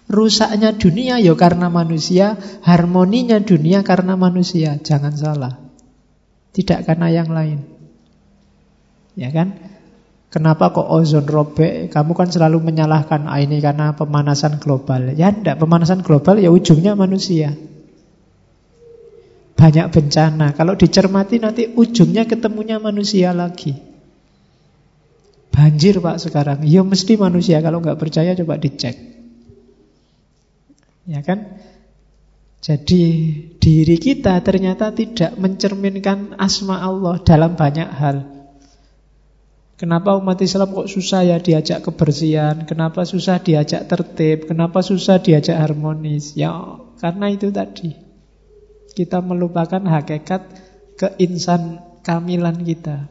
Rusaknya 0.06 0.78
dunia 0.78 1.18
ya 1.18 1.34
karena 1.34 1.66
manusia, 1.66 2.38
harmoninya 2.62 3.42
dunia 3.42 3.82
karena 3.82 4.14
manusia. 4.14 4.78
Jangan 4.78 5.10
salah. 5.18 5.58
Tidak 6.54 6.86
karena 6.86 7.10
yang 7.10 7.34
lain. 7.34 7.66
Ya 9.18 9.34
kan? 9.34 9.58
Kenapa 10.30 10.70
kok 10.70 10.86
ozon 10.86 11.26
robek? 11.26 11.90
Kamu 11.90 12.14
kan 12.14 12.30
selalu 12.30 12.62
menyalahkan 12.62 13.26
ah, 13.26 13.42
ini 13.42 13.58
karena 13.58 13.98
pemanasan 13.98 14.62
global. 14.62 15.18
Ya 15.18 15.34
enggak, 15.34 15.58
pemanasan 15.58 16.06
global 16.06 16.38
ya 16.38 16.54
ujungnya 16.54 16.94
manusia. 16.94 17.58
Banyak 19.54 19.86
bencana. 19.94 20.52
Kalau 20.52 20.74
dicermati 20.74 21.38
nanti 21.38 21.70
ujungnya 21.70 22.26
ketemunya 22.26 22.82
manusia 22.82 23.30
lagi. 23.30 23.74
Banjir 25.54 26.02
Pak 26.02 26.18
sekarang. 26.18 26.66
Ya 26.66 26.82
mesti 26.82 27.14
manusia. 27.14 27.62
Kalau 27.62 27.78
nggak 27.78 27.98
percaya 27.98 28.34
coba 28.34 28.58
dicek. 28.58 28.98
Ya 31.06 31.22
kan? 31.22 31.62
Jadi 32.64 33.02
diri 33.60 33.96
kita 34.00 34.40
ternyata 34.40 34.88
tidak 34.90 35.36
mencerminkan 35.36 36.34
asma 36.40 36.80
Allah 36.80 37.20
dalam 37.20 37.54
banyak 37.54 37.90
hal. 37.92 38.24
Kenapa 39.74 40.16
umat 40.16 40.40
Islam 40.40 40.72
kok 40.72 40.88
susah 40.88 41.28
ya 41.28 41.36
diajak 41.36 41.84
kebersihan? 41.84 42.64
Kenapa 42.64 43.04
susah 43.04 43.36
diajak 43.36 43.84
tertib? 43.84 44.48
Kenapa 44.48 44.80
susah 44.80 45.20
diajak 45.20 45.60
harmonis? 45.60 46.32
Ya 46.40 46.56
karena 47.02 47.28
itu 47.28 47.52
tadi. 47.52 48.03
Kita 48.94 49.18
melupakan 49.18 49.82
hakikat 49.82 50.42
keinsan 50.94 51.82
kamilan 52.06 52.62
kita. 52.62 53.10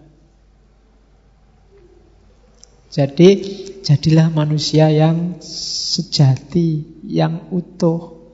Jadi 2.94 3.30
jadilah 3.82 4.30
manusia 4.30 4.88
yang 4.94 5.42
sejati, 5.44 7.02
yang 7.04 7.50
utuh. 7.50 8.32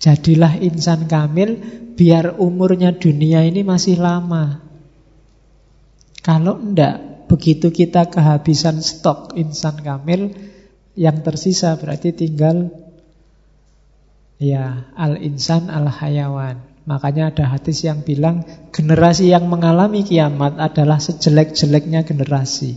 Jadilah 0.00 0.58
insan 0.60 1.06
kamil 1.06 1.60
biar 1.94 2.40
umurnya 2.40 2.96
dunia 2.96 3.44
ini 3.46 3.62
masih 3.62 4.00
lama. 4.00 4.64
Kalau 6.24 6.56
enggak, 6.56 7.28
begitu 7.28 7.68
kita 7.68 8.08
kehabisan 8.08 8.80
stok 8.80 9.36
insan 9.36 9.84
kamil, 9.84 10.32
yang 10.96 11.20
tersisa 11.20 11.76
berarti 11.76 12.16
tinggal 12.16 12.72
ya 14.38 14.90
al-insan 14.94 15.70
al-hayawan. 15.70 16.74
Makanya 16.84 17.32
ada 17.32 17.48
hadis 17.48 17.80
yang 17.80 18.04
bilang 18.04 18.44
generasi 18.68 19.32
yang 19.32 19.48
mengalami 19.48 20.04
kiamat 20.04 20.60
adalah 20.60 21.00
sejelek-jeleknya 21.00 22.04
generasi. 22.04 22.76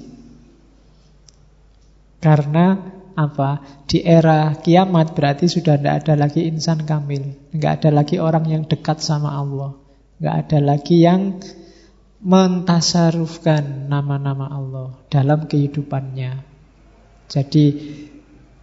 Karena 2.23 2.79
apa? 3.19 3.83
Di 3.83 3.99
era 4.07 4.55
kiamat 4.55 5.11
berarti 5.11 5.51
sudah 5.51 5.75
tidak 5.75 6.05
ada 6.05 6.13
lagi 6.15 6.47
insan 6.47 6.87
kamil. 6.87 7.35
Enggak 7.51 7.83
ada 7.83 7.89
lagi 7.99 8.15
orang 8.21 8.47
yang 8.47 8.63
dekat 8.63 9.03
sama 9.03 9.35
Allah. 9.35 9.75
Enggak 10.23 10.35
ada 10.47 10.59
lagi 10.63 11.03
yang 11.03 11.35
mentasarufkan 12.23 13.91
nama-nama 13.91 14.49
Allah 14.49 14.95
dalam 15.11 15.45
kehidupannya. 15.51 16.41
Jadi 17.27 17.65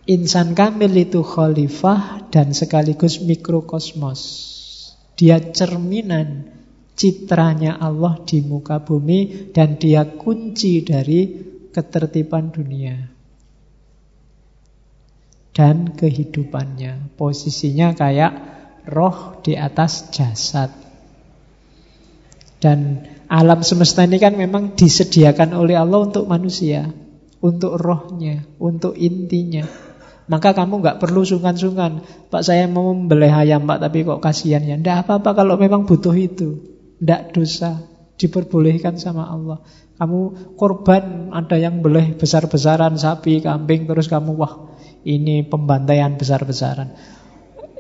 insan 0.04 0.52
kamil 0.52 0.92
itu 0.94 1.24
khalifah 1.24 2.28
dan 2.28 2.52
sekaligus 2.52 3.22
mikrokosmos. 3.24 4.20
Dia 5.14 5.38
cerminan 5.38 6.50
citranya 6.98 7.78
Allah 7.78 8.18
di 8.22 8.42
muka 8.42 8.82
bumi 8.82 9.50
dan 9.54 9.78
dia 9.78 10.04
kunci 10.04 10.82
dari 10.82 11.30
ketertiban 11.70 12.50
dunia 12.50 12.96
dan 15.54 15.94
kehidupannya. 15.94 17.14
Posisinya 17.14 17.94
kayak 17.94 18.32
roh 18.90 19.38
di 19.40 19.54
atas 19.54 20.10
jasad. 20.10 20.70
Dan 22.58 23.04
Alam 23.34 23.64
semesta 23.64 24.04
ini 24.04 24.20
kan 24.20 24.36
memang 24.36 24.76
disediakan 24.76 25.56
oleh 25.56 25.80
Allah 25.80 26.04
untuk 26.04 26.28
manusia, 26.28 26.84
untuk 27.40 27.80
rohnya, 27.80 28.44
untuk 28.60 28.92
intinya. 29.00 29.64
Maka 30.24 30.56
kamu 30.56 30.80
nggak 30.80 30.98
perlu 31.04 31.20
sungkan-sungkan. 31.20 32.00
Pak 32.32 32.42
saya 32.42 32.64
mau 32.64 32.96
membeli 32.96 33.28
ayam 33.28 33.68
pak, 33.68 33.84
tapi 33.84 34.08
kok 34.08 34.24
kasihan 34.24 34.64
ya. 34.64 34.76
Tidak 34.80 35.04
apa-apa 35.04 35.36
kalau 35.36 35.60
memang 35.60 35.84
butuh 35.84 36.16
itu. 36.16 36.64
Tidak 36.96 37.36
dosa, 37.36 37.84
diperbolehkan 38.16 38.96
sama 38.96 39.28
Allah. 39.28 39.60
Kamu 40.00 40.54
korban 40.56 41.30
ada 41.30 41.60
yang 41.60 41.84
boleh 41.84 42.16
besar-besaran 42.16 42.96
sapi, 42.96 43.44
kambing, 43.44 43.84
terus 43.84 44.08
kamu 44.08 44.32
wah 44.34 44.74
ini 45.04 45.44
pembantaian 45.44 46.16
besar-besaran. 46.16 46.96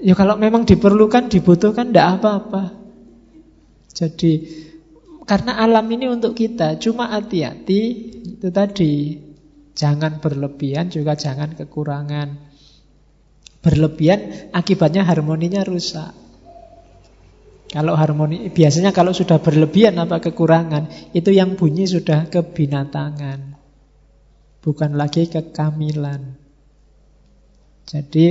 Ya 0.04 0.12
kalau 0.12 0.36
memang 0.36 0.68
diperlukan, 0.68 1.32
dibutuhkan, 1.32 1.90
tidak 1.90 2.20
apa-apa. 2.20 2.76
Jadi 3.88 4.32
karena 5.24 5.56
alam 5.56 5.88
ini 5.88 6.12
untuk 6.12 6.36
kita, 6.36 6.76
cuma 6.76 7.08
hati-hati 7.08 7.82
itu 8.36 8.48
tadi. 8.52 9.23
Jangan 9.74 10.22
berlebihan 10.22 10.90
juga 10.90 11.18
jangan 11.18 11.58
kekurangan. 11.58 12.54
Berlebihan 13.58 14.50
akibatnya 14.54 15.02
harmoninya 15.02 15.66
rusak. 15.66 16.24
Kalau 17.74 17.98
harmoni 17.98 18.54
biasanya 18.54 18.94
kalau 18.94 19.10
sudah 19.10 19.42
berlebihan 19.42 19.98
apa 19.98 20.22
kekurangan, 20.22 21.10
itu 21.10 21.34
yang 21.34 21.58
bunyi 21.58 21.90
sudah 21.90 22.30
kebinatangan. 22.30 23.58
Bukan 24.62 24.94
lagi 24.94 25.26
kekamilan. 25.26 26.38
Jadi 27.82 28.26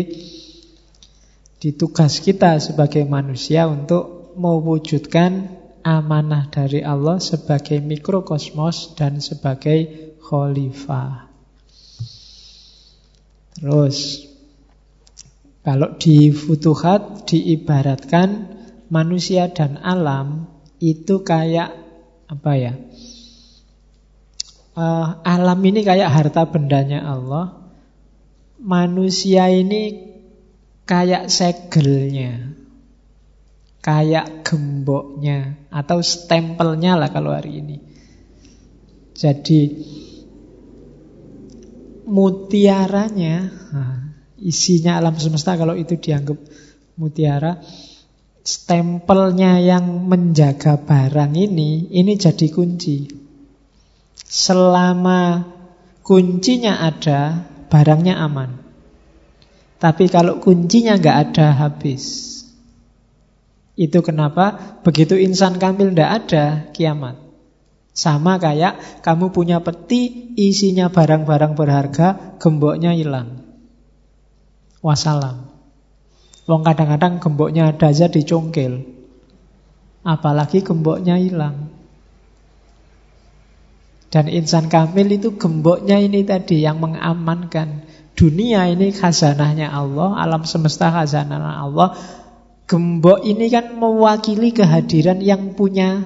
ditugas 1.60 2.24
kita 2.24 2.56
sebagai 2.64 3.04
manusia 3.04 3.68
untuk 3.68 4.32
mewujudkan 4.40 5.60
amanah 5.84 6.48
dari 6.48 6.80
Allah 6.80 7.20
sebagai 7.20 7.84
mikrokosmos 7.84 8.96
dan 8.96 9.20
sebagai 9.20 9.92
khalifah. 10.24 11.23
Terus 13.54 14.28
kalau 15.64 15.96
di 15.96 16.34
Futuhat 16.36 17.30
diibaratkan 17.30 18.52
manusia 18.92 19.48
dan 19.50 19.80
alam 19.80 20.50
itu 20.84 21.24
kayak 21.24 21.72
apa 22.28 22.52
ya? 22.60 22.74
Uh, 24.74 25.22
alam 25.22 25.62
ini 25.62 25.86
kayak 25.86 26.10
harta 26.10 26.50
bendanya 26.50 27.06
Allah. 27.06 27.62
Manusia 28.60 29.48
ini 29.52 30.12
kayak 30.84 31.30
segelnya. 31.30 32.60
kayak 33.84 34.48
gemboknya 34.48 35.60
atau 35.68 36.00
stempelnya 36.00 36.96
lah 36.96 37.12
kalau 37.12 37.36
hari 37.36 37.60
ini. 37.60 37.84
Jadi 39.12 39.60
mutiaranya, 42.06 43.36
nah, 43.72 43.98
isinya 44.40 45.00
alam 45.00 45.16
semesta 45.16 45.56
kalau 45.56 45.74
itu 45.74 45.96
dianggap 45.96 46.38
mutiara, 47.00 47.64
stempelnya 48.44 49.64
yang 49.64 50.04
menjaga 50.08 50.76
barang 50.84 51.34
ini, 51.34 51.88
ini 51.96 52.14
jadi 52.20 52.48
kunci. 52.52 53.08
Selama 54.28 55.48
kuncinya 56.04 56.84
ada, 56.84 57.48
barangnya 57.72 58.20
aman. 58.20 58.60
Tapi 59.80 60.12
kalau 60.12 60.44
kuncinya 60.44 61.00
nggak 61.00 61.18
ada, 61.32 61.48
habis. 61.56 62.32
Itu 63.74 64.06
kenapa 64.06 64.78
begitu 64.86 65.18
insan 65.18 65.58
kamil 65.58 65.96
tidak 65.96 66.12
ada 66.24 66.46
kiamat. 66.76 67.23
Sama 67.94 68.42
kayak 68.42 69.06
kamu 69.06 69.30
punya 69.30 69.62
peti 69.62 70.34
isinya 70.34 70.90
barang-barang 70.90 71.54
berharga, 71.54 72.08
gemboknya 72.42 72.98
hilang. 72.98 73.46
Wassalam. 74.82 75.54
Wong 76.50 76.62
kadang-kadang 76.66 77.22
gemboknya 77.22 77.70
ada 77.70 77.94
aja 77.94 78.10
dicongkel. 78.10 78.82
Apalagi 80.04 80.66
gemboknya 80.66 81.22
hilang. 81.22 81.72
Dan 84.10 84.28
insan 84.30 84.68
kamil 84.68 85.14
itu 85.14 85.38
gemboknya 85.38 86.02
ini 86.02 86.26
tadi 86.26 86.66
yang 86.66 86.82
mengamankan. 86.82 87.86
Dunia 88.14 88.70
ini 88.70 88.94
khazanahnya 88.94 89.74
Allah, 89.74 90.18
alam 90.22 90.46
semesta 90.46 90.90
khazanah 90.94 91.66
Allah. 91.66 91.98
Gembok 92.70 93.22
ini 93.26 93.50
kan 93.54 93.74
mewakili 93.74 94.54
kehadiran 94.54 95.18
yang 95.18 95.58
punya 95.58 96.06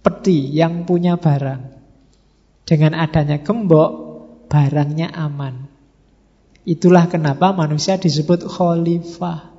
peti, 0.00 0.52
yang 0.52 0.88
punya 0.88 1.16
barang. 1.20 1.62
Dengan 2.64 2.92
adanya 2.96 3.42
gembok, 3.42 3.90
barangnya 4.50 5.10
aman. 5.14 5.70
Itulah 6.64 7.08
kenapa 7.08 7.50
manusia 7.56 7.96
disebut 7.96 8.44
khalifah. 8.46 9.50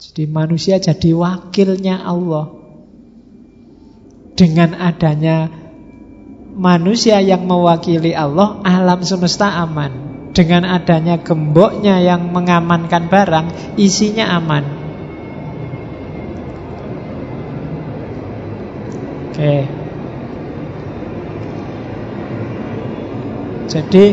Jadi 0.00 0.24
manusia 0.28 0.80
jadi 0.80 1.12
wakilnya 1.12 2.00
Allah. 2.00 2.56
Dengan 4.32 4.72
adanya 4.80 5.52
manusia 6.56 7.20
yang 7.20 7.44
mewakili 7.44 8.16
Allah, 8.16 8.64
alam 8.64 9.04
semesta 9.04 9.52
aman. 9.60 10.08
Dengan 10.32 10.64
adanya 10.64 11.20
gemboknya 11.20 12.00
yang 12.00 12.32
mengamankan 12.32 13.10
barang, 13.10 13.76
isinya 13.76 14.32
aman. 14.40 14.79
Oke. 19.30 19.56
Jadi 23.70 24.04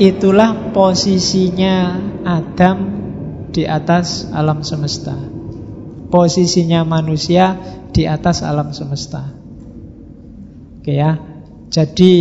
itulah 0.00 0.72
posisinya 0.72 2.00
Adam 2.24 2.78
di 3.52 3.68
atas 3.68 4.32
alam 4.32 4.64
semesta. 4.64 5.12
Posisinya 6.10 6.82
manusia 6.88 7.54
di 7.92 8.08
atas 8.08 8.40
alam 8.40 8.72
semesta. 8.72 9.28
Oke 10.80 10.96
ya. 10.96 11.20
Jadi 11.70 12.14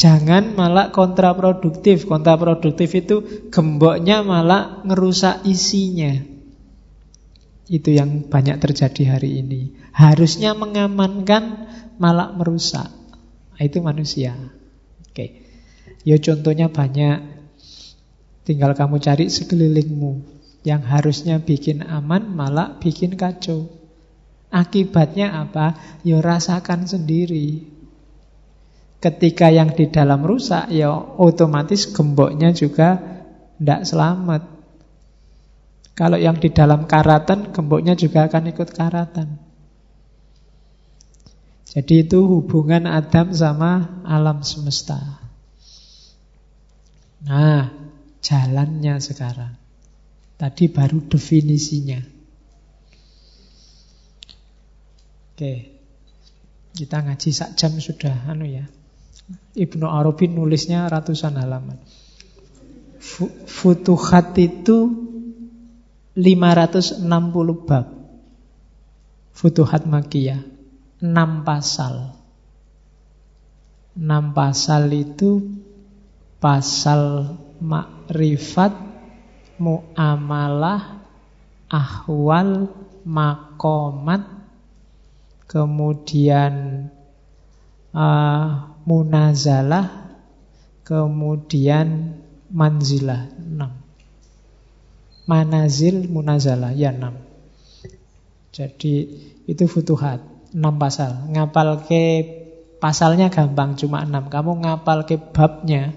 Jangan 0.00 0.56
malah 0.56 0.88
kontraproduktif. 0.96 2.08
Kontraproduktif 2.08 2.88
itu 2.96 3.16
gemboknya 3.52 4.24
malah 4.24 4.80
ngerusak 4.88 5.44
isinya. 5.44 6.29
Itu 7.70 7.94
yang 7.94 8.26
banyak 8.26 8.58
terjadi 8.58 9.14
hari 9.14 9.46
ini. 9.46 9.78
Harusnya 9.94 10.58
mengamankan 10.58 11.70
malah 12.02 12.34
merusak. 12.34 12.90
Nah, 13.54 13.62
itu 13.62 13.78
manusia. 13.78 14.34
Oke. 15.06 15.46
Ya 16.02 16.18
contohnya 16.18 16.66
banyak. 16.66 17.38
Tinggal 18.42 18.74
kamu 18.74 18.98
cari 18.98 19.30
sekelilingmu. 19.30 20.26
Yang 20.66 20.82
harusnya 20.90 21.38
bikin 21.38 21.86
aman 21.86 22.34
malah 22.34 22.74
bikin 22.82 23.14
kacau. 23.14 23.70
Akibatnya 24.50 25.30
apa? 25.38 25.78
Ya 26.02 26.18
rasakan 26.18 26.90
sendiri. 26.90 27.70
Ketika 28.98 29.46
yang 29.48 29.78
di 29.78 29.86
dalam 29.88 30.26
rusak, 30.26 30.74
ya 30.74 30.90
otomatis 30.92 31.86
gemboknya 31.86 32.50
juga 32.50 32.98
tidak 33.56 33.86
selamat. 33.86 34.59
Kalau 35.94 36.16
yang 36.16 36.40
di 36.40 36.48
dalam 36.48 36.88
karatan, 36.88 37.52
gemboknya 37.52 37.92
juga 37.98 38.26
akan 38.30 38.50
ikut 38.50 38.68
karatan. 38.72 39.28
Jadi 41.70 42.02
itu 42.02 42.18
hubungan 42.26 42.90
Adam 42.90 43.30
sama 43.30 44.02
alam 44.02 44.42
semesta. 44.42 44.98
Nah, 47.22 47.70
jalannya 48.18 48.98
sekarang. 48.98 49.54
Tadi 50.34 50.66
baru 50.66 50.98
definisinya. 51.04 52.00
Oke. 55.36 55.54
Kita 56.74 57.02
ngaji 57.02 57.30
sak 57.30 57.54
jam 57.54 57.76
sudah 57.76 58.30
anu 58.30 58.46
ya. 58.46 58.64
Ibnu 59.54 59.86
Arabi 59.86 60.26
nulisnya 60.26 60.90
ratusan 60.90 61.38
halaman. 61.38 61.78
Futuhat 63.46 64.34
itu 64.38 65.09
560 66.18 67.06
bab. 67.66 67.86
Futuhat 69.30 69.86
Makiyah 69.86 70.42
6 71.00 71.48
pasal. 71.48 72.12
6 73.96 74.36
pasal 74.36 74.82
itu 74.92 75.40
pasal 76.36 77.32
makrifat, 77.56 78.72
muamalah, 79.56 81.04
ahwal, 81.72 82.68
makomat, 83.04 84.28
kemudian 85.48 86.88
uh, 87.96 88.76
munazalah, 88.84 90.16
kemudian 90.84 92.20
manzilah, 92.52 93.32
enam. 93.40 93.79
Manazil, 95.30 96.10
munazalah, 96.10 96.74
ya 96.74 96.90
enam. 96.90 97.14
Jadi 98.50 99.06
itu 99.46 99.64
futuhat, 99.70 100.18
enam 100.50 100.74
pasal. 100.74 101.30
Ngapal 101.30 101.86
ke 101.86 102.04
pasalnya 102.82 103.30
gampang, 103.30 103.78
cuma 103.78 104.02
enam. 104.02 104.26
Kamu 104.26 104.58
ngapal 104.66 105.06
ke 105.06 105.22
babnya 105.22 105.94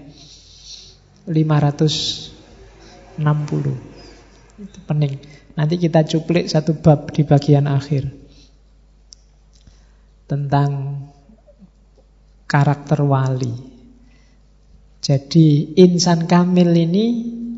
560. 1.26 2.30
Itu 4.54 4.78
pening. 4.86 5.18
Nanti 5.58 5.74
kita 5.82 6.06
cuplik 6.06 6.46
satu 6.46 6.78
bab 6.78 7.10
di 7.10 7.26
bagian 7.26 7.66
akhir. 7.66 8.06
Tentang 10.30 11.02
karakter 12.46 13.02
wali. 13.02 13.74
Jadi 15.04 15.76
insan 15.76 16.24
kamil 16.30 16.70
ini 16.70 17.04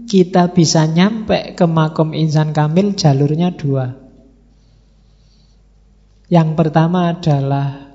kita 0.07 0.55
bisa 0.55 0.87
nyampe 0.87 1.59
ke 1.59 1.67
makom 1.67 2.15
insan 2.15 2.55
kamil 2.55 2.95
jalurnya 2.95 3.51
dua. 3.53 3.99
Yang 6.31 6.49
pertama 6.59 7.11
adalah 7.11 7.91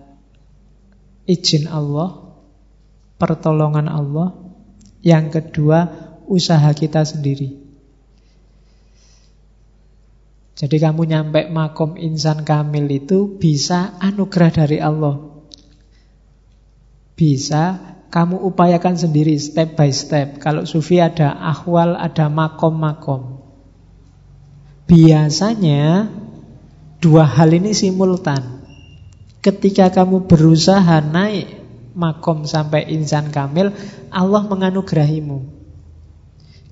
izin 1.28 1.72
Allah, 1.72 2.36
pertolongan 3.16 3.88
Allah. 3.88 4.36
Yang 5.02 5.26
kedua 5.42 5.80
usaha 6.30 6.70
kita 6.78 7.02
sendiri. 7.02 7.58
Jadi 10.62 10.78
kamu 10.78 11.10
nyampe 11.10 11.50
makom 11.50 11.98
insan 11.98 12.46
kamil 12.46 12.86
itu 12.86 13.42
bisa 13.42 13.98
anugerah 13.98 14.52
dari 14.54 14.78
Allah. 14.78 15.18
Bisa 17.18 17.91
kamu 18.12 18.44
upayakan 18.44 19.00
sendiri 19.00 19.40
step 19.40 19.80
by 19.80 19.88
step. 19.96 20.44
Kalau 20.44 20.68
sufi 20.68 21.00
ada 21.00 21.32
ahwal, 21.32 21.96
ada 21.96 22.28
makom-makom. 22.28 23.40
Biasanya 24.84 26.12
dua 27.00 27.24
hal 27.24 27.56
ini 27.56 27.72
simultan. 27.72 28.68
Ketika 29.40 29.90
kamu 29.90 30.28
berusaha 30.28 31.00
naik 31.00 31.48
makom 31.96 32.44
sampai 32.44 32.92
insan 32.92 33.32
kamil, 33.32 33.72
Allah 34.12 34.44
menganugerahimu. 34.44 35.64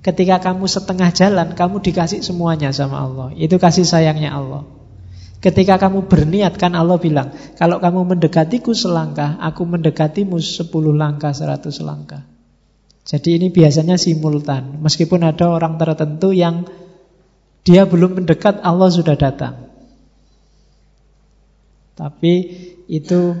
Ketika 0.04 0.44
kamu 0.44 0.68
setengah 0.68 1.08
jalan, 1.12 1.56
kamu 1.56 1.80
dikasih 1.80 2.20
semuanya 2.20 2.72
sama 2.72 3.00
Allah. 3.00 3.28
Itu 3.36 3.56
kasih 3.56 3.88
sayangnya 3.88 4.32
Allah. 4.36 4.79
Ketika 5.40 5.80
kamu 5.80 6.04
berniat 6.04 6.60
kan 6.60 6.76
Allah 6.76 7.00
bilang, 7.00 7.32
kalau 7.56 7.80
kamu 7.80 8.12
mendekatiku 8.12 8.76
selangkah, 8.76 9.40
aku 9.40 9.64
mendekatimu 9.64 10.36
sepuluh 10.36 10.92
langkah, 10.92 11.32
seratus 11.32 11.80
langkah. 11.80 12.28
Jadi 13.08 13.40
ini 13.40 13.48
biasanya 13.48 13.96
simultan. 13.96 14.84
Meskipun 14.84 15.24
ada 15.24 15.48
orang 15.48 15.80
tertentu 15.80 16.36
yang 16.36 16.68
Dia 17.60 17.84
belum 17.84 18.24
mendekat, 18.24 18.64
Allah 18.64 18.88
sudah 18.88 19.16
datang. 19.20 19.68
Tapi 21.92 22.32
itu 22.88 23.36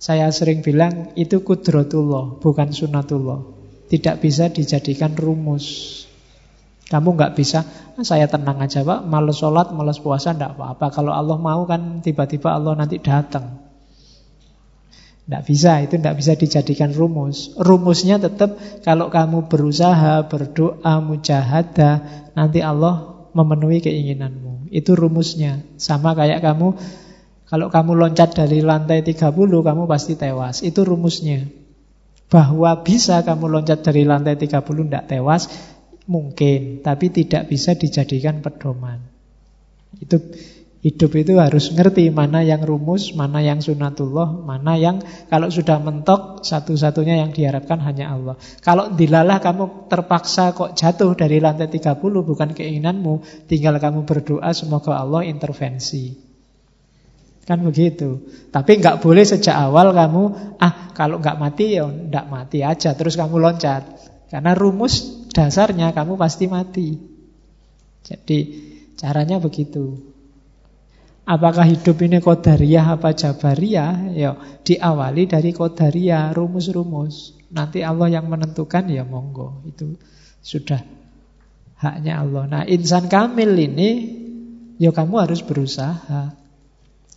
saya 0.00 0.32
sering 0.32 0.64
bilang 0.64 1.12
itu 1.20 1.44
kudrotullah, 1.44 2.40
bukan 2.40 2.72
sunatullah. 2.72 3.44
Tidak 3.92 4.24
bisa 4.24 4.48
dijadikan 4.48 5.12
rumus. 5.12 6.00
Kamu 6.92 7.16
nggak 7.16 7.32
bisa, 7.32 7.64
ah, 7.96 8.04
saya 8.04 8.28
tenang 8.28 8.60
aja 8.60 8.84
pak, 8.84 9.08
males 9.08 9.40
sholat, 9.40 9.72
males 9.72 9.96
puasa, 9.96 10.36
enggak 10.36 10.60
apa-apa. 10.60 10.92
Kalau 10.92 11.16
Allah 11.16 11.40
mau 11.40 11.64
kan 11.64 12.04
tiba-tiba 12.04 12.52
Allah 12.52 12.76
nanti 12.76 13.00
datang. 13.00 13.64
Tidak 15.24 15.42
bisa, 15.48 15.80
itu 15.80 15.96
tidak 15.96 16.20
bisa 16.20 16.36
dijadikan 16.36 16.92
rumus. 16.92 17.56
Rumusnya 17.56 18.20
tetap 18.20 18.60
kalau 18.84 19.08
kamu 19.08 19.48
berusaha, 19.48 20.28
berdoa, 20.28 21.00
mujahadah, 21.00 22.28
nanti 22.36 22.60
Allah 22.60 23.24
memenuhi 23.32 23.80
keinginanmu. 23.80 24.68
Itu 24.68 24.92
rumusnya. 24.92 25.64
Sama 25.80 26.12
kayak 26.12 26.44
kamu, 26.44 26.76
kalau 27.48 27.72
kamu 27.72 27.92
loncat 27.96 28.36
dari 28.36 28.60
lantai 28.60 29.00
30, 29.00 29.32
kamu 29.40 29.82
pasti 29.88 30.20
tewas. 30.20 30.60
Itu 30.60 30.84
rumusnya. 30.84 31.48
Bahwa 32.28 32.84
bisa 32.84 33.24
kamu 33.24 33.48
loncat 33.48 33.80
dari 33.80 34.04
lantai 34.04 34.36
30 34.36 34.88
tidak 34.88 35.04
tewas, 35.08 35.48
Mungkin, 36.02 36.82
tapi 36.82 37.14
tidak 37.14 37.46
bisa 37.46 37.78
dijadikan 37.78 38.42
pedoman. 38.42 38.98
Itu 40.02 40.18
hidup 40.82 41.14
itu 41.14 41.38
harus 41.38 41.70
ngerti 41.70 42.10
mana 42.10 42.42
yang 42.42 42.66
rumus, 42.66 43.14
mana 43.14 43.38
yang 43.38 43.62
sunatullah, 43.62 44.42
mana 44.42 44.74
yang 44.74 44.98
kalau 45.30 45.46
sudah 45.46 45.78
mentok 45.78 46.42
satu-satunya 46.42 47.22
yang 47.22 47.30
diharapkan 47.30 47.78
hanya 47.86 48.10
Allah. 48.10 48.34
Kalau 48.58 48.90
dilalah 48.90 49.38
kamu 49.38 49.86
terpaksa 49.86 50.50
kok 50.58 50.74
jatuh 50.74 51.14
dari 51.14 51.38
lantai 51.38 51.70
30 51.70 52.02
bukan 52.02 52.50
keinginanmu, 52.50 53.46
tinggal 53.46 53.78
kamu 53.78 54.02
berdoa 54.02 54.50
semoga 54.50 54.98
Allah 54.98 55.22
intervensi. 55.22 56.18
Kan 57.46 57.62
begitu. 57.62 58.26
Tapi 58.50 58.82
nggak 58.82 59.02
boleh 59.02 59.22
sejak 59.22 59.54
awal 59.54 59.94
kamu, 59.94 60.22
ah 60.58 60.90
kalau 60.98 61.22
nggak 61.22 61.38
mati 61.38 61.78
ya 61.78 61.86
nggak 61.86 62.26
mati 62.26 62.66
aja, 62.66 62.98
terus 62.98 63.14
kamu 63.14 63.38
loncat. 63.38 63.86
Karena 64.30 64.50
rumus 64.58 65.21
dasarnya 65.32 65.90
kamu 65.96 66.14
pasti 66.20 66.46
mati. 66.46 66.94
Jadi 68.04 68.38
caranya 69.00 69.40
begitu. 69.40 70.12
Apakah 71.22 71.64
hidup 71.70 72.02
ini 72.02 72.18
kodariah 72.18 72.98
apa 72.98 73.14
jabariyah? 73.14 74.10
Ya, 74.12 74.34
diawali 74.66 75.30
dari 75.30 75.54
kodariah, 75.54 76.34
rumus-rumus. 76.34 77.38
Nanti 77.54 77.86
Allah 77.86 78.10
yang 78.10 78.26
menentukan 78.26 78.90
ya 78.90 79.06
monggo. 79.06 79.62
Itu 79.62 79.94
sudah 80.42 80.82
haknya 81.78 82.26
Allah. 82.26 82.44
Nah, 82.50 82.62
insan 82.66 83.06
kamil 83.06 83.54
ini 83.54 83.90
ya 84.82 84.90
kamu 84.90 85.14
harus 85.22 85.46
berusaha 85.46 86.34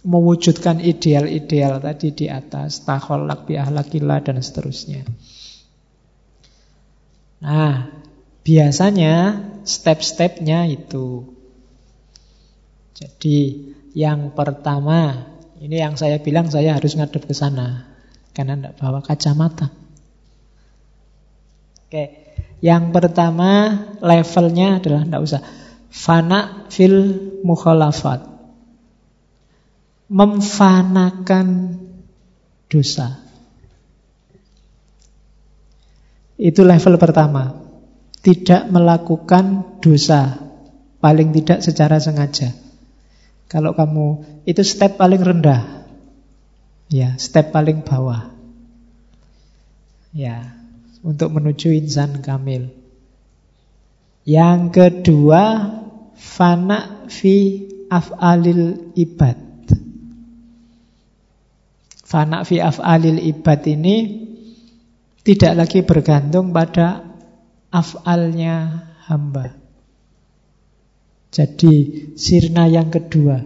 mewujudkan 0.06 0.86
ideal-ideal 0.86 1.82
tadi 1.82 2.14
di 2.14 2.26
atas, 2.30 2.86
takholak 2.86 3.50
bi 3.50 3.58
dan 3.58 4.38
seterusnya. 4.38 5.02
Nah, 7.42 7.90
biasanya 8.46 9.42
step-stepnya 9.66 10.70
itu. 10.70 11.34
Jadi 12.96 13.74
yang 13.98 14.32
pertama, 14.38 15.26
ini 15.58 15.82
yang 15.82 15.98
saya 15.98 16.22
bilang 16.22 16.48
saya 16.54 16.78
harus 16.78 16.94
ngadep 16.94 17.26
ke 17.26 17.34
sana. 17.34 17.90
Karena 18.32 18.54
tidak 18.56 18.78
bawa 18.78 19.02
kacamata. 19.02 19.74
Oke, 21.88 22.36
yang 22.62 22.94
pertama 22.94 23.82
levelnya 24.00 24.78
adalah 24.78 25.02
tidak 25.04 25.22
usah. 25.26 25.42
Fana 25.90 26.68
fil 26.70 27.18
mukhalafat. 27.42 28.28
Memfanakan 30.12 31.48
dosa. 32.70 33.18
Itu 36.36 36.68
level 36.68 37.00
pertama. 37.00 37.65
Tidak 38.26 38.74
melakukan 38.74 39.78
dosa. 39.78 40.42
Paling 40.98 41.30
tidak 41.30 41.62
secara 41.62 42.02
sengaja. 42.02 42.58
Kalau 43.46 43.78
kamu, 43.78 44.26
itu 44.50 44.66
step 44.66 44.98
paling 44.98 45.22
rendah. 45.22 45.86
Ya, 46.90 47.14
step 47.22 47.54
paling 47.54 47.86
bawah. 47.86 48.34
Ya, 50.10 50.58
untuk 51.06 51.30
menuju 51.38 51.70
insan 51.78 52.26
kamil. 52.26 52.74
Yang 54.26 54.62
kedua, 54.74 55.70
fana 56.18 57.06
fi 57.06 57.62
af'alil 57.94 58.98
ibad. 58.98 59.38
Fana 62.02 62.42
fi 62.42 62.58
af'alil 62.58 63.22
ibad 63.22 63.62
ini 63.70 63.98
tidak 65.22 65.54
lagi 65.54 65.80
bergantung 65.86 66.50
pada 66.50 67.15
afalnya 67.76 68.88
hamba. 69.04 69.52
Jadi 71.36 72.08
sirna 72.16 72.72
yang 72.72 72.88
kedua. 72.88 73.44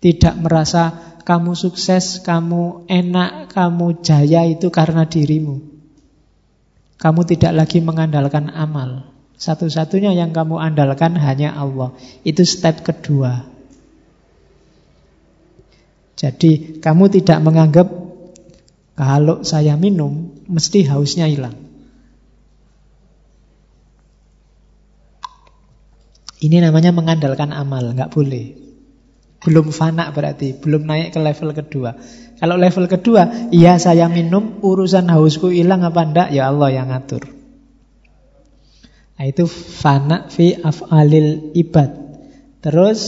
Tidak 0.00 0.40
merasa 0.40 0.96
kamu 1.28 1.52
sukses, 1.52 2.24
kamu 2.24 2.88
enak, 2.88 3.52
kamu 3.52 4.00
jaya 4.00 4.48
itu 4.48 4.72
karena 4.72 5.04
dirimu. 5.04 5.60
Kamu 6.96 7.20
tidak 7.28 7.52
lagi 7.52 7.84
mengandalkan 7.84 8.48
amal. 8.48 9.04
Satu-satunya 9.36 10.16
yang 10.16 10.32
kamu 10.32 10.56
andalkan 10.56 11.14
hanya 11.20 11.52
Allah. 11.52 11.92
Itu 12.24 12.48
step 12.48 12.80
kedua. 12.80 13.44
Jadi 16.18 16.80
kamu 16.80 17.04
tidak 17.12 17.38
menganggap 17.44 17.86
kalau 18.98 19.46
saya 19.46 19.78
minum, 19.78 20.34
mesti 20.50 20.88
hausnya 20.88 21.30
hilang. 21.30 21.67
Ini 26.38 26.62
namanya 26.62 26.94
mengandalkan 26.94 27.50
amal, 27.50 27.94
nggak 27.94 28.14
boleh. 28.14 28.54
Belum 29.42 29.70
fana 29.70 30.10
berarti, 30.10 30.54
belum 30.54 30.86
naik 30.86 31.14
ke 31.14 31.20
level 31.22 31.50
kedua. 31.54 31.98
Kalau 32.38 32.54
level 32.54 32.86
kedua, 32.86 33.50
iya 33.50 33.78
saya 33.78 34.06
minum, 34.06 34.62
urusan 34.62 35.10
hausku 35.10 35.50
hilang 35.50 35.82
apa 35.82 36.00
enggak, 36.06 36.28
ya 36.30 36.50
Allah 36.50 36.70
yang 36.70 36.94
ngatur. 36.94 37.26
Nah, 39.18 39.26
itu 39.26 39.50
fana 39.50 40.30
fi 40.30 40.54
af'alil 40.54 41.50
ibad. 41.58 41.90
Terus 42.62 43.02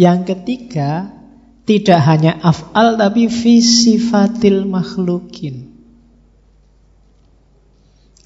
yang 0.00 0.24
ketiga, 0.24 1.12
tidak 1.68 2.00
hanya 2.08 2.40
af'al 2.40 2.96
tapi 2.96 3.28
sifatil 3.60 4.64
makhlukin. 4.64 5.68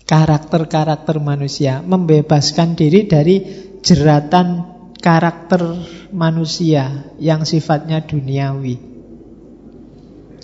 Karakter-karakter 0.06 1.18
manusia 1.18 1.82
membebaskan 1.82 2.78
diri 2.78 3.10
dari 3.10 3.65
jeratan 3.86 4.66
karakter 4.98 5.62
manusia 6.10 7.14
yang 7.22 7.46
sifatnya 7.46 8.02
duniawi. 8.02 8.74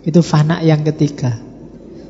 Itu 0.06 0.23
fana 0.23 0.62
yang 0.62 0.86
ketiga. 0.86 1.35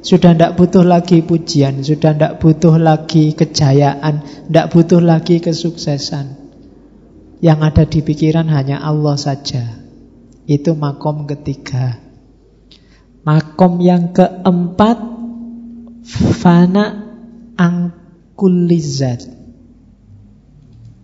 Sudah 0.03 0.37
tidak 0.37 0.61
butuh 0.61 0.85
lagi 0.85 1.25
pujian, 1.25 1.81
sudah 1.81 2.13
tidak 2.13 2.43
butuh 2.43 2.77
lagi 2.77 3.33
kejayaan, 3.33 4.49
tidak 4.51 4.67
butuh 4.75 5.01
lagi 5.01 5.41
kesuksesan. 5.41 6.43
Yang 7.41 7.59
ada 7.65 7.85
di 7.89 8.01
pikiran 8.05 8.51
hanya 8.53 8.85
Allah 8.85 9.17
saja. 9.17 9.63
Itu 10.45 10.77
makom 10.77 11.25
ketiga. 11.25 11.97
Makom 13.23 13.79
yang 13.79 14.11
keempat 14.11 14.99
fana 16.43 17.15
angkulizat. 17.55 19.42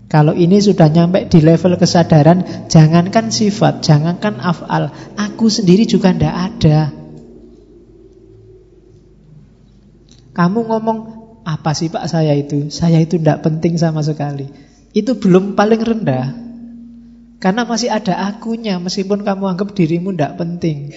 Kalau 0.09 0.33
ini 0.33 0.57
sudah 0.57 0.89
nyampe 0.89 1.29
di 1.29 1.45
level 1.45 1.77
kesadaran, 1.77 2.69
jangankan 2.73 3.29
sifat, 3.29 3.85
jangankan 3.85 4.41
afal, 4.41 4.89
aku 5.21 5.53
sendiri 5.53 5.85
juga 5.85 6.17
ndak 6.17 6.35
ada. 6.35 6.79
Kamu 10.33 10.65
ngomong 10.65 10.99
apa 11.45 11.77
sih 11.77 11.93
Pak 11.93 12.09
saya 12.09 12.33
itu? 12.33 12.73
Saya 12.73 13.05
itu 13.05 13.21
ndak 13.21 13.45
penting 13.45 13.77
sama 13.77 14.01
sekali. 14.01 14.49
Itu 14.97 15.21
belum 15.21 15.53
paling 15.53 15.85
rendah. 15.85 16.27
Karena 17.37 17.69
masih 17.69 17.93
ada 17.93 18.33
akunya 18.33 18.81
meskipun 18.81 19.29
kamu 19.29 19.45
anggap 19.45 19.77
dirimu 19.77 20.17
tidak 20.17 20.41
penting. 20.41 20.97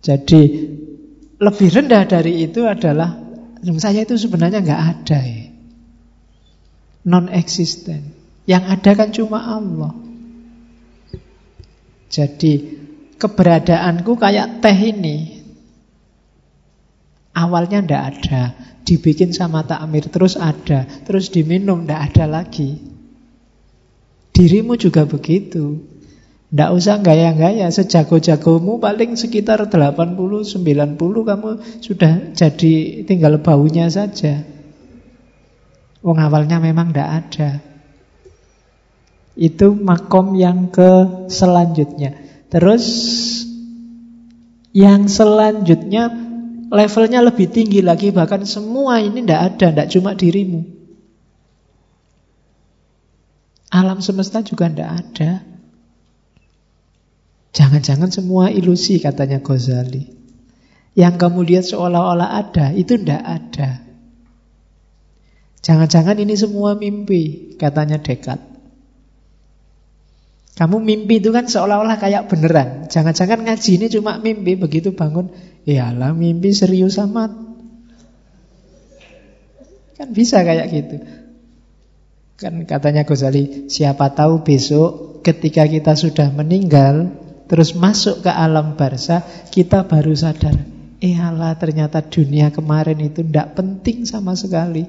Jadi 0.00 0.42
lebih 1.42 1.68
rendah 1.74 2.06
dari 2.06 2.46
itu 2.46 2.64
adalah 2.64 3.18
saya 3.82 4.06
itu 4.06 4.14
sebenarnya 4.14 4.62
nggak 4.62 4.82
ada 4.94 5.18
ya. 5.20 5.49
Non 7.06 7.32
existent. 7.32 8.04
Yang 8.44 8.64
ada 8.66 8.90
kan 8.92 9.08
cuma 9.14 9.38
Allah. 9.40 9.92
Jadi 12.10 12.52
keberadaanku 13.16 14.18
kayak 14.18 14.58
teh 14.58 14.78
ini. 14.90 15.38
Awalnya 17.30 17.86
ndak 17.86 18.02
ada, 18.10 18.42
dibikin 18.82 19.30
sama 19.30 19.62
takmir 19.62 20.10
terus 20.10 20.34
ada, 20.34 20.82
terus 21.06 21.30
diminum 21.30 21.86
ndak 21.86 22.10
ada 22.10 22.26
lagi. 22.26 22.82
Dirimu 24.34 24.74
juga 24.74 25.06
begitu. 25.06 25.86
Ndak 26.50 26.70
usah 26.74 26.98
gaya-gaya, 26.98 27.70
sejago-jagomu 27.70 28.82
paling 28.82 29.14
sekitar 29.14 29.62
80-90 29.70 30.58
kamu 30.98 31.50
sudah 31.78 32.12
jadi 32.34 32.74
tinggal 33.06 33.38
baunya 33.38 33.86
saja. 33.86 34.42
Wong 36.00 36.16
awalnya 36.16 36.56
memang 36.56 36.96
ndak 36.96 37.10
ada. 37.10 37.50
Itu 39.36 39.76
makom 39.76 40.32
yang 40.36 40.72
ke 40.72 41.26
selanjutnya. 41.28 42.16
Terus 42.48 42.84
yang 44.72 45.10
selanjutnya 45.10 46.08
levelnya 46.72 47.20
lebih 47.20 47.52
tinggi 47.52 47.84
lagi 47.84 48.14
bahkan 48.14 48.46
semua 48.48 49.02
ini 49.02 49.26
ndak 49.26 49.42
ada, 49.54 49.66
ndak 49.76 49.88
cuma 49.92 50.16
dirimu. 50.16 50.64
Alam 53.70 54.02
semesta 54.02 54.40
juga 54.42 54.66
ndak 54.72 54.90
ada. 54.90 55.30
Jangan-jangan 57.50 58.10
semua 58.10 58.48
ilusi 58.48 59.02
katanya 59.02 59.42
Ghazali. 59.42 60.06
Yang 60.94 61.14
kamu 61.22 61.40
lihat 61.46 61.64
seolah-olah 61.70 62.40
ada, 62.40 62.74
itu 62.74 62.98
tidak 62.98 63.22
ada. 63.22 63.89
Jangan-jangan 65.60 66.16
ini 66.16 66.34
semua 66.36 66.76
mimpi, 66.76 67.54
katanya 67.60 68.00
Dekat. 68.00 68.40
Kamu 70.56 70.76
mimpi 70.80 71.20
itu 71.20 71.32
kan 71.32 71.48
seolah-olah 71.48 71.96
kayak 71.96 72.28
beneran. 72.28 72.88
Jangan-jangan 72.92 73.44
ngaji 73.44 73.70
ini 73.80 73.86
cuma 73.92 74.20
mimpi, 74.20 74.56
begitu 74.56 74.92
bangun, 74.92 75.32
iyalah 75.64 76.12
mimpi 76.12 76.52
serius 76.52 77.00
amat. 77.00 77.32
Kan 80.00 80.08
bisa 80.16 80.40
kayak 80.44 80.66
gitu. 80.72 80.96
Kan 82.40 82.64
katanya 82.64 83.04
Ghazali, 83.04 83.68
siapa 83.68 84.16
tahu 84.16 84.44
besok 84.44 85.20
ketika 85.20 85.68
kita 85.68 85.92
sudah 85.92 86.32
meninggal, 86.32 87.12
Terus 87.50 87.74
masuk 87.74 88.22
ke 88.22 88.30
alam 88.30 88.78
barza, 88.78 89.26
kita 89.50 89.82
baru 89.82 90.14
sadar, 90.14 90.54
Allah 91.02 91.50
ternyata 91.58 91.98
dunia 91.98 92.54
kemarin 92.54 92.94
itu 93.02 93.26
tidak 93.26 93.58
penting 93.58 94.06
sama 94.06 94.38
sekali. 94.38 94.86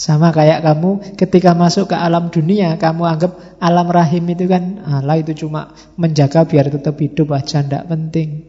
Sama 0.00 0.32
kayak 0.32 0.64
kamu 0.64 1.12
ketika 1.20 1.52
masuk 1.52 1.92
ke 1.92 1.96
alam 2.00 2.32
dunia, 2.32 2.80
kamu 2.80 3.04
anggap 3.04 3.36
alam 3.60 3.84
rahim 3.92 4.24
itu 4.32 4.48
kan 4.48 4.80
Allah 4.88 5.20
itu 5.20 5.44
cuma 5.44 5.76
menjaga 6.00 6.48
biar 6.48 6.72
tetap 6.72 6.96
hidup 6.96 7.36
aja, 7.36 7.60
tidak 7.60 7.84
penting. 7.84 8.48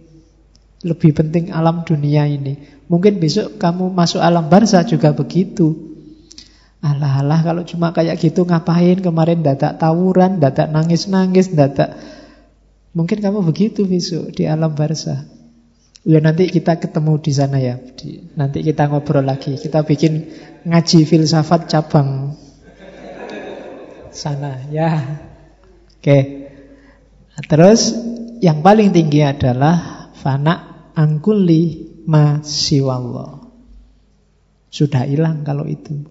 Lebih 0.87 1.11
penting 1.11 1.51
alam 1.51 1.83
dunia 1.83 2.23
ini. 2.23 2.55
Mungkin 2.87 3.19
besok 3.19 3.59
kamu 3.59 3.91
masuk 3.91 4.23
alam 4.23 4.47
barza 4.47 4.79
juga 4.87 5.11
begitu. 5.11 5.75
Alah-alah 6.79 7.43
kalau 7.43 7.67
cuma 7.67 7.91
kayak 7.91 8.15
gitu 8.23 8.47
ngapain 8.47 9.03
kemarin 9.03 9.43
dadak 9.43 9.75
tawuran, 9.75 10.39
dadak 10.39 10.71
nangis-nangis, 10.71 11.51
dadak 11.51 11.99
Mungkin 12.91 13.23
kamu 13.23 13.39
begitu 13.47 13.87
besok 13.87 14.35
di 14.35 14.43
alam 14.43 14.75
barza. 14.75 15.23
Ya 16.01 16.17
nanti 16.17 16.49
kita 16.49 16.81
ketemu 16.81 17.21
di 17.21 17.31
sana 17.33 17.61
ya. 17.61 17.77
Nanti 18.33 18.65
kita 18.65 18.89
ngobrol 18.89 19.21
lagi. 19.21 19.53
Kita 19.53 19.85
bikin 19.85 20.33
ngaji 20.65 21.05
filsafat 21.05 21.69
cabang 21.69 22.33
sana 24.11 24.65
ya. 24.69 24.91
Oke. 25.97 26.19
Nah, 27.31 27.43
terus 27.47 27.95
yang 28.43 28.65
paling 28.65 28.91
tinggi 28.91 29.21
adalah 29.23 30.09
fana 30.17 30.89
angkuli 30.97 31.93
masiwallah. 32.09 33.45
Sudah 34.71 35.05
hilang 35.07 35.45
kalau 35.45 35.69
itu. 35.69 36.01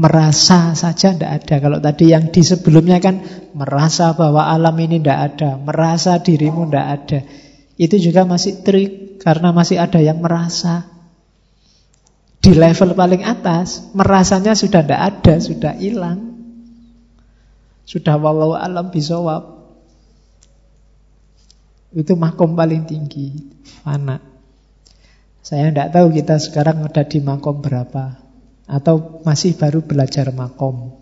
Merasa 0.00 0.72
saja 0.74 1.12
tidak 1.12 1.44
ada. 1.44 1.54
Kalau 1.60 1.78
tadi 1.78 2.10
yang 2.10 2.32
di 2.32 2.40
sebelumnya 2.40 2.98
kan 2.98 3.20
merasa 3.52 4.16
bahwa 4.16 4.48
alam 4.48 4.72
ini 4.80 4.98
tidak 4.98 5.18
ada. 5.34 5.50
Merasa 5.60 6.18
dirimu 6.18 6.66
tidak 6.66 6.86
ada. 6.88 7.20
Itu 7.80 7.96
juga 7.96 8.28
masih 8.28 8.60
trik 8.60 9.24
karena 9.24 9.56
masih 9.56 9.80
ada 9.80 9.96
yang 10.04 10.20
merasa. 10.20 10.84
Di 12.44 12.52
level 12.52 12.92
paling 12.92 13.24
atas, 13.24 13.88
merasanya 13.96 14.52
sudah 14.52 14.84
tidak 14.84 15.00
ada, 15.00 15.34
sudah 15.40 15.72
hilang. 15.80 16.36
Sudah 17.88 18.20
walau 18.20 18.52
alam 18.52 18.92
bisawab. 18.92 19.64
Itu 21.96 22.20
makom 22.20 22.52
paling 22.52 22.84
tinggi, 22.84 23.48
fana. 23.80 24.20
Saya 25.40 25.72
tidak 25.72 25.88
tahu 25.96 26.12
kita 26.12 26.36
sekarang 26.36 26.84
ada 26.84 27.00
di 27.08 27.24
makom 27.24 27.64
berapa. 27.64 28.20
Atau 28.68 29.24
masih 29.24 29.56
baru 29.56 29.80
belajar 29.80 30.28
makom 30.36 30.99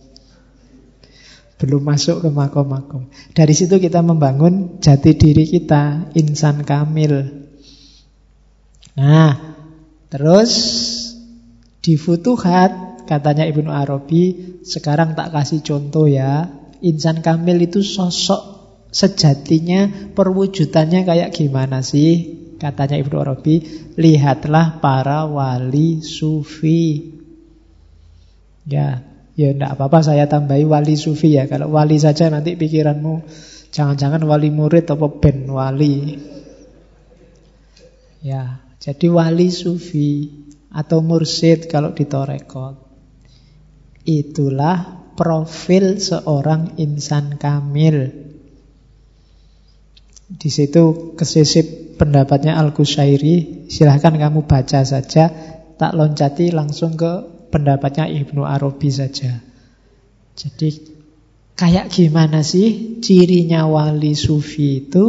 Belum 1.58 1.82
masuk 1.82 2.22
ke 2.22 2.28
makom-makom. 2.30 3.10
Dari 3.34 3.50
situ 3.50 3.82
kita 3.82 3.98
membangun 4.00 4.78
jati 4.78 5.18
diri 5.18 5.42
kita 5.42 6.14
Insan 6.14 6.62
kamil. 6.62 7.44
Nah 8.94 9.34
Terus 10.10 10.52
Di 11.82 11.94
Futuhat 11.98 13.02
Katanya 13.06 13.46
Ibnu 13.46 13.70
Arabi 13.70 14.58
Sekarang 14.62 15.18
tak 15.18 15.34
kasih 15.34 15.62
contoh 15.62 16.06
ya. 16.06 16.46
Insan 16.82 17.22
kamil 17.26 17.58
itu 17.66 17.82
sosok 17.82 18.58
Sejatinya 18.88 20.14
perwujudannya 20.16 21.04
kayak 21.04 21.30
gimana 21.36 21.84
sih? 21.84 22.38
Katanya 22.56 22.96
Ibnu 22.98 23.16
Arabi 23.20 23.62
Lihatlah 23.98 24.78
para 24.78 25.26
wali 25.26 26.00
sufi. 26.06 27.14
Ya, 28.68 29.07
ya 29.38 29.54
enggak 29.54 29.78
apa-apa 29.78 30.02
saya 30.02 30.26
tambahi 30.26 30.66
wali 30.66 30.98
sufi 30.98 31.38
ya. 31.38 31.46
Kalau 31.46 31.70
wali 31.70 31.94
saja 31.94 32.26
nanti 32.26 32.58
pikiranmu 32.58 33.22
jangan-jangan 33.70 34.26
wali 34.26 34.50
murid 34.50 34.90
atau 34.90 35.14
ben 35.14 35.46
wali. 35.46 36.18
Ya, 38.18 38.58
jadi 38.82 39.06
wali 39.14 39.54
sufi 39.54 40.26
atau 40.74 41.06
mursid 41.06 41.70
kalau 41.70 41.94
di 41.94 42.02
torekot. 42.10 42.74
Itulah 44.02 45.06
profil 45.14 46.02
seorang 46.02 46.74
insan 46.82 47.38
kamil. 47.38 48.10
Di 50.28 50.50
situ 50.50 51.14
kesisip 51.14 51.94
pendapatnya 51.94 52.58
Al-Qushairi. 52.58 53.70
Silahkan 53.70 54.18
kamu 54.18 54.50
baca 54.50 54.82
saja. 54.82 55.30
Tak 55.78 55.94
loncati 55.94 56.50
langsung 56.50 56.98
ke 56.98 57.37
pendapatnya 57.48 58.08
Ibnu 58.08 58.44
Arabi 58.44 58.88
saja. 58.92 59.40
Jadi 60.38 60.68
kayak 61.58 61.90
gimana 61.90 62.46
sih 62.46 63.00
cirinya 63.02 63.66
wali 63.66 64.14
sufi 64.14 64.86
itu? 64.86 65.04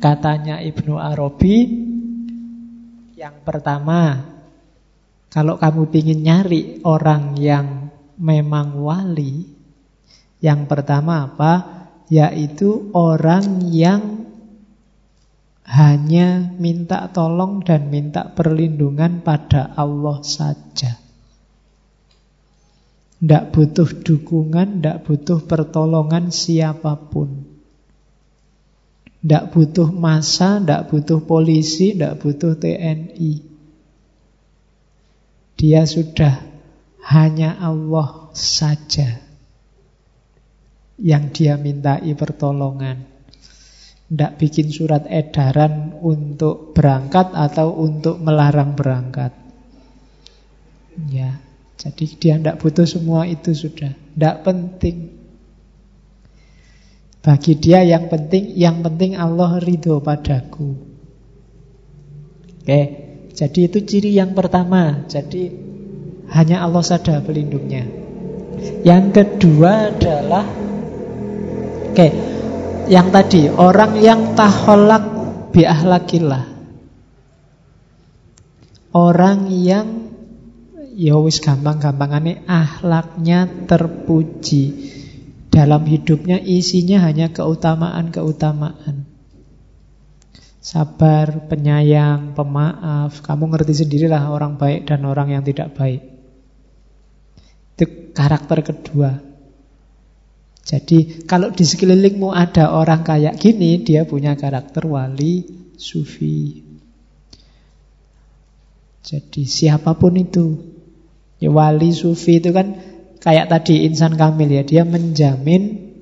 Katanya 0.00 0.62
Ibnu 0.62 0.96
Arabi 0.96 1.56
yang 3.16 3.42
pertama 3.42 4.22
kalau 5.32 5.60
kamu 5.60 5.92
ingin 5.92 6.20
nyari 6.24 6.62
orang 6.86 7.36
yang 7.36 7.92
memang 8.16 8.80
wali, 8.80 9.44
yang 10.40 10.64
pertama 10.64 11.28
apa? 11.28 11.54
Yaitu 12.08 12.94
orang 12.96 13.66
yang 13.68 14.24
hanya 15.66 16.54
minta 16.56 17.10
tolong 17.10 17.60
dan 17.60 17.90
minta 17.90 18.30
perlindungan 18.30 19.20
pada 19.20 19.74
Allah 19.74 20.22
saja. 20.22 21.05
Tidak 23.16 23.44
butuh 23.48 23.88
dukungan, 24.04 24.80
tidak 24.80 25.08
butuh 25.08 25.40
pertolongan 25.48 26.28
siapa 26.28 27.00
pun. 27.00 27.48
Tidak 29.24 29.44
butuh 29.56 29.88
masa, 29.88 30.60
tidak 30.60 30.92
butuh 30.92 31.24
polisi, 31.24 31.96
tidak 31.96 32.20
butuh 32.20 32.60
TNI. 32.60 33.32
Dia 35.56 35.88
sudah 35.88 36.44
hanya 37.08 37.56
Allah 37.56 38.28
saja 38.36 39.24
yang 41.00 41.32
dia 41.32 41.56
mintai 41.56 42.12
pertolongan. 42.12 43.08
Tidak 44.06 44.38
bikin 44.38 44.70
surat 44.70 45.08
edaran 45.10 45.96
untuk 45.98 46.76
berangkat 46.76 47.34
atau 47.34 47.74
untuk 47.74 48.22
melarang 48.22 48.78
berangkat. 48.78 49.34
Ya, 51.10 51.42
jadi 51.76 52.04
dia 52.16 52.34
tidak 52.40 52.56
butuh 52.64 52.88
semua 52.88 53.28
itu 53.28 53.52
sudah. 53.52 53.92
Tidak 53.92 54.36
penting. 54.40 54.96
Bagi 57.20 57.52
dia 57.58 57.84
yang 57.84 58.08
penting, 58.08 58.54
yang 58.56 58.80
penting 58.80 59.18
Allah 59.18 59.60
ridho 59.60 60.00
padaku. 60.00 60.78
Oke, 62.62 62.82
jadi 63.36 63.60
itu 63.68 63.78
ciri 63.84 64.16
yang 64.16 64.32
pertama. 64.32 65.04
Jadi 65.04 65.52
hanya 66.32 66.64
Allah 66.64 66.82
saja 66.82 67.20
pelindungnya. 67.20 67.84
Yang 68.82 69.04
kedua 69.12 69.92
adalah, 69.92 70.46
oke, 71.92 72.08
yang 72.88 73.12
tadi 73.12 73.52
orang 73.52 74.00
yang 74.00 74.32
taholak 74.32 75.04
biahlakillah. 75.52 76.56
orang 78.96 79.52
yang 79.52 80.15
ya 80.96 81.20
wis 81.20 81.44
gampang-gampangane 81.44 82.42
ahlaknya 82.48 83.68
terpuji. 83.68 84.96
Dalam 85.52 85.84
hidupnya 85.88 86.40
isinya 86.40 87.04
hanya 87.04 87.32
keutamaan-keutamaan. 87.32 89.08
Sabar, 90.60 91.48
penyayang, 91.48 92.34
pemaaf. 92.36 93.22
Kamu 93.22 93.48
ngerti 93.54 93.86
sendirilah 93.86 94.28
orang 94.28 94.60
baik 94.60 94.88
dan 94.90 95.06
orang 95.08 95.32
yang 95.32 95.46
tidak 95.46 95.72
baik. 95.72 96.02
Itu 97.76 98.12
karakter 98.12 98.66
kedua. 98.66 99.16
Jadi 100.66 101.22
kalau 101.24 101.54
di 101.54 101.62
sekelilingmu 101.62 102.34
ada 102.34 102.74
orang 102.74 103.06
kayak 103.06 103.38
gini, 103.38 103.80
dia 103.80 104.02
punya 104.02 104.34
karakter 104.34 104.82
wali 104.84 105.46
sufi. 105.78 106.66
Jadi 109.06 109.46
siapa 109.46 109.94
pun 109.94 110.18
itu, 110.18 110.75
ya 111.42 111.50
wali 111.52 111.92
sufi 111.92 112.40
itu 112.40 112.50
kan 112.52 112.78
kayak 113.20 113.50
tadi 113.50 113.84
insan 113.88 114.14
kamil 114.14 114.50
ya, 114.50 114.62
dia 114.62 114.82
menjamin 114.86 115.92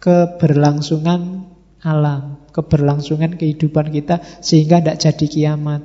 keberlangsungan 0.00 1.46
alam, 1.80 2.40
keberlangsungan 2.52 3.36
kehidupan 3.36 3.92
kita 3.92 4.20
sehingga 4.40 4.80
tidak 4.80 5.00
jadi 5.00 5.26
kiamat. 5.28 5.82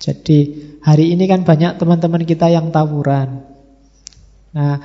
Jadi 0.00 0.38
hari 0.80 1.12
ini 1.12 1.28
kan 1.28 1.44
banyak 1.44 1.76
teman-teman 1.76 2.24
kita 2.24 2.48
yang 2.48 2.72
tawuran. 2.72 3.44
Nah, 4.50 4.80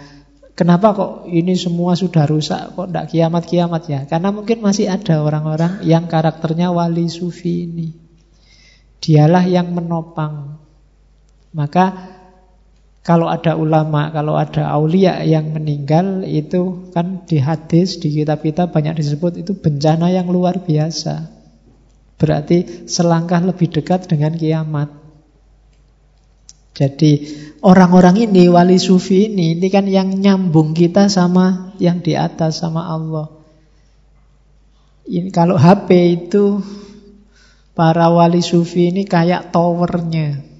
Kenapa 0.56 0.96
kok 0.96 1.12
ini 1.28 1.52
semua 1.60 2.00
sudah 2.00 2.24
rusak 2.24 2.80
kok 2.80 2.88
tidak 2.88 3.12
kiamat-kiamat 3.12 3.84
ya? 3.92 4.02
Karena 4.08 4.32
mungkin 4.32 4.64
masih 4.64 4.88
ada 4.88 5.20
orang-orang 5.20 5.84
yang 5.84 6.08
karakternya 6.08 6.72
wali 6.72 7.12
sufi 7.12 7.68
ini. 7.68 7.92
Dialah 9.04 9.44
yang 9.52 9.76
menopang. 9.76 10.64
Maka 11.56 12.12
kalau 13.06 13.32
ada 13.32 13.56
ulama, 13.56 14.12
kalau 14.12 14.36
ada 14.36 14.68
aulia 14.76 15.22
yang 15.24 15.56
meninggal 15.56 16.26
itu 16.28 16.90
kan 16.92 17.24
di 17.24 17.40
hadis, 17.40 18.02
di 18.02 18.12
kitab-kitab 18.12 18.76
banyak 18.76 18.98
disebut 18.98 19.40
itu 19.40 19.56
bencana 19.56 20.12
yang 20.12 20.28
luar 20.28 20.60
biasa. 20.60 21.32
Berarti 22.20 22.90
selangkah 22.90 23.40
lebih 23.46 23.72
dekat 23.72 24.10
dengan 24.10 24.34
kiamat. 24.34 24.90
Jadi 26.76 27.24
orang-orang 27.64 28.26
ini, 28.26 28.52
wali 28.52 28.76
sufi 28.76 29.32
ini, 29.32 29.56
ini 29.56 29.68
kan 29.72 29.88
yang 29.88 30.12
nyambung 30.12 30.76
kita 30.76 31.08
sama 31.08 31.78
yang 31.80 32.04
di 32.04 32.20
atas, 32.20 32.60
sama 32.60 32.84
Allah. 32.90 33.32
Ini 35.06 35.30
kalau 35.30 35.62
HP 35.62 35.88
itu 36.26 36.60
para 37.78 38.10
wali 38.10 38.42
sufi 38.42 38.90
ini 38.90 39.06
kayak 39.06 39.54
towernya. 39.54 40.55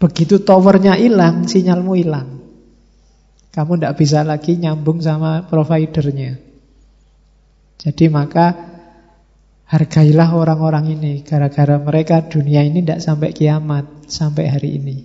Begitu 0.00 0.40
towernya 0.40 0.96
hilang, 0.96 1.44
sinyalmu 1.44 1.92
hilang. 2.00 2.40
Kamu 3.52 3.76
tidak 3.76 4.00
bisa 4.00 4.24
lagi 4.24 4.56
nyambung 4.56 5.04
sama 5.04 5.44
providernya. 5.44 6.40
Jadi 7.80 8.06
maka 8.08 8.70
Hargailah 9.70 10.34
orang-orang 10.34 10.98
ini. 10.98 11.22
Gara-gara 11.22 11.78
mereka 11.78 12.26
dunia 12.26 12.66
ini 12.66 12.82
tidak 12.82 13.06
sampai 13.06 13.30
kiamat 13.30 13.86
Sampai 14.10 14.50
hari 14.50 14.82
ini. 14.82 14.96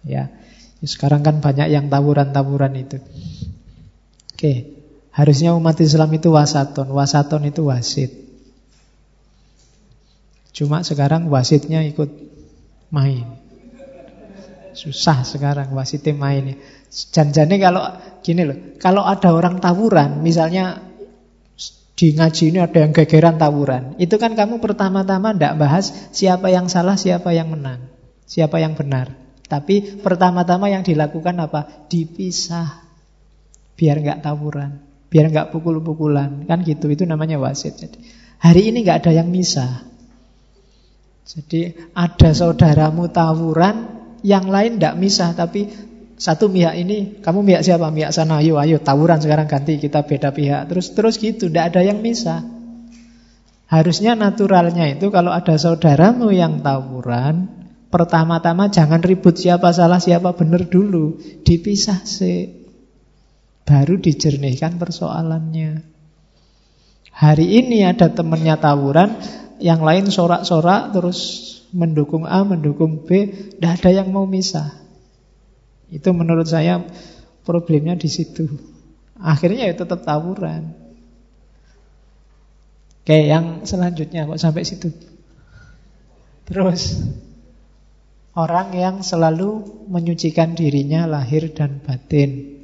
Ya 0.00 0.32
Sekarang 0.80 1.20
kan 1.20 1.44
banyak 1.44 1.68
yang 1.68 1.92
tawuran-tawuran 1.92 2.72
itu. 2.72 2.96
Oke 4.32 4.72
Harusnya 5.12 5.52
umat 5.52 5.76
Islam 5.80 6.08
itu 6.16 6.32
wasaton. 6.32 6.88
Wasaton 6.88 7.44
itu 7.44 7.68
wasit. 7.68 8.12
Cuma 10.56 10.80
sekarang 10.80 11.28
wasitnya 11.28 11.84
ikut 11.84 12.08
main 12.88 13.35
Susah 14.76 15.24
sekarang 15.24 15.72
wasitnya 15.72 16.12
main 16.12 16.60
Janjane 16.92 17.56
kalau 17.56 17.82
gini 18.20 18.44
loh 18.44 18.76
Kalau 18.76 19.08
ada 19.08 19.32
orang 19.32 19.56
tawuran 19.58 20.20
Misalnya 20.20 20.86
di 21.96 22.12
ngaji 22.12 22.52
ini 22.52 22.58
ada 22.60 22.78
yang 22.84 22.92
gegeran 22.92 23.40
tawuran. 23.40 23.96
Itu 23.96 24.20
kan 24.20 24.36
kamu 24.36 24.60
pertama-tama 24.60 25.32
tidak 25.32 25.56
bahas 25.56 26.12
siapa 26.12 26.52
yang 26.52 26.68
salah, 26.68 27.00
siapa 27.00 27.32
yang 27.32 27.48
menang, 27.48 27.88
siapa 28.28 28.60
yang 28.60 28.76
benar. 28.76 29.16
Tapi 29.48 30.04
pertama-tama 30.04 30.68
yang 30.68 30.84
dilakukan 30.84 31.32
apa? 31.40 31.88
Dipisah. 31.88 32.84
Biar 33.80 33.96
nggak 34.04 34.20
tawuran, 34.20 34.76
biar 35.08 35.32
nggak 35.32 35.48
pukul-pukulan. 35.56 36.44
Kan 36.44 36.68
gitu, 36.68 36.92
itu 36.92 37.08
namanya 37.08 37.40
wasit. 37.40 37.80
Jadi 37.80 37.96
hari 38.44 38.68
ini 38.68 38.84
nggak 38.84 39.08
ada 39.08 39.12
yang 39.16 39.32
misah. 39.32 39.88
Jadi 41.24 41.74
ada 41.96 42.30
saudaramu 42.36 43.08
tawuran, 43.08 43.95
yang 44.22 44.48
lain 44.48 44.78
tidak 44.78 44.94
misah, 44.96 45.34
tapi 45.36 45.68
satu 46.16 46.48
pihak 46.48 46.74
ini, 46.80 47.20
kamu 47.20 47.44
pihak 47.44 47.62
siapa? 47.64 47.92
Pihak 47.92 48.12
sana, 48.12 48.40
ayo, 48.40 48.56
ayo, 48.56 48.80
tawuran 48.80 49.20
sekarang 49.20 49.44
ganti, 49.44 49.76
kita 49.76 50.08
beda 50.08 50.32
pihak. 50.32 50.72
Terus 50.72 50.96
terus 50.96 51.14
gitu, 51.20 51.52
tidak 51.52 51.76
ada 51.76 51.84
yang 51.84 52.00
bisa. 52.00 52.40
Harusnya 53.66 54.14
naturalnya 54.14 54.86
itu 54.86 55.10
kalau 55.10 55.34
ada 55.34 55.58
saudaramu 55.58 56.32
yang 56.32 56.64
tawuran, 56.64 57.50
pertama-tama 57.92 58.72
jangan 58.72 59.02
ribut 59.04 59.36
siapa 59.36 59.74
salah, 59.74 60.00
siapa 60.00 60.32
benar 60.32 60.64
dulu. 60.70 61.20
Dipisah 61.44 62.06
sih. 62.06 62.64
Baru 63.66 63.98
dijernihkan 63.98 64.78
persoalannya. 64.78 65.82
Hari 67.16 67.46
ini 67.64 67.82
ada 67.82 68.12
temennya 68.12 68.60
tawuran, 68.60 69.18
yang 69.58 69.80
lain 69.80 70.12
sorak-sorak 70.12 70.92
terus 70.92 71.18
mendukung 71.74 72.28
A, 72.28 72.42
mendukung 72.46 73.06
B, 73.06 73.30
tidak 73.58 73.82
ada 73.82 73.90
yang 74.02 74.12
mau 74.12 74.28
misah. 74.28 74.74
Itu 75.90 76.10
menurut 76.10 76.46
saya 76.46 76.82
problemnya 77.46 77.94
di 77.94 78.10
situ. 78.10 78.50
Akhirnya 79.16 79.70
ya 79.70 79.74
tetap 79.74 80.02
tawuran. 80.02 80.74
Oke, 83.06 83.30
yang 83.30 83.62
selanjutnya 83.62 84.26
kok 84.26 84.42
sampai 84.42 84.66
situ. 84.66 84.90
Terus 86.46 87.06
orang 88.34 88.74
yang 88.74 88.96
selalu 89.06 89.62
menyucikan 89.86 90.58
dirinya 90.58 91.06
lahir 91.06 91.54
dan 91.54 91.78
batin. 91.80 92.58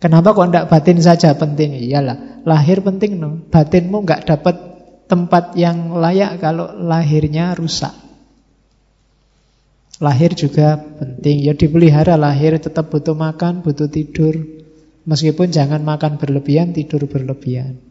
Kenapa 0.00 0.32
kok 0.32 0.48
tidak 0.48 0.68
batin 0.68 1.00
saja 1.00 1.36
penting? 1.36 1.76
Iyalah, 1.76 2.44
lahir 2.44 2.80
penting 2.80 3.20
no. 3.20 3.40
Batinmu 3.48 4.04
nggak 4.04 4.28
dapat 4.28 4.69
tempat 5.10 5.58
yang 5.58 5.98
layak 5.98 6.38
kalau 6.38 6.70
lahirnya 6.70 7.58
rusak. 7.58 7.90
Lahir 9.98 10.32
juga 10.38 10.78
penting. 10.78 11.42
Ya 11.42 11.52
dipelihara 11.52 12.14
lahir 12.14 12.56
tetap 12.62 12.94
butuh 12.94 13.18
makan, 13.18 13.66
butuh 13.66 13.90
tidur. 13.90 14.38
Meskipun 15.04 15.50
jangan 15.50 15.82
makan 15.82 16.16
berlebihan, 16.22 16.70
tidur 16.70 17.10
berlebihan. 17.10 17.82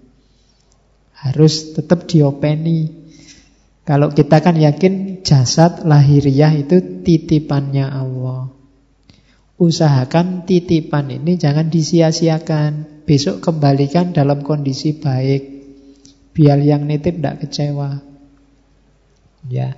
Harus 1.12 1.76
tetap 1.76 2.08
diopeni. 2.08 3.12
Kalau 3.84 4.16
kita 4.16 4.40
kan 4.40 4.56
yakin 4.56 5.22
jasad 5.22 5.84
lahiriah 5.84 6.56
itu 6.56 7.04
titipannya 7.04 7.86
Allah. 7.92 8.48
Usahakan 9.60 10.48
titipan 10.48 11.12
ini 11.12 11.36
jangan 11.36 11.68
disia-siakan. 11.68 13.04
Besok 13.04 13.44
kembalikan 13.44 14.16
dalam 14.16 14.40
kondisi 14.46 14.96
baik. 14.96 15.59
Biar 16.32 16.58
yang 16.62 16.86
nitip 16.86 17.20
tidak 17.20 17.46
kecewa. 17.46 18.00
Ya. 19.48 19.76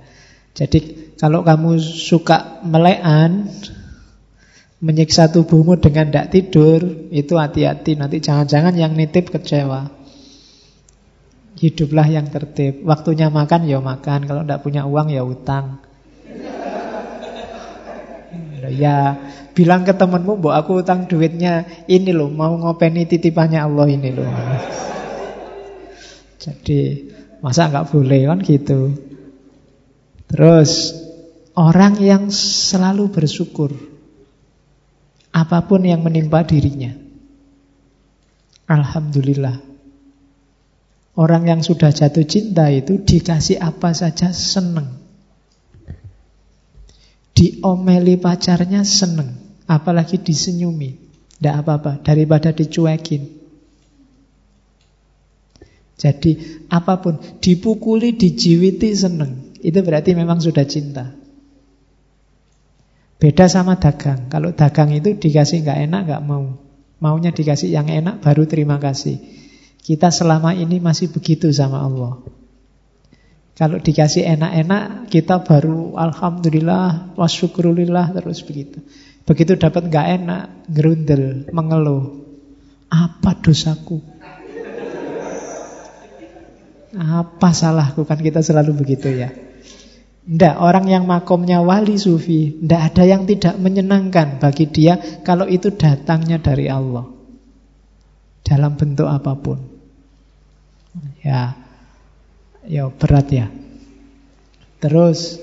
Jadi 0.52 1.12
kalau 1.16 1.40
kamu 1.46 1.80
suka 1.80 2.60
melean, 2.66 3.48
menyiksa 4.82 5.30
tubuhmu 5.32 5.78
dengan 5.78 6.10
tidak 6.10 6.28
tidur, 6.34 6.80
itu 7.08 7.38
hati-hati. 7.38 7.96
Nanti 7.96 8.18
jangan-jangan 8.20 8.74
yang 8.76 8.92
nitip 8.92 9.32
kecewa. 9.32 9.88
Hiduplah 11.56 12.08
yang 12.10 12.26
tertib. 12.28 12.82
Waktunya 12.82 13.30
makan 13.30 13.70
ya 13.70 13.78
makan. 13.78 14.26
Kalau 14.26 14.42
tidak 14.42 14.60
punya 14.66 14.82
uang 14.84 15.08
ya 15.14 15.22
utang. 15.22 15.78
Ya, 18.72 19.18
bilang 19.58 19.82
ke 19.82 19.92
temenmu, 19.92 20.38
"Mbok 20.38 20.54
aku 20.54 20.86
utang 20.86 21.10
duitnya 21.10 21.66
ini 21.90 22.14
loh, 22.14 22.30
mau 22.30 22.54
ngopeni 22.54 23.04
titipannya 23.10 23.58
Allah 23.58 23.86
ini 23.90 24.10
loh." 24.14 24.26
Jadi, 26.42 27.06
masa 27.38 27.70
nggak 27.70 27.94
boleh 27.94 28.26
kan 28.26 28.38
gitu? 28.42 28.98
Terus 30.26 30.96
orang 31.54 32.02
yang 32.02 32.34
selalu 32.34 33.14
bersyukur 33.14 33.70
apa 35.32 35.64
pun 35.64 35.86
yang 35.86 36.02
menimpa 36.02 36.42
dirinya. 36.42 36.92
Alhamdulillah. 38.68 39.60
Orang 41.12 41.44
yang 41.44 41.60
sudah 41.60 41.92
jatuh 41.92 42.24
cinta 42.24 42.72
itu 42.72 43.00
dikasih 43.04 43.60
apa 43.60 43.92
saja 43.92 44.32
seneng. 44.32 44.96
Diomeli 47.36 48.16
pacarnya 48.16 48.80
seneng. 48.84 49.36
Apalagi 49.68 50.20
disenyumi. 50.20 50.96
Tidak 51.36 51.54
apa-apa. 51.64 52.00
Daripada 52.00 52.56
dicuekin. 52.56 53.41
Jadi 56.02 56.66
apa 56.66 56.98
pun, 56.98 57.22
dipukuli, 57.38 58.18
dijiwiti, 58.18 58.90
seneng. 58.90 59.54
Itu 59.62 59.86
berarti 59.86 60.18
memang 60.18 60.42
sudah 60.42 60.66
cinta. 60.66 61.14
Beda 63.22 63.46
sama 63.46 63.78
dagang. 63.78 64.26
Kalau 64.26 64.50
dagang 64.50 64.90
itu 64.90 65.14
dikasih 65.14 65.62
nggak 65.62 65.78
enak 65.86 66.00
nggak 66.10 66.22
mau. 66.26 66.58
Maunya 66.98 67.30
dikasih 67.30 67.70
yang 67.70 67.86
enak 67.86 68.18
baru 68.18 68.50
terima 68.50 68.82
kasih. 68.82 69.22
Kita 69.78 70.10
selama 70.10 70.58
ini 70.58 70.82
masih 70.82 71.14
begitu 71.14 71.46
sama 71.54 71.86
Allah. 71.86 72.18
Kalau 73.54 73.78
dikasih 73.78 74.26
enak-enak, 74.26 75.06
kita 75.06 75.46
baru 75.46 75.94
alhamdulillah, 75.94 77.14
wasyukurulillah 77.14 78.10
terus 78.10 78.42
begitu. 78.42 78.82
Begitu 79.22 79.54
dapat 79.54 79.86
nggak 79.86 80.06
enak, 80.18 80.42
gerundel, 80.66 81.46
mengeluh. 81.54 82.26
Apa 82.90 83.38
dosaku? 83.38 84.11
Apa 86.92 87.56
salahku? 87.56 88.04
Kan 88.04 88.20
kita 88.20 88.44
selalu 88.44 88.84
begitu 88.84 89.08
ya. 89.08 89.32
Tidak, 90.22 90.54
orang 90.62 90.86
yang 90.86 91.02
makomnya 91.02 91.58
wali 91.66 91.98
sufi 91.98 92.54
Tidak 92.54 92.78
ada 92.78 93.02
yang 93.02 93.26
tidak 93.26 93.58
menyenangkan 93.58 94.38
bagi 94.38 94.70
dia 94.70 94.94
Kalau 95.26 95.50
itu 95.50 95.74
datangnya 95.74 96.38
dari 96.38 96.70
Allah 96.70 97.10
Dalam 98.46 98.78
bentuk 98.78 99.10
apa 99.10 99.34
pun 99.34 99.58
Ya 101.26 101.58
Ya 102.62 102.86
berat 102.86 103.34
ya 103.34 103.50
Terus 104.78 105.42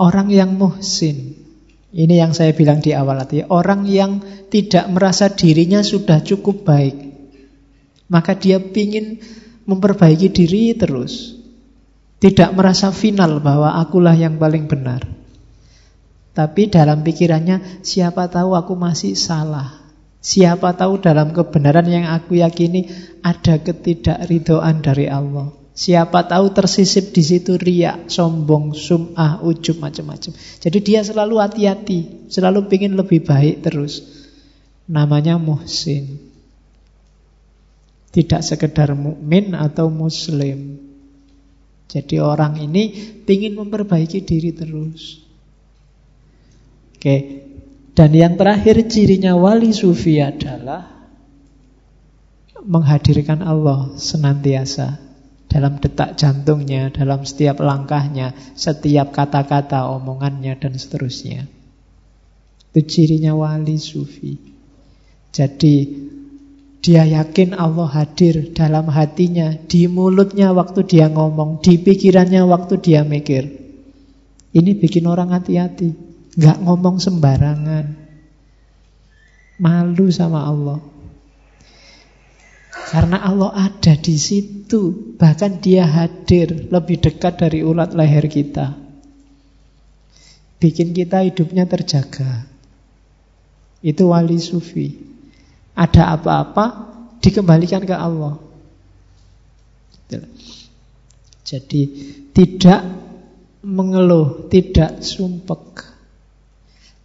Orang 0.00 0.32
yang 0.32 0.56
muhsin 0.56 1.36
Ini 1.92 2.24
yang 2.24 2.32
saya 2.32 2.56
bilang 2.56 2.80
di 2.80 2.96
awal 2.96 3.20
tadi 3.20 3.44
Orang 3.44 3.84
yang 3.84 4.24
tidak 4.48 4.88
merasa 4.88 5.28
dirinya 5.28 5.84
sudah 5.84 6.24
cukup 6.24 6.64
baik 6.64 7.09
Maka 8.10 8.34
dia 8.34 8.58
ingin 8.58 9.22
memperbaiki 9.70 10.28
diri 10.34 10.74
terus 10.74 11.40
tidak 12.20 12.52
merasa 12.52 12.92
final 12.92 13.40
bahwa 13.40 13.80
akulah 13.80 14.12
yang 14.12 14.36
paling 14.36 14.68
benar. 14.68 15.08
Tapi 16.36 16.68
dalam 16.68 17.00
pikirannya, 17.00 17.80
siapa 17.80 18.28
tahu 18.28 18.54
aku 18.54 18.76
masih 18.76 19.16
salah. 19.16 19.80
Siapa 20.20 20.76
tahu 20.76 21.00
dalam 21.00 21.32
kebenaran 21.32 21.88
yang 21.88 22.12
aku 22.12 22.44
yakini 22.44 22.92
ada 23.24 23.56
ketidakridoan 23.56 24.84
dari 24.84 25.08
Allah. 25.08 25.48
Siapa 25.72 26.28
tahu 26.28 26.52
tersisip 26.52 27.16
di 27.16 27.24
situ 27.24 27.56
riak, 27.56 28.12
sombong, 28.12 28.76
sum'ah, 28.76 29.40
ujub, 29.40 29.80
macam-macam. 29.80 30.36
Jadi 30.36 30.78
dia 30.84 31.00
selalu 31.00 31.40
hati-hati, 31.40 32.28
selalu 32.28 32.68
ingin 32.68 33.00
lebih 33.00 33.24
baik 33.24 33.64
terus. 33.64 34.04
Namanya 34.84 35.40
muhsin. 35.40 36.29
Tidak 38.10 38.42
sekedar 38.42 38.90
mukmin 38.98 39.54
atau 39.54 39.86
muslim. 39.86 40.90
Jadi 41.90 42.22
orang 42.22 42.58
ini 42.58 42.90
ingin 43.26 43.58
memperbaiki 43.58 44.22
diri 44.22 44.50
terus. 44.54 45.22
Oke. 46.94 47.46
Dan 47.94 48.14
yang 48.14 48.38
terakhir 48.38 48.86
cirinya 48.86 49.34
wali 49.34 49.74
sufi 49.74 50.22
adalah 50.22 50.86
menghadirkan 52.62 53.42
Allah 53.42 53.94
senantiasa 53.98 55.00
dalam 55.50 55.82
detak 55.82 56.14
jantungnya, 56.14 56.94
dalam 56.94 57.26
setiap 57.26 57.58
langkahnya, 57.58 58.34
setiap 58.54 59.10
kata-kata 59.10 59.90
omongannya 59.90 60.54
dan 60.54 60.78
seterusnya. 60.78 61.50
Itu 62.70 62.80
cirinya 62.86 63.34
wali 63.34 63.74
sufi. 63.82 64.38
Jadi 65.34 65.74
dia 66.80 67.04
yakin 67.04 67.52
Allah 67.52 67.92
hadir 67.92 68.56
dalam 68.56 68.88
hatinya, 68.88 69.52
di 69.68 69.84
mulutnya 69.84 70.56
waktu 70.56 70.80
dia 70.88 71.12
ngomong, 71.12 71.60
di 71.60 71.76
pikirannya 71.76 72.40
waktu 72.48 72.80
dia 72.80 73.04
mikir. 73.04 73.44
Ini 74.56 74.80
bikin 74.80 75.04
orang 75.04 75.36
hati-hati, 75.36 75.92
nggak 76.40 76.58
ngomong 76.64 76.96
sembarangan. 76.96 78.00
Malu 79.60 80.08
sama 80.08 80.48
Allah. 80.48 80.80
Karena 82.90 83.28
Allah 83.28 83.52
ada 83.70 83.94
di 84.00 84.16
situ, 84.16 85.14
bahkan 85.20 85.60
dia 85.60 85.84
hadir 85.84 86.72
lebih 86.72 86.96
dekat 86.96 87.44
dari 87.44 87.60
ulat 87.60 87.92
leher 87.92 88.24
kita. 88.24 88.72
Bikin 90.56 90.96
kita 90.96 91.28
hidupnya 91.28 91.68
terjaga. 91.68 92.48
Itu 93.84 94.10
wali 94.12 94.40
sufi 94.40 95.09
ada 95.80 96.12
apa-apa 96.12 96.64
dikembalikan 97.24 97.88
ke 97.88 97.96
Allah. 97.96 98.36
Jadi 101.40 101.82
tidak 102.36 102.84
mengeluh, 103.64 104.50
tidak 104.52 105.00
sumpek. 105.00 105.88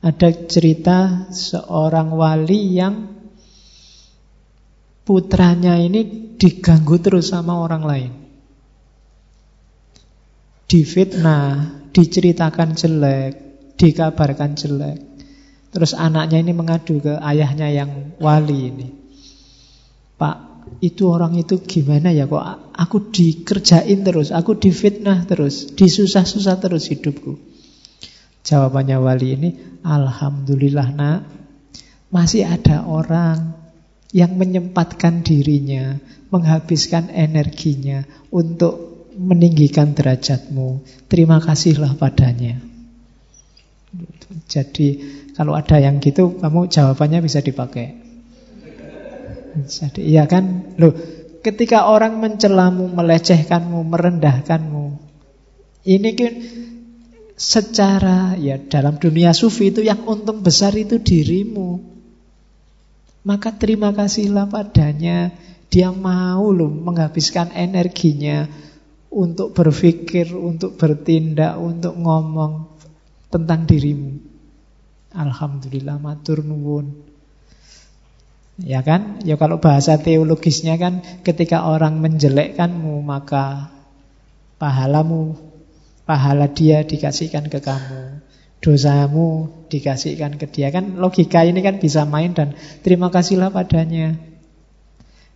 Ada 0.06 0.46
cerita 0.46 1.32
seorang 1.32 2.14
wali 2.14 2.62
yang 2.78 2.96
putranya 5.02 5.80
ini 5.80 6.36
diganggu 6.36 7.02
terus 7.02 7.32
sama 7.32 7.58
orang 7.58 7.84
lain. 7.88 8.12
Difitnah, 10.70 11.74
diceritakan 11.90 12.78
jelek, 12.78 13.34
dikabarkan 13.80 14.54
jelek. 14.54 15.15
Terus 15.76 15.92
anaknya 15.92 16.40
ini 16.40 16.56
mengadu 16.56 17.04
ke 17.04 17.20
ayahnya 17.20 17.68
yang 17.68 18.16
wali 18.24 18.72
ini. 18.72 18.88
Pak, 20.16 20.38
itu 20.80 21.12
orang 21.12 21.36
itu 21.36 21.60
gimana 21.60 22.16
ya 22.16 22.32
kok 22.32 22.72
aku 22.72 23.12
dikerjain 23.12 24.08
terus, 24.08 24.32
aku 24.32 24.56
difitnah 24.56 25.28
terus, 25.28 25.76
disusah-susah 25.76 26.64
terus 26.64 26.88
hidupku. 26.88 27.36
Jawabannya 28.48 28.98
wali 29.04 29.28
ini, 29.36 29.50
Alhamdulillah 29.84 30.96
nak, 30.96 31.28
masih 32.08 32.48
ada 32.48 32.88
orang 32.88 33.60
yang 34.16 34.40
menyempatkan 34.40 35.28
dirinya, 35.28 36.00
menghabiskan 36.32 37.12
energinya 37.12 38.08
untuk 38.32 38.96
meninggikan 39.20 39.92
derajatmu. 39.92 40.88
Terima 41.12 41.44
kasihlah 41.44 42.00
padanya. 42.00 42.64
Jadi 44.48 45.00
kalau 45.36 45.52
ada 45.52 45.76
yang 45.84 46.00
gitu, 46.00 46.40
kamu 46.40 46.72
jawabannya 46.72 47.20
bisa 47.20 47.44
dipakai. 47.44 48.00
Jadi 49.56 50.02
iya 50.08 50.24
kan? 50.28 50.76
Loh, 50.80 50.96
ketika 51.44 51.92
orang 51.92 52.24
mencelamu, 52.24 52.88
melecehkanmu, 52.88 53.84
merendahkanmu, 53.84 54.86
ini 55.86 56.10
kan 56.16 56.34
secara 57.36 58.40
ya 58.40 58.58
dalam 58.58 58.96
dunia 58.96 59.36
sufi 59.36 59.70
itu 59.76 59.84
yang 59.84 60.08
untung 60.08 60.40
besar 60.40 60.72
itu 60.74 61.04
dirimu. 61.04 61.84
Maka 63.28 63.54
terima 63.54 63.92
kasihlah 63.92 64.48
padanya. 64.50 65.36
Dia 65.68 65.92
mau 65.92 66.56
loh 66.56 66.72
menghabiskan 66.72 67.52
energinya 67.52 68.48
untuk 69.12 69.52
berpikir, 69.52 70.32
untuk 70.32 70.80
bertindak, 70.80 71.60
untuk 71.60 72.00
ngomong 72.00 72.70
tentang 73.28 73.68
dirimu. 73.68 74.25
Alhamdulillah 75.16 75.98
matur 75.98 76.44
nuwun. 76.44 76.92
Ya 78.60 78.84
kan? 78.84 79.20
Ya 79.24 79.36
kalau 79.36 79.60
bahasa 79.60 80.00
teologisnya 80.00 80.80
kan 80.80 81.04
ketika 81.24 81.68
orang 81.68 82.00
menjelekkanmu 82.00 83.04
maka 83.04 83.72
pahalamu 84.60 85.36
pahala 86.08 86.48
dia 86.52 86.84
dikasihkan 86.84 87.52
ke 87.52 87.60
kamu. 87.60 88.24
Dosamu 88.64 89.52
dikasihkan 89.68 90.40
ke 90.40 90.48
dia 90.50 90.72
kan 90.72 90.98
logika 90.98 91.44
ini 91.44 91.60
kan 91.62 91.78
bisa 91.78 92.08
main 92.08 92.32
dan 92.32 92.56
terima 92.82 93.12
kasihlah 93.12 93.52
padanya. 93.52 94.16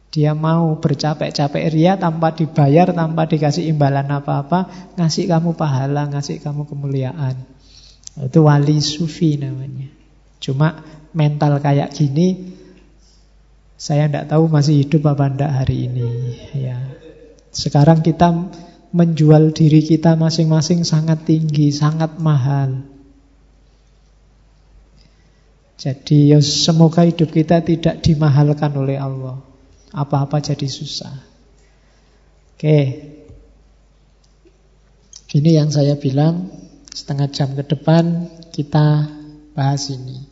Dia 0.10 0.34
mau 0.34 0.73
bercapek-capek 0.81 1.69
ria 1.69 1.93
tanpa 1.93 2.34
dibayar, 2.34 2.89
tanpa 2.89 3.30
dikasih 3.30 3.69
imbalan 3.69 4.10
apa-apa, 4.10 4.65
ngasih 4.97 5.30
kamu 5.30 5.53
pahala, 5.53 6.10
ngasih 6.10 6.41
kamu 6.41 6.65
kemuliaan. 6.65 7.38
Itu 8.19 8.43
wali 8.43 8.83
sufi 8.83 9.39
namanya. 9.39 9.87
Cuma 10.43 10.83
mental 11.15 11.59
kayak 11.63 11.95
gini 11.95 12.59
saya 13.79 14.11
tidak 14.11 14.27
tahu 14.27 14.51
masih 14.51 14.83
hidup 14.83 15.07
apa 15.15 15.31
tidak 15.31 15.51
hari 15.63 15.87
ini. 15.87 16.07
Ya. 16.51 16.77
Sekarang 17.55 18.03
kita 18.03 18.27
menjual 18.91 19.55
diri 19.55 19.79
kita 19.79 20.19
masing-masing 20.19 20.83
sangat 20.83 21.23
tinggi, 21.23 21.71
sangat 21.71 22.19
mahal. 22.19 22.83
Jadi 25.79 26.35
ya 26.35 26.43
semoga 26.43 27.07
hidup 27.07 27.31
kita 27.31 27.63
tidak 27.63 28.03
dimahalkan 28.03 28.75
oleh 28.75 28.99
Allah. 28.99 29.39
Apa-apa 29.95 30.43
jadi 30.43 30.67
susah. 30.67 31.15
Oke. 32.59 32.79
Ini 35.29 35.63
yang 35.63 35.71
saya 35.71 35.95
bilang 35.95 36.51
Setengah 36.89 37.29
jam 37.29 37.53
ke 37.53 37.63
depan 37.63 38.27
kita 38.49 39.09
bahas 39.53 39.93
ini. 39.93 40.25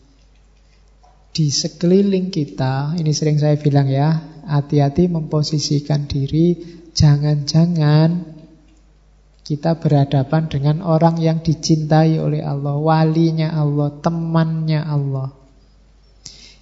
Di 1.29 1.53
sekeliling 1.53 2.33
kita, 2.33 2.97
ini 2.97 3.13
sering 3.13 3.37
saya 3.37 3.61
bilang 3.61 3.85
ya, 3.85 4.41
hati-hati 4.49 5.05
memposisikan 5.05 6.09
diri, 6.09 6.57
jangan-jangan 6.97 8.37
kita 9.45 9.77
berhadapan 9.77 10.49
dengan 10.49 10.81
orang 10.81 11.21
yang 11.21 11.45
dicintai 11.45 12.17
oleh 12.17 12.41
Allah, 12.41 12.75
walinya 12.75 13.53
Allah, 13.53 13.93
temannya 14.01 14.81
Allah. 14.81 15.29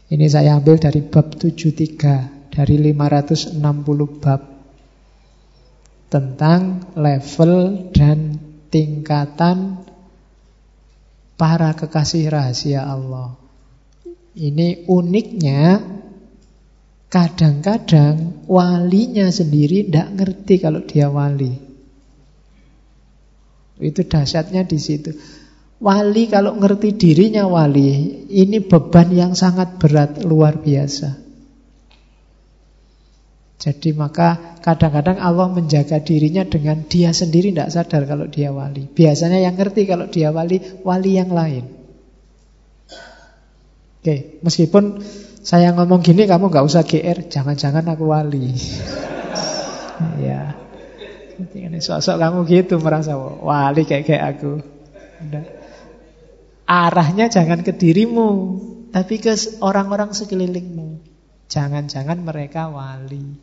Ini 0.06 0.26
saya 0.30 0.60
ambil 0.60 0.78
dari 0.78 1.02
bab 1.02 1.34
73 1.34 2.52
dari 2.54 2.76
560 2.78 3.58
bab 4.22 4.42
tentang 6.14 6.94
level 6.94 7.90
dan 7.90 8.38
tingkatan 8.70 9.85
para 11.36 11.76
kekasih 11.76 12.32
rahasia 12.32 12.84
Allah. 12.84 13.36
Ini 14.36 14.88
uniknya 14.92 15.80
kadang-kadang 17.08 18.44
walinya 18.52 19.32
sendiri 19.32 19.88
tidak 19.88 20.10
ngerti 20.20 20.56
kalau 20.60 20.84
dia 20.84 21.08
wali. 21.08 21.56
Itu 23.80 24.04
dahsyatnya 24.04 24.68
di 24.68 24.80
situ. 24.80 25.12
Wali 25.80 26.32
kalau 26.32 26.56
ngerti 26.56 26.96
dirinya 26.96 27.44
wali, 27.48 28.24
ini 28.32 28.64
beban 28.64 29.12
yang 29.12 29.34
sangat 29.36 29.76
berat, 29.76 30.24
luar 30.24 30.64
biasa. 30.64 31.25
Jadi 33.56 33.96
maka 33.96 34.60
kadang-kadang 34.60 35.16
Allah 35.16 35.48
menjaga 35.48 36.04
dirinya 36.04 36.44
dengan 36.44 36.84
dia 36.86 37.16
sendiri 37.16 37.56
tidak 37.56 37.72
sadar 37.72 38.04
kalau 38.04 38.28
dia 38.28 38.52
wali. 38.52 38.84
Biasanya 38.92 39.40
yang 39.40 39.56
ngerti 39.56 39.88
kalau 39.88 40.12
dia 40.12 40.36
wali, 40.36 40.60
wali 40.84 41.12
yang 41.16 41.32
lain. 41.32 41.64
Oke, 44.04 44.38
meskipun 44.44 45.02
saya 45.42 45.72
ngomong 45.72 46.04
gini 46.04 46.28
kamu 46.28 46.52
nggak 46.52 46.68
usah 46.68 46.84
GR, 46.86 47.26
jangan-jangan 47.32 47.86
aku 47.90 48.06
wali. 48.12 48.54
ya. 50.28 50.54
Ini 51.36 51.80
sosok 51.80 52.20
kamu 52.20 52.48
gitu 52.48 52.78
merasa 52.80 53.16
wali 53.18 53.88
kayak 53.88 54.04
kayak 54.04 54.24
aku. 54.36 54.52
Udah. 55.26 55.44
Arahnya 56.68 57.32
jangan 57.32 57.64
ke 57.64 57.72
dirimu, 57.72 58.60
tapi 58.92 59.18
ke 59.18 59.32
orang-orang 59.64 60.12
sekelilingmu. 60.12 61.15
Jangan-jangan 61.50 62.20
mereka 62.22 62.68
wali. 62.70 63.38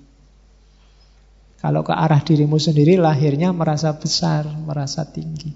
Kalau 1.62 1.86
ke 1.86 1.94
arah 1.94 2.18
dirimu 2.18 2.58
sendiri 2.58 2.98
lahirnya 2.98 3.54
merasa 3.54 3.94
besar, 3.94 4.50
merasa 4.50 5.06
tinggi. 5.06 5.54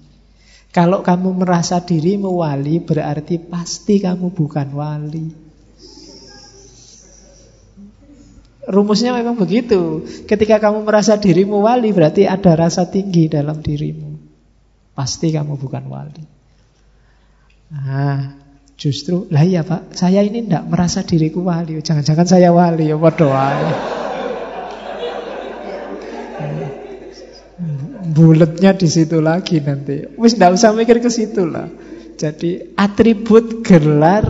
Kalau 0.71 1.03
kamu 1.03 1.43
merasa 1.43 1.83
dirimu 1.83 2.39
wali 2.39 2.79
berarti 2.79 3.39
pasti 3.43 3.99
kamu 3.99 4.31
bukan 4.31 4.67
wali. 4.71 5.27
Rumusnya 8.67 9.15
memang 9.15 9.39
begitu. 9.39 10.03
Ketika 10.27 10.59
kamu 10.59 10.83
merasa 10.83 11.15
dirimu 11.15 11.63
wali, 11.63 11.95
berarti 11.95 12.27
ada 12.27 12.51
rasa 12.51 12.83
tinggi 12.87 13.31
dalam 13.31 13.63
dirimu. 13.63 14.19
Pasti 14.91 15.31
kamu 15.31 15.55
bukan 15.55 15.83
wali. 15.87 16.23
Nah, 17.71 18.35
justru, 18.77 19.25
lah 19.33 19.41
iya 19.43 19.65
Pak, 19.65 19.97
saya 19.97 20.21
ini 20.21 20.45
tidak 20.45 20.69
merasa 20.69 21.01
diriku 21.01 21.43
wali. 21.43 21.81
Jangan-jangan 21.81 22.27
saya 22.29 22.53
wali, 22.53 22.93
ya 22.93 22.95
doa. 22.95 23.49
Buletnya 28.07 28.71
di 28.77 28.87
situ 28.87 29.17
lagi 29.19 29.59
nanti. 29.59 30.05
Wis 30.15 30.37
tidak 30.37 30.55
usah 30.55 30.71
mikir 30.77 31.01
ke 31.01 31.09
situ 31.09 31.43
lah. 31.49 31.67
Jadi 32.17 32.73
atribut 32.73 33.61
gelar 33.61 34.25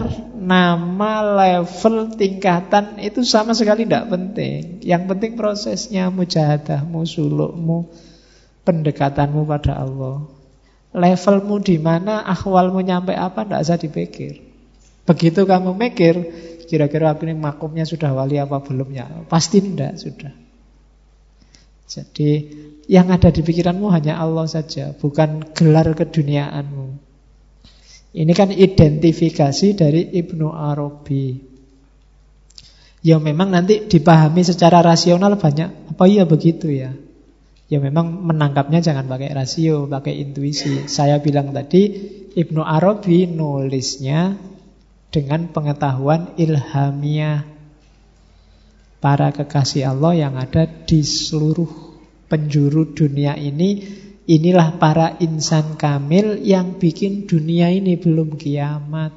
nama, 0.48 1.24
level, 1.36 2.15
tingkatan 2.15 3.03
itu 3.03 3.28
sama 3.28 3.52
sekali 3.52 3.84
tidak 3.84 4.07
penting. 4.07 4.80
Yang 4.80 5.03
penting 5.11 5.32
prosesnya, 5.36 6.07
mujahadahmu, 6.07 7.03
sulukmu, 7.03 7.91
pendekatanmu 8.64 9.44
pada 9.44 9.84
Allah. 9.84 10.37
Levelmu 10.96 11.60
di 11.60 11.76
mana, 11.78 12.24
akhwalmu 12.24 12.80
nyampe 12.80 13.12
apa, 13.12 13.44
tidak 13.44 13.60
usah 13.64 13.78
dipikir. 13.80 14.34
Begitu 15.08 15.44
kamu 15.44 15.76
mikir, 15.76 16.16
kira-kira 16.68 17.16
aku 17.16 17.28
ini 17.28 17.36
makumnya 17.36 17.88
sudah 17.88 18.12
wali 18.12 18.40
apa 18.40 18.60
belum 18.60 18.90
ya? 18.92 19.08
Pasti 19.28 19.64
tidak, 19.64 19.96
sudah. 20.00 20.34
Jadi 21.88 22.32
yang 22.92 23.08
ada 23.08 23.32
di 23.32 23.40
pikiranmu 23.40 23.88
hanya 23.92 24.20
Allah 24.20 24.44
saja, 24.48 24.92
bukan 24.92 25.56
gelar 25.56 25.88
keduniaanmu. 25.96 27.08
Ini 28.18 28.32
kan 28.36 28.52
identifikasi 28.52 29.68
dari 29.76 30.12
Ibnu 30.12 30.52
Arabi. 30.52 31.40
Ya 33.06 33.22
memang 33.24 33.54
nanti 33.54 33.88
dipahami 33.88 34.44
secara 34.44 34.84
rasional 34.84 35.40
banyak. 35.40 35.96
Apa 35.96 36.10
iya 36.12 36.28
begitu 36.28 36.68
ya? 36.68 36.92
Ya 37.68 37.84
memang 37.84 38.23
menangkapnya 38.23 38.80
jangan 38.80 39.11
pakai 39.11 39.35
rasio, 39.35 39.91
pakai 39.91 40.23
intuisi. 40.23 40.88
Saya 40.88 41.19
bilang 41.19 41.52
tadi 41.52 41.91
Ibnu 42.31 42.64
Arabi 42.64 43.27
nulisnya 43.27 44.39
dengan 45.11 45.52
pengetahuan 45.52 46.35
ilhamiah 46.39 47.44
para 49.03 49.35
kekasih 49.35 49.88
Allah 49.88 50.15
yang 50.15 50.34
ada 50.39 50.64
di 50.64 51.03
seluruh 51.03 51.68
penjuru 52.31 52.95
dunia 52.95 53.35
ini 53.35 53.84
Inilah 54.27 54.76
para 54.76 55.15
insan 55.23 55.80
kamil 55.80 56.44
yang 56.44 56.76
bikin 56.76 57.31
dunia 57.31 57.72
ini 57.72 57.95
belum 57.95 58.35
kiamat. 58.35 59.15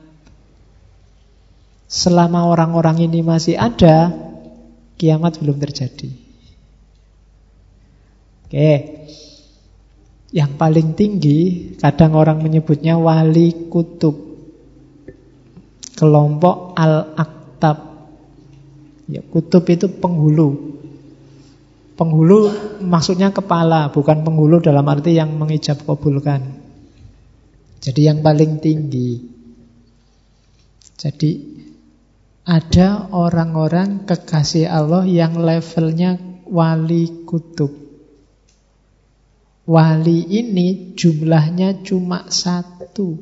Selama 1.90 2.47
orang-orang 2.47 3.10
ini 3.10 3.18
masih 3.18 3.59
ada, 3.59 4.14
kiamat 4.94 5.43
belum 5.43 5.59
terjadi. 5.59 6.14
Oke. 8.51 9.06
Yang 10.35 10.52
paling 10.59 10.98
tinggi, 10.98 11.70
kadang 11.78 12.18
orang 12.18 12.43
menyebutnya 12.43 12.98
wali 12.98 13.70
kutub. 13.70 14.18
Kelompok 15.94 16.74
al-aktab. 16.74 17.78
Ya, 19.06 19.22
kutub 19.22 19.62
itu 19.70 19.86
penghulu. 19.86 20.82
Penghulu 21.94 22.51
maksudnya 22.82 23.31
kepala, 23.31 23.94
bukan 23.94 24.27
penghulu 24.27 24.59
dalam 24.59 24.82
arti 24.90 25.14
yang 25.14 25.31
mengijab 25.39 25.86
kabulkan. 25.86 26.59
Jadi 27.78 28.10
yang 28.10 28.18
paling 28.18 28.59
tinggi. 28.59 29.31
Jadi 30.98 31.31
ada 32.51 33.06
orang-orang 33.14 34.10
kekasih 34.10 34.66
Allah 34.66 35.06
yang 35.06 35.39
levelnya 35.39 36.18
wali 36.51 37.22
kutub. 37.22 37.90
Wali 39.71 40.27
ini 40.27 40.99
jumlahnya 40.99 41.87
cuma 41.87 42.27
satu. 42.27 43.15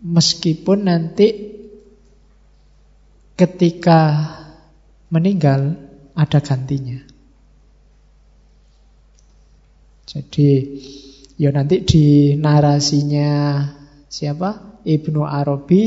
Meskipun 0.00 0.88
nanti 0.88 1.28
ketika 3.36 4.00
meninggal 5.12 5.76
ada 6.16 6.40
gantinya. 6.40 7.04
Jadi 10.08 10.48
ya 11.36 11.52
nanti 11.52 11.84
di 11.84 12.32
narasinya 12.40 13.60
siapa? 14.08 14.80
Ibnu 14.88 15.20
Arabi 15.28 15.82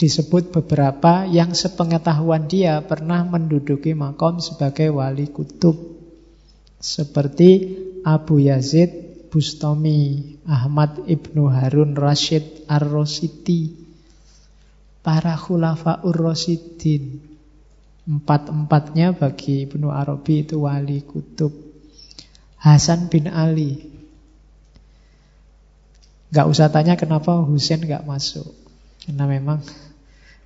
disebut 0.00 0.48
beberapa 0.48 1.28
yang 1.28 1.52
sepengetahuan 1.52 2.48
dia 2.48 2.80
pernah 2.80 3.20
menduduki 3.28 3.92
makom 3.92 4.40
sebagai 4.40 4.88
wali 4.88 5.28
kutub. 5.28 5.76
Seperti 6.80 7.76
Abu 8.08 8.40
Yazid 8.40 9.28
Bustami, 9.28 10.40
Ahmad 10.48 11.04
Ibnu 11.04 11.52
Harun 11.52 11.92
Rashid 11.92 12.64
Ar-Rosidi, 12.64 13.76
para 15.04 15.36
khulafa 15.36 16.00
ur-Rasidin, 16.00 17.30
Empat-empatnya 18.10 19.14
bagi 19.14 19.68
Ibnu 19.70 19.92
Arabi 19.92 20.42
itu 20.42 20.66
wali 20.66 20.98
kutub. 21.04 21.54
Hasan 22.58 23.06
bin 23.06 23.30
Ali. 23.30 23.76
Gak 26.34 26.50
usah 26.50 26.74
tanya 26.74 26.98
kenapa 26.98 27.38
Husain 27.44 27.78
gak 27.86 28.02
masuk. 28.02 28.50
Karena 29.06 29.30
memang, 29.30 29.62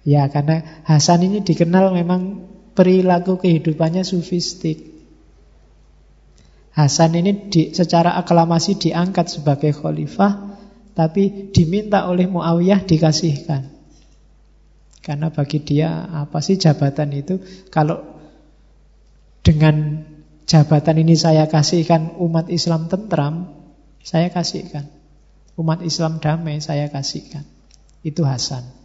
ya 0.05 0.29
karena 0.29 0.85
Hasan 0.85 1.25
ini 1.27 1.41
dikenal 1.41 1.91
memang 1.97 2.45
perilaku 2.77 3.41
kehidupannya 3.41 4.05
sufistik. 4.05 4.93
Hasan 6.75 7.15
ini 7.15 7.49
di, 7.49 7.71
secara 7.71 8.19
aklamasi 8.19 8.77
diangkat 8.77 9.31
sebagai 9.31 9.71
khalifah, 9.71 10.59
tapi 10.93 11.55
diminta 11.55 12.11
oleh 12.11 12.27
Muawiyah 12.27 12.83
dikasihkan. 12.83 13.71
Karena 15.05 15.31
bagi 15.31 15.63
dia 15.63 16.11
apa 16.11 16.43
sih 16.43 16.59
jabatan 16.59 17.15
itu? 17.15 17.39
Kalau 17.71 18.03
dengan 19.47 20.03
jabatan 20.51 20.99
ini 20.99 21.15
saya 21.15 21.47
kasihkan 21.47 22.19
umat 22.19 22.51
Islam 22.51 22.91
tentram, 22.91 23.55
saya 24.03 24.35
kasihkan. 24.35 24.91
Umat 25.55 25.87
Islam 25.87 26.19
damai, 26.19 26.59
saya 26.59 26.91
kasihkan. 26.91 27.47
Itu 28.03 28.27
Hasan. 28.27 28.84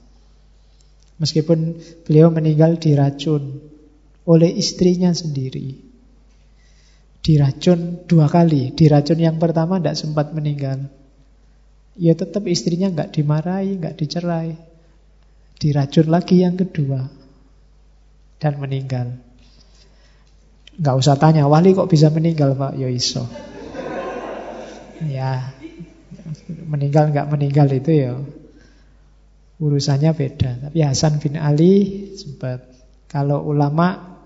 Meskipun 1.19 1.75
beliau 2.07 2.31
meninggal 2.31 2.79
diracun 2.79 3.59
oleh 4.23 4.49
istrinya 4.55 5.11
sendiri. 5.11 5.75
Diracun 7.19 8.07
dua 8.07 8.31
kali. 8.31 8.71
Diracun 8.71 9.19
yang 9.19 9.35
pertama 9.35 9.83
tidak 9.83 9.99
sempat 9.99 10.31
meninggal. 10.31 10.87
Ya 11.99 12.15
tetap 12.15 12.47
istrinya 12.47 12.87
nggak 12.87 13.19
dimarahi, 13.19 13.75
nggak 13.83 13.95
dicerai. 13.99 14.55
Diracun 15.59 16.07
lagi 16.07 16.39
yang 16.39 16.55
kedua. 16.55 17.03
Dan 18.39 18.55
meninggal. 18.63 19.19
Nggak 20.79 20.95
usah 20.95 21.19
tanya, 21.19 21.43
wali 21.51 21.75
kok 21.75 21.91
bisa 21.91 22.07
meninggal 22.07 22.55
Pak? 22.55 22.79
Ya 22.79 22.87
iso. 22.87 23.27
Ya, 25.03 25.51
meninggal 26.63 27.11
nggak 27.11 27.27
meninggal 27.27 27.67
itu 27.75 27.91
ya 27.91 28.11
urusannya 29.60 30.11
beda. 30.15 30.72
Tapi 30.72 30.80
Hasan 30.81 31.19
bin 31.19 31.36
Ali 31.36 32.07
sempat. 32.15 32.65
Kalau 33.11 33.44
ulama 33.44 34.18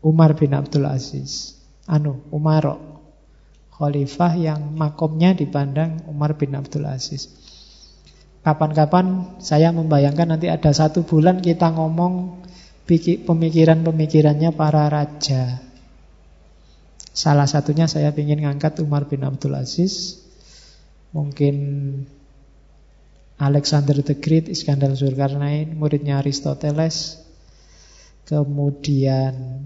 Umar 0.00 0.34
bin 0.34 0.56
Abdul 0.56 0.88
Aziz, 0.88 1.60
anu 1.84 2.24
Umarok, 2.32 2.80
khalifah 3.76 4.32
yang 4.36 4.72
makomnya 4.72 5.36
dipandang 5.36 6.04
Umar 6.08 6.40
bin 6.40 6.56
Abdul 6.56 6.88
Aziz. 6.88 7.28
Kapan-kapan 8.40 9.36
saya 9.44 9.68
membayangkan 9.76 10.36
nanti 10.36 10.48
ada 10.48 10.72
satu 10.72 11.04
bulan 11.04 11.44
kita 11.44 11.68
ngomong 11.76 12.40
pemikiran-pemikirannya 13.28 14.56
para 14.56 14.88
raja. 14.88 15.60
Salah 17.12 17.44
satunya 17.44 17.84
saya 17.84 18.08
ingin 18.16 18.48
ngangkat 18.48 18.80
Umar 18.80 19.04
bin 19.04 19.20
Abdul 19.28 19.52
Aziz. 19.52 20.24
Mungkin 21.12 21.54
Alexander 23.40 23.96
the 24.04 24.20
Great, 24.20 24.52
Iskandar 24.52 24.92
Zulkarnain, 24.92 25.72
muridnya 25.72 26.20
Aristoteles. 26.20 27.24
Kemudian 28.28 29.64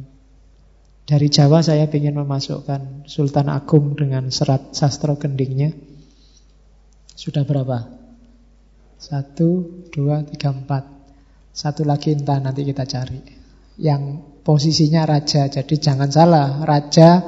dari 1.04 1.28
Jawa 1.28 1.60
saya 1.60 1.84
ingin 1.90 2.16
memasukkan 2.16 3.04
Sultan 3.10 3.50
Agung 3.50 3.98
dengan 3.98 4.30
serat 4.30 4.72
sastra 4.72 5.18
kendingnya. 5.18 5.74
Sudah 7.12 7.42
berapa? 7.42 7.84
Satu, 8.96 9.82
dua, 9.92 10.24
tiga, 10.24 10.54
empat. 10.54 10.88
Satu 11.52 11.84
lagi 11.84 12.16
entah 12.16 12.40
nanti 12.40 12.64
kita 12.64 12.88
cari. 12.88 13.20
Yang 13.76 14.22
posisinya 14.46 15.04
raja. 15.04 15.50
Jadi 15.50 15.76
jangan 15.76 16.08
salah, 16.08 16.64
raja, 16.64 17.20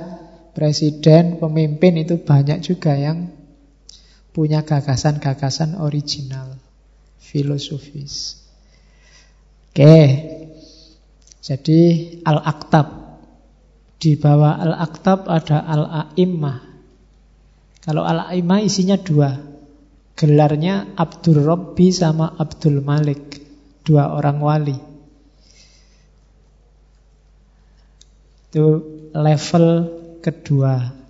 presiden, 0.56 1.36
pemimpin 1.36 2.01
itu 2.01 2.16
banyak 2.16 2.64
juga 2.64 2.97
yang 2.97 3.35
punya 4.36 4.60
gagasan-gagasan 4.68 5.80
original, 5.80 6.60
filosofis. 7.16 8.44
Oke, 9.72 9.96
jadi 11.40 11.80
Al-Aktab. 12.20 13.16
Di 13.96 14.12
bawah 14.20 14.60
Al-Aktab 14.60 15.24
ada 15.24 15.64
Al-A'immah. 15.64 16.58
Kalau 17.80 18.04
Al-A'immah 18.04 18.60
isinya 18.60 19.00
dua. 19.00 19.32
Gelarnya 20.12 20.92
Abdul 21.00 21.40
Robbi 21.40 21.88
sama 21.88 22.36
Abdul 22.36 22.84
Malik. 22.84 23.40
Dua 23.88 24.12
orang 24.12 24.38
wali. 24.44 24.76
Itu 28.52 28.64
level 29.16 29.66
kedua. 30.20 31.05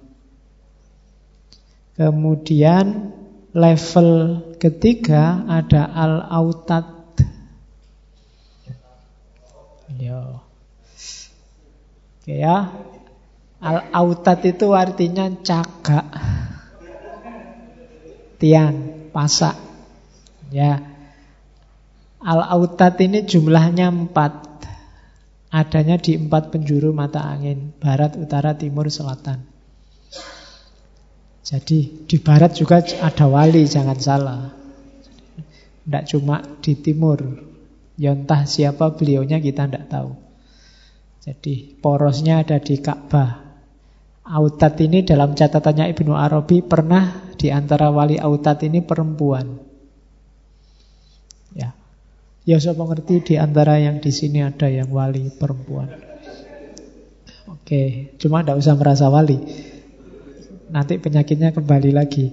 Kemudian 1.97 3.17
level 3.57 4.11
ketiga 4.61 5.49
ada 5.49 5.89
al-autat. 5.89 6.85
Yo. 9.97 10.45
Oke 12.21 12.37
ya. 12.37 12.69
Al-autat 13.65 14.45
itu 14.45 14.77
artinya 14.77 15.25
cagak. 15.41 16.05
Tian, 18.37 19.09
pasak. 19.09 19.57
Ya. 20.53 20.85
Al-autat 22.21 23.01
ini 23.01 23.25
jumlahnya 23.25 23.89
empat. 23.89 24.45
Adanya 25.49 25.97
di 25.97 26.21
empat 26.21 26.53
penjuru 26.53 26.93
mata 26.93 27.25
angin. 27.25 27.73
Barat, 27.81 28.21
utara, 28.21 28.53
timur, 28.53 28.93
selatan. 28.93 29.56
Jadi 31.47 32.11
di 32.11 32.19
barat 32.19 32.59
juga 32.59 32.83
ada 32.83 33.31
wali, 33.31 33.63
jangan 33.71 33.99
salah. 34.03 34.51
Tidak 35.87 36.05
cuma 36.11 36.43
di 36.59 36.75
timur. 36.75 37.23
Ya 37.95 38.19
entah 38.19 38.43
siapa 38.43 38.99
beliaunya 38.99 39.39
kita 39.39 39.71
tidak 39.71 39.87
tahu. 39.87 40.11
Jadi 41.23 41.79
porosnya 41.79 42.43
ada 42.43 42.59
di 42.59 42.83
Ka'bah. 42.83 43.47
Autat 44.27 44.75
ini 44.83 45.07
dalam 45.07 45.39
catatannya 45.39 45.87
Ibnu 45.95 46.19
Arabi 46.19 46.67
pernah 46.67 47.31
di 47.39 47.55
antara 47.55 47.95
wali 47.95 48.19
autat 48.19 48.67
ini 48.67 48.83
perempuan. 48.83 49.63
Ya. 51.55 51.71
Ya 52.43 52.59
saya 52.59 52.75
mengerti 52.75 53.23
di 53.23 53.35
antara 53.39 53.79
yang 53.79 54.03
di 54.03 54.11
sini 54.11 54.43
ada 54.43 54.67
yang 54.67 54.91
wali 54.91 55.31
perempuan. 55.31 55.95
Oke, 57.47 58.11
cuma 58.19 58.43
tidak 58.43 58.59
usah 58.59 58.75
merasa 58.75 59.07
wali. 59.07 59.39
Nanti 60.67 60.99
penyakitnya 60.99 61.55
kembali 61.55 61.91
lagi. 61.95 62.27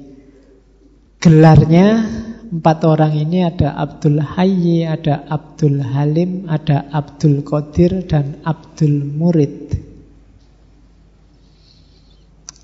Gelarnya 1.22 2.02
empat 2.50 2.80
orang 2.86 3.14
ini 3.14 3.46
ada 3.46 3.78
Abdul 3.78 4.18
Hayy, 4.18 4.90
ada 4.90 5.22
Abdul 5.30 5.86
Halim, 5.86 6.50
ada 6.50 6.90
Abdul 6.90 7.46
Qadir, 7.46 8.10
dan 8.10 8.42
Abdul 8.42 9.06
Murid. 9.06 9.56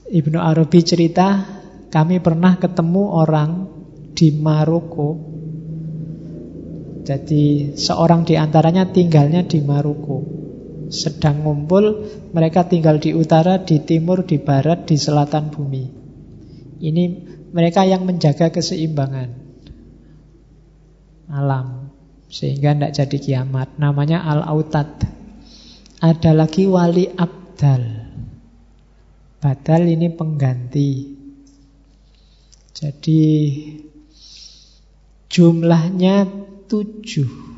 Ibnu 0.10 0.41
Arabi 0.41 0.80
cerita, 0.82 1.46
kami 1.94 2.18
pernah 2.18 2.58
ketemu 2.58 3.04
orang 3.14 3.52
di 4.18 4.34
Maroko. 4.34 5.10
Jadi 7.06 7.74
seorang 7.78 8.26
di 8.26 8.38
antaranya 8.38 8.90
tinggalnya 8.90 9.46
di 9.46 9.62
Maroko 9.62 10.39
sedang 10.90 11.45
ngumpul, 11.45 12.10
mereka 12.34 12.66
tinggal 12.66 12.98
di 12.98 13.14
utara, 13.14 13.61
di 13.61 13.80
timur, 13.86 14.26
di 14.26 14.41
barat, 14.41 14.90
di 14.90 14.98
selatan 14.98 15.53
bumi. 15.53 15.84
Ini 16.82 17.03
mereka 17.53 17.86
yang 17.86 18.06
menjaga 18.06 18.49
keseimbangan 18.49 19.30
alam 21.30 21.94
sehingga 22.30 22.74
tidak 22.74 22.94
jadi 22.94 23.18
kiamat. 23.18 23.78
Namanya 23.78 24.26
Al-Autad. 24.26 24.90
Ada 25.99 26.32
lagi 26.32 26.66
wali 26.66 27.10
abdal. 27.10 27.84
Badal 29.40 29.82
ini 29.90 30.07
pengganti. 30.14 30.91
Jadi 32.74 33.24
jumlahnya 35.28 36.26
tujuh 36.70 37.48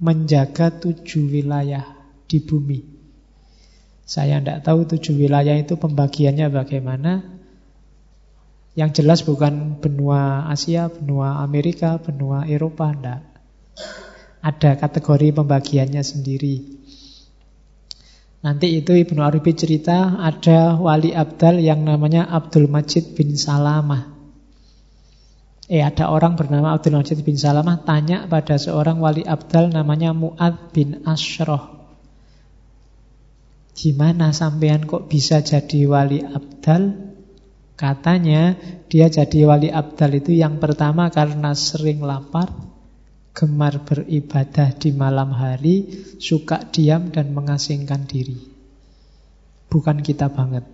menjaga 0.00 0.72
tujuh 0.72 1.28
wilayah 1.28 1.84
di 2.24 2.40
bumi. 2.40 2.80
Saya 4.08 4.42
tidak 4.42 4.66
tahu 4.66 4.88
tujuh 4.90 5.14
wilayah 5.14 5.54
itu 5.54 5.78
pembagiannya 5.78 6.50
bagaimana. 6.50 7.22
Yang 8.74 9.02
jelas 9.02 9.20
bukan 9.22 9.78
benua 9.78 10.50
Asia, 10.50 10.90
benua 10.90 11.44
Amerika, 11.44 12.00
benua 12.00 12.48
Eropa, 12.48 12.90
tidak. 12.90 13.22
Ada 14.40 14.80
kategori 14.80 15.36
pembagiannya 15.36 16.02
sendiri. 16.02 16.80
Nanti 18.40 18.72
itu 18.72 18.96
Ibnu 18.96 19.20
Arabi 19.20 19.52
cerita 19.52 20.16
ada 20.16 20.80
wali 20.80 21.12
abdal 21.12 21.60
yang 21.60 21.84
namanya 21.84 22.24
Abdul 22.24 22.72
Majid 22.72 23.12
bin 23.12 23.36
Salamah. 23.36 24.09
Eh 25.70 25.86
ada 25.86 26.10
orang 26.10 26.34
bernama 26.34 26.74
Abdul 26.74 26.98
Majid 26.98 27.22
bin 27.22 27.38
Salamah 27.38 27.86
tanya 27.86 28.26
pada 28.26 28.58
seorang 28.58 28.98
wali 28.98 29.22
abdal 29.22 29.70
namanya 29.70 30.10
Mu'ad 30.10 30.74
bin 30.74 31.06
Ashroh. 31.06 31.78
Gimana 33.78 34.34
sampean 34.34 34.82
kok 34.82 35.06
bisa 35.06 35.46
jadi 35.46 35.86
wali 35.86 36.26
abdal? 36.26 37.14
Katanya 37.78 38.58
dia 38.90 39.06
jadi 39.14 39.46
wali 39.46 39.70
abdal 39.70 40.18
itu 40.18 40.34
yang 40.34 40.58
pertama 40.58 41.06
karena 41.06 41.54
sering 41.54 42.02
lapar, 42.02 42.50
gemar 43.30 43.86
beribadah 43.86 44.74
di 44.74 44.90
malam 44.90 45.30
hari, 45.30 45.86
suka 46.18 46.66
diam 46.66 47.14
dan 47.14 47.30
mengasingkan 47.30 48.10
diri. 48.10 48.42
Bukan 49.70 50.02
kita 50.02 50.34
banget. 50.34 50.66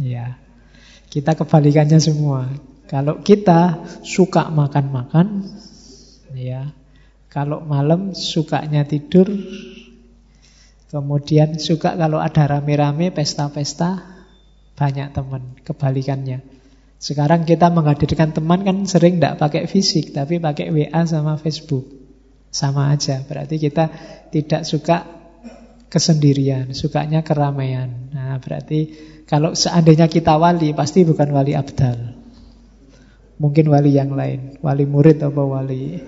Ya. 0.00 0.43
Kita 1.14 1.38
kebalikannya 1.38 2.02
semua. 2.02 2.50
Kalau 2.90 3.22
kita 3.22 3.86
suka 4.02 4.50
makan-makan, 4.50 5.46
ya. 6.34 6.74
Kalau 7.30 7.62
malam 7.62 8.18
sukanya 8.18 8.82
tidur, 8.82 9.30
kemudian 10.90 11.62
suka 11.62 11.94
kalau 11.94 12.18
ada 12.18 12.58
rame-rame 12.58 13.14
pesta-pesta, 13.14 14.02
banyak 14.74 15.14
teman. 15.14 15.54
Kebalikannya. 15.62 16.42
Sekarang 16.98 17.46
kita 17.46 17.70
menghadirkan 17.70 18.34
teman 18.34 18.66
kan 18.66 18.82
sering 18.82 19.22
tidak 19.22 19.38
pakai 19.38 19.70
fisik, 19.70 20.10
tapi 20.10 20.42
pakai 20.42 20.74
WA 20.74 21.06
sama 21.06 21.38
Facebook. 21.38 21.86
Sama 22.50 22.90
aja, 22.90 23.22
berarti 23.22 23.62
kita 23.62 23.86
tidak 24.34 24.66
suka 24.66 25.06
kesendirian, 25.86 26.74
sukanya 26.74 27.22
keramaian. 27.22 28.10
Nah, 28.10 28.42
berarti 28.42 29.13
kalau 29.24 29.56
seandainya 29.56 30.04
kita 30.04 30.36
wali, 30.36 30.76
pasti 30.76 31.00
bukan 31.04 31.32
wali 31.32 31.56
abdal. 31.56 31.96
Mungkin 33.40 33.72
wali 33.72 33.96
yang 33.96 34.12
lain, 34.12 34.60
wali 34.60 34.84
murid 34.84 35.24
atau 35.24 35.48
wali. 35.50 35.98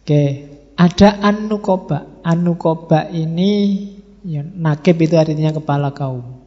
Oke, 0.00 0.24
ada 0.74 1.20
anukoba. 1.20 2.24
Anukoba 2.24 3.12
ini 3.12 3.52
ya, 4.24 4.40
nakib 4.42 4.96
itu 5.04 5.20
artinya 5.20 5.52
kepala 5.52 5.92
kaum. 5.92 6.40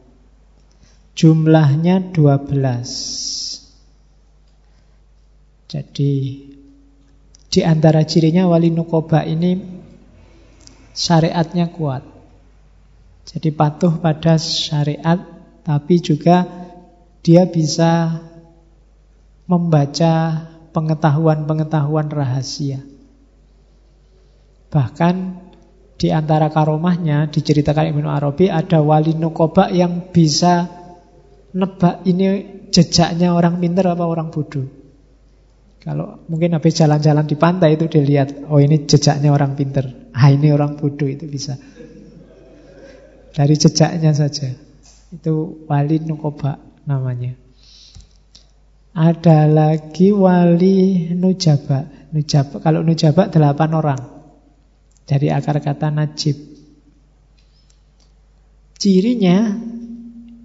Jumlahnya 1.14 2.10
12. 2.10 3.62
Jadi 5.70 6.14
di 7.50 7.60
antara 7.62 8.02
cirinya 8.02 8.50
wali 8.50 8.70
nukoba 8.74 9.22
ini 9.22 9.62
syariatnya 10.94 11.70
kuat. 11.70 12.13
Jadi 13.34 13.50
patuh 13.50 13.98
pada 13.98 14.38
syariat 14.38 15.18
tapi 15.66 15.98
juga 15.98 16.46
dia 17.24 17.50
bisa 17.50 18.22
membaca 19.50 20.44
pengetahuan-pengetahuan 20.70 22.08
rahasia. 22.14 22.78
Bahkan 24.70 25.14
di 25.98 26.10
antara 26.14 26.50
karomahnya 26.50 27.30
diceritakan 27.30 27.90
Ibnu 27.94 28.08
Arabi 28.10 28.50
ada 28.50 28.82
wali 28.82 29.18
nukoba 29.18 29.70
yang 29.70 30.14
bisa 30.14 30.66
nebak 31.54 32.02
ini 32.06 32.26
jejaknya 32.74 33.30
orang 33.30 33.62
pinter 33.62 33.86
apa 33.86 34.02
orang 34.02 34.34
bodoh. 34.34 34.66
Kalau 35.78 36.24
mungkin 36.26 36.56
habis 36.56 36.74
jalan-jalan 36.80 37.28
di 37.28 37.36
pantai 37.36 37.76
itu 37.76 37.86
dilihat, 37.86 38.48
oh 38.48 38.56
ini 38.56 38.88
jejaknya 38.88 39.30
orang 39.30 39.52
pinter, 39.52 40.10
ah 40.16 40.32
ini 40.32 40.48
orang 40.48 40.80
bodoh 40.80 41.04
itu 41.04 41.28
bisa. 41.28 41.60
Dari 43.34 43.58
jejaknya 43.58 44.14
saja. 44.14 44.54
Itu 45.10 45.66
wali 45.66 45.98
nukoba 45.98 46.62
namanya. 46.86 47.34
Ada 48.94 49.50
lagi 49.50 50.14
wali 50.14 51.10
nujaba. 51.10 51.90
Nujaba 52.14 52.62
kalau 52.62 52.86
nujaba 52.86 53.26
delapan 53.26 53.70
orang. 53.74 54.00
Dari 55.02 55.34
akar 55.34 55.58
kata 55.58 55.90
najib. 55.90 56.38
Cirinya 58.78 59.50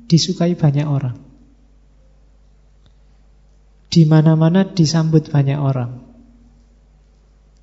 disukai 0.09 0.57
banyak 0.57 0.87
orang. 0.89 1.17
Di 3.89 4.05
mana-mana 4.09 4.65
disambut 4.65 5.29
banyak 5.29 5.59
orang. 5.61 5.91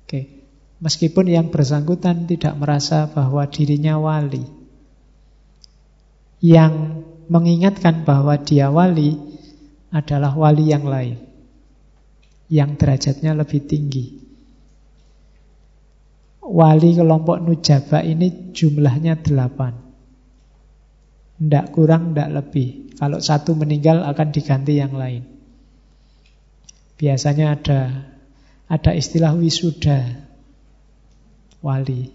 Oke. 0.07 0.21
Meskipun 0.79 1.27
yang 1.27 1.51
bersangkutan 1.51 2.31
tidak 2.31 2.55
merasa 2.55 3.11
bahwa 3.11 3.43
dirinya 3.51 3.99
wali. 3.99 4.56
Yang 6.37 7.03
mengingatkan 7.27 8.05
bahwa 8.07 8.37
dia 8.39 8.69
wali 8.69 9.17
adalah 9.91 10.37
wali 10.37 10.69
yang 10.69 10.85
lain. 10.85 11.17
Yang 12.47 12.69
derajatnya 12.79 13.35
lebih 13.35 13.61
tinggi. 13.67 14.05
Wali 16.47 16.95
kelompok 16.95 17.43
Nujaba 17.43 17.99
ini 18.05 18.53
jumlahnya 18.55 19.19
delapan. 19.19 19.75
Tidak 21.37 21.65
kurang, 21.75 22.15
tidak 22.15 22.29
lebih. 22.39 22.95
Kalau 22.97 23.19
satu 23.19 23.53
meninggal 23.53 24.01
akan 24.07 24.27
diganti 24.31 24.79
yang 24.79 24.95
lain. 24.95 25.27
Biasanya 26.97 27.53
ada 27.53 27.81
ada 28.67 28.91
istilah 28.91 29.31
wisuda 29.37 30.27
wali. 31.61 32.09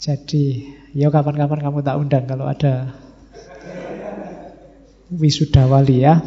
Jadi, 0.00 0.64
ya 0.96 1.08
kapan-kapan 1.08 1.60
kamu 1.62 1.78
tak 1.86 1.96
undang 1.98 2.24
kalau 2.26 2.46
ada 2.46 2.94
wisuda 5.10 5.66
wali 5.66 6.06
ya. 6.06 6.22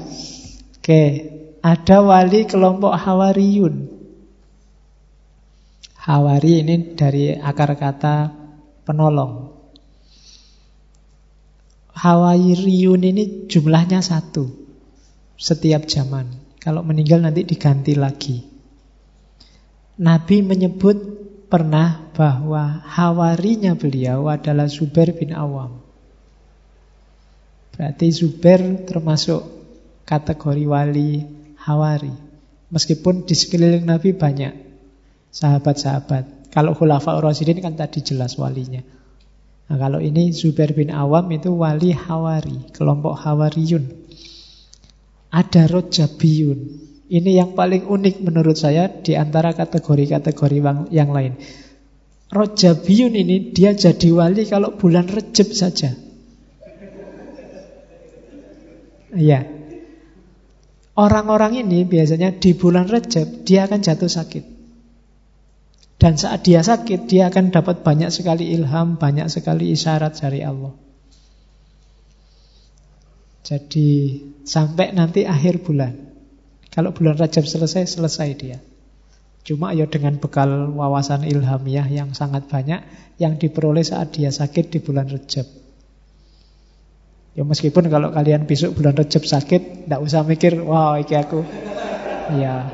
Oke, 0.84 1.02
ada 1.64 2.04
wali 2.04 2.44
kelompok 2.44 2.92
Hawariyun. 2.92 3.88
Hawari 6.04 6.60
ini 6.60 7.00
dari 7.00 7.32
akar 7.32 7.80
kata 7.80 8.28
penolong. 8.84 9.56
Hawairiyun 11.96 13.00
ini 13.08 13.48
jumlahnya 13.48 14.04
satu 14.04 14.52
setiap 15.40 15.88
zaman. 15.88 16.28
Kalau 16.60 16.84
meninggal 16.84 17.24
nanti 17.24 17.48
diganti 17.48 17.96
lagi. 17.96 18.44
Nabi 20.04 20.44
menyebut 20.44 21.23
pernah 21.54 22.10
bahwa 22.18 22.82
hawarinya 22.82 23.78
beliau 23.78 24.26
adalah 24.26 24.66
Zubair 24.66 25.14
bin 25.14 25.38
Awam. 25.38 25.78
Berarti 27.78 28.10
Zubair 28.10 28.90
termasuk 28.90 29.46
kategori 30.02 30.66
wali 30.66 31.22
hawari. 31.62 32.10
Meskipun 32.74 33.30
di 33.30 33.38
sekeliling 33.38 33.86
Nabi 33.86 34.18
banyak 34.18 34.50
sahabat-sahabat. 35.30 36.50
Kalau 36.50 36.74
Khulafa 36.74 37.22
Rasidin 37.22 37.62
kan 37.62 37.78
tadi 37.78 38.02
jelas 38.02 38.34
walinya. 38.42 38.82
Nah 39.70 39.78
kalau 39.78 40.02
ini 40.02 40.34
Zubair 40.34 40.74
bin 40.74 40.90
Awam 40.90 41.30
itu 41.38 41.54
wali 41.54 41.94
Hawari, 41.94 42.74
kelompok 42.74 43.14
Hawariyun. 43.14 43.94
Ada 45.30 45.70
Rojabiyun. 45.70 46.83
Ini 47.04 47.32
yang 47.44 47.52
paling 47.52 47.84
unik 47.84 48.24
menurut 48.24 48.56
saya 48.56 48.88
di 48.88 49.20
antara 49.20 49.52
kategori-kategori 49.52 50.60
yang 50.92 51.12
lain. 51.12 51.36
Rojabiyun 52.34 53.14
ini 53.14 53.54
dia 53.54 53.76
jadi 53.76 54.10
wali 54.10 54.48
kalau 54.48 54.74
bulan 54.80 55.06
Rejab 55.06 55.52
saja. 55.54 55.94
Iya. 59.14 59.46
Orang-orang 60.98 61.62
ini 61.62 61.86
biasanya 61.86 62.34
di 62.34 62.58
bulan 62.58 62.90
Rejab 62.90 63.46
dia 63.46 63.70
akan 63.70 63.84
jatuh 63.84 64.10
sakit. 64.10 64.46
Dan 66.02 66.20
saat 66.20 66.44
dia 66.44 66.60
sakit, 66.60 67.08
dia 67.08 67.32
akan 67.32 67.54
dapat 67.54 67.80
banyak 67.80 68.12
sekali 68.12 68.52
ilham, 68.52 69.00
banyak 69.00 69.30
sekali 69.32 69.72
isyarat 69.72 70.20
dari 70.20 70.44
Allah. 70.44 70.76
Jadi 73.44 74.20
sampai 74.44 74.92
nanti 74.92 75.24
akhir 75.24 75.64
bulan. 75.64 76.13
Kalau 76.74 76.90
bulan 76.90 77.22
Rajab 77.22 77.46
selesai, 77.46 77.86
selesai 77.86 78.30
dia. 78.34 78.58
Cuma 79.46 79.78
ya 79.78 79.86
dengan 79.86 80.18
bekal 80.18 80.74
wawasan 80.74 81.22
ilhamiah 81.28 81.86
yang 81.86 82.18
sangat 82.18 82.50
banyak 82.50 82.82
yang 83.22 83.38
diperoleh 83.38 83.86
saat 83.86 84.10
dia 84.16 84.34
sakit 84.34 84.74
di 84.74 84.80
bulan 84.82 85.06
Rajab. 85.06 85.46
Ya 87.38 87.46
meskipun 87.46 87.94
kalau 87.94 88.10
kalian 88.10 88.50
besok 88.50 88.82
bulan 88.82 88.98
Rajab 88.98 89.22
sakit, 89.22 89.86
tidak 89.86 90.02
usah 90.02 90.26
mikir, 90.26 90.58
wow, 90.66 90.98
iki 90.98 91.14
aku. 91.14 91.46
Ya, 92.40 92.72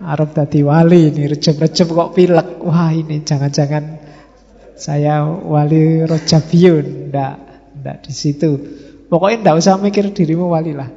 Arab 0.00 0.32
tadi 0.32 0.64
wali 0.64 1.12
ini 1.12 1.28
rejep-rejep 1.28 1.88
kok 1.92 2.12
pilek. 2.16 2.64
Wah 2.64 2.88
ini 2.92 3.20
jangan-jangan 3.20 4.00
saya 4.80 5.28
wali 5.28 6.08
rojabiyun. 6.08 7.12
Ndak, 7.12 7.34
ndak 7.84 7.96
di 8.08 8.12
situ. 8.16 8.50
Pokoknya 9.12 9.44
ndak 9.44 9.56
usah 9.60 9.76
mikir 9.76 10.08
dirimu 10.08 10.48
wali 10.48 10.72
lah. 10.72 10.88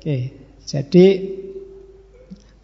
Oke, 0.00 0.37
jadi 0.68 1.06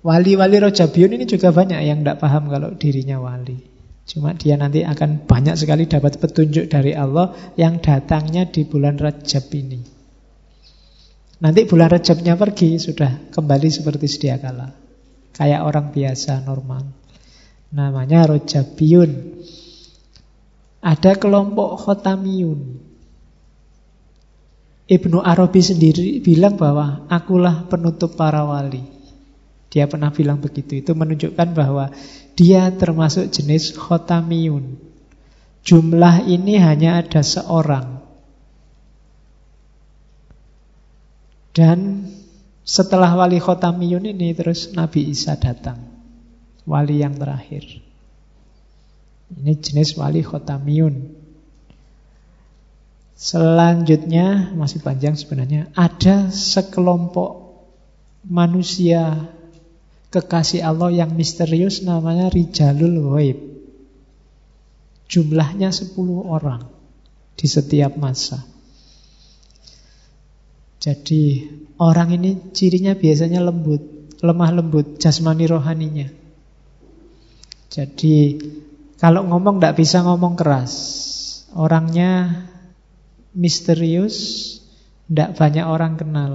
wali-wali 0.05 0.57
rojabiyun 0.61 1.17
ini 1.17 1.25
juga 1.25 1.57
banyak 1.57 1.81
yang 1.81 2.05
ndak 2.05 2.21
paham 2.21 2.53
kalau 2.53 2.77
dirinya 2.77 3.17
wali. 3.17 3.57
Cuma 4.05 4.37
dia 4.37 4.61
nanti 4.61 4.85
akan 4.85 5.25
banyak 5.25 5.57
sekali 5.57 5.89
dapat 5.89 6.21
petunjuk 6.21 6.69
dari 6.69 6.93
Allah 6.93 7.33
yang 7.57 7.81
datangnya 7.81 8.45
di 8.45 8.69
bulan 8.69 9.01
Rajab 9.01 9.49
ini. 9.57 9.81
Nanti 11.41 11.65
bulan 11.65 11.89
Rajabnya 11.89 12.37
pergi, 12.37 12.77
sudah 12.77 13.33
kembali 13.33 13.69
seperti 13.73 14.05
sedia 14.05 14.37
kala. 14.37 14.77
Kayak 15.33 15.65
orang 15.65 15.89
biasa 15.89 16.45
normal. 16.45 16.85
Namanya 17.73 18.29
Rojabiyun. 18.29 19.41
Ada 20.85 21.17
kelompok 21.17 21.81
Khotamiyun. 21.81 22.84
Ibnu 24.85 25.25
Arabi 25.25 25.65
sendiri 25.65 26.21
bilang 26.21 26.61
bahwa 26.61 27.09
akulah 27.09 27.65
penutup 27.69 28.21
para 28.21 28.45
wali. 28.45 28.85
Dia 29.73 29.89
pernah 29.89 30.13
bilang 30.13 30.39
begitu. 30.39 30.79
Itu 30.79 30.93
menunjukkan 30.93 31.49
bahwa 31.57 31.89
dia 32.37 32.69
termasuk 32.71 33.33
jenis 33.33 33.75
Khotamiyun. 33.75 34.77
Jumlah 35.65 36.29
ini 36.29 36.61
hanya 36.61 37.01
ada 37.01 37.25
seorang. 37.25 38.05
Dan 41.57 42.11
setelah 42.67 43.15
wali 43.17 43.41
khotamiyun 43.41 44.05
ini 44.05 44.37
terus 44.37 44.75
Nabi 44.77 45.09
Isa 45.09 45.39
datang. 45.41 45.81
Wali 46.69 47.01
yang 47.01 47.17
terakhir. 47.17 47.65
Ini 49.33 49.53
jenis 49.57 49.97
wali 49.97 50.21
khotamiyun. 50.21 51.24
Selanjutnya, 53.15 54.51
masih 54.59 54.83
panjang 54.83 55.15
sebenarnya, 55.15 55.71
ada 55.79 56.35
sekelompok 56.35 57.57
manusia 58.27 59.31
kekasih 60.11 60.67
Allah 60.67 60.91
yang 60.91 61.15
misterius 61.15 61.87
namanya 61.87 62.31
Rijalul 62.31 63.15
Waib. 63.15 63.39
Jumlahnya 65.07 65.71
10 65.71 65.95
orang 66.27 66.67
di 67.39 67.47
setiap 67.47 67.95
masa. 67.95 68.43
Jadi 70.83 71.49
orang 71.81 72.13
ini 72.19 72.53
cirinya 72.53 72.93
biasanya 72.93 73.41
lembut, 73.41 73.83
lemah 74.21 74.51
lembut, 74.53 75.01
jasmani 75.01 75.49
rohaninya. 75.49 76.09
Jadi 77.73 78.39
kalau 79.01 79.27
ngomong 79.27 79.59
tidak 79.59 79.81
bisa 79.81 80.05
ngomong 80.05 80.39
keras. 80.39 80.73
Orangnya 81.55 82.43
misterius, 83.35 84.17
tidak 85.11 85.37
banyak 85.37 85.67
orang 85.67 85.95
kenal. 86.01 86.33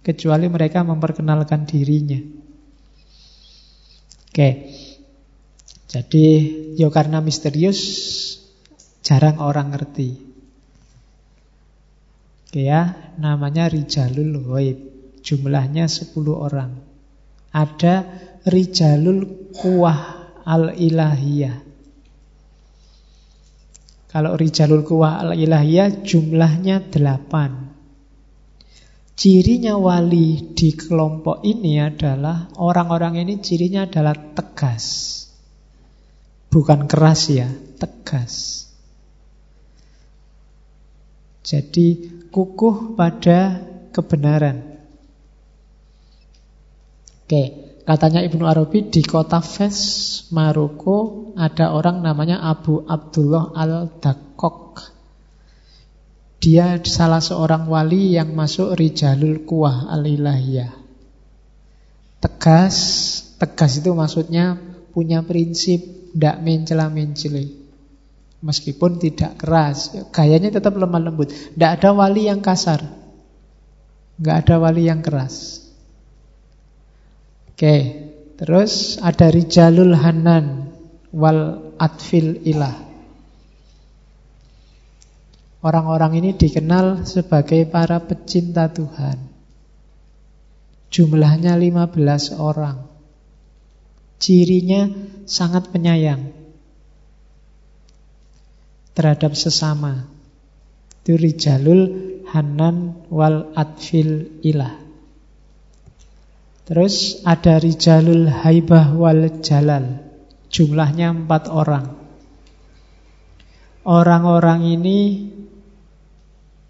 Kecuali 0.00 0.48
mereka 0.48 0.80
memperkenalkan 0.80 1.68
dirinya. 1.68 2.18
Oke. 4.30 4.50
Jadi, 5.90 6.26
ya 6.78 6.88
karena 6.88 7.18
misterius, 7.20 7.82
jarang 9.02 9.42
orang 9.42 9.74
ngerti. 9.74 10.10
Oke 12.50 12.66
ya, 12.66 13.14
namanya 13.18 13.70
Rijalul 13.70 14.42
Ghaib. 14.42 14.78
Jumlahnya 15.20 15.86
10 15.86 16.16
orang. 16.32 16.82
Ada 17.52 18.06
Rijalul 18.46 19.52
Kuwah 19.52 20.32
Al-Ilahiyah. 20.46 21.69
Kalau 24.10 24.34
Rijalul 24.34 24.82
Kuwah 24.82 25.22
al-Ilahiyah 25.22 26.02
jumlahnya 26.02 26.90
delapan. 26.90 27.70
Cirinya 29.14 29.78
wali 29.78 30.50
di 30.50 30.74
kelompok 30.74 31.46
ini 31.46 31.78
adalah 31.78 32.50
orang-orang 32.58 33.22
ini 33.22 33.38
cirinya 33.38 33.86
adalah 33.86 34.18
tegas. 34.34 34.84
Bukan 36.50 36.90
keras 36.90 37.30
ya, 37.30 37.46
tegas. 37.78 38.66
Jadi 41.46 42.10
kukuh 42.34 42.98
pada 42.98 43.62
kebenaran. 43.94 44.80
Oke, 47.30 47.69
Katanya 47.90 48.22
Ibnu 48.22 48.46
Arabi 48.46 48.86
di 48.86 49.02
kota 49.02 49.42
Fes, 49.42 49.78
Maroko 50.30 51.34
ada 51.34 51.74
orang 51.74 52.06
namanya 52.06 52.38
Abu 52.38 52.86
Abdullah 52.86 53.50
Al-Dakok. 53.50 54.78
Dia 56.38 56.78
salah 56.86 57.18
seorang 57.18 57.66
wali 57.66 58.14
yang 58.14 58.30
masuk 58.30 58.78
Rijalul 58.78 59.42
Kuwah 59.42 59.90
Al-Ilahiyah. 59.90 60.70
Tegas, 62.22 62.76
tegas 63.42 63.82
itu 63.82 63.90
maksudnya 63.90 64.54
punya 64.94 65.26
prinsip, 65.26 65.82
tidak 66.14 66.46
mencela-menceli. 66.46 67.58
Meskipun 68.38 69.02
tidak 69.02 69.34
keras, 69.34 69.90
gayanya 70.14 70.62
tetap 70.62 70.78
lemah 70.78 71.10
lembut. 71.10 71.34
Tidak 71.34 71.70
ada 71.82 71.90
wali 71.90 72.30
yang 72.30 72.38
kasar, 72.38 72.86
nggak 74.14 74.36
ada 74.46 74.62
wali 74.62 74.86
yang 74.86 75.02
keras. 75.02 75.59
Oke, 77.60 77.76
terus 78.40 78.96
ada 79.04 79.28
Rijalul 79.28 79.92
Hanan 79.92 80.72
wal 81.12 81.76
Atfil 81.76 82.40
Ilah. 82.48 82.72
Orang-orang 85.60 86.24
ini 86.24 86.30
dikenal 86.32 87.04
sebagai 87.04 87.68
para 87.68 88.00
pecinta 88.00 88.72
Tuhan. 88.72 89.20
Jumlahnya 90.88 91.52
15 91.60 92.40
orang. 92.40 92.80
Cirinya 94.16 94.88
sangat 95.28 95.68
penyayang 95.68 96.32
terhadap 98.96 99.36
sesama. 99.36 100.08
Itu 101.04 101.20
Rijalul 101.20 102.24
Hanan 102.24 103.04
wal 103.12 103.52
Atfil 103.52 104.40
Ilah. 104.48 104.89
Terus 106.70 107.18
ada 107.26 107.58
Rijalul 107.58 108.30
Haibah 108.30 108.94
wal 108.94 109.42
Jalal. 109.42 110.06
Jumlahnya 110.54 111.10
empat 111.10 111.50
orang. 111.50 111.98
Orang-orang 113.82 114.78
ini 114.78 114.98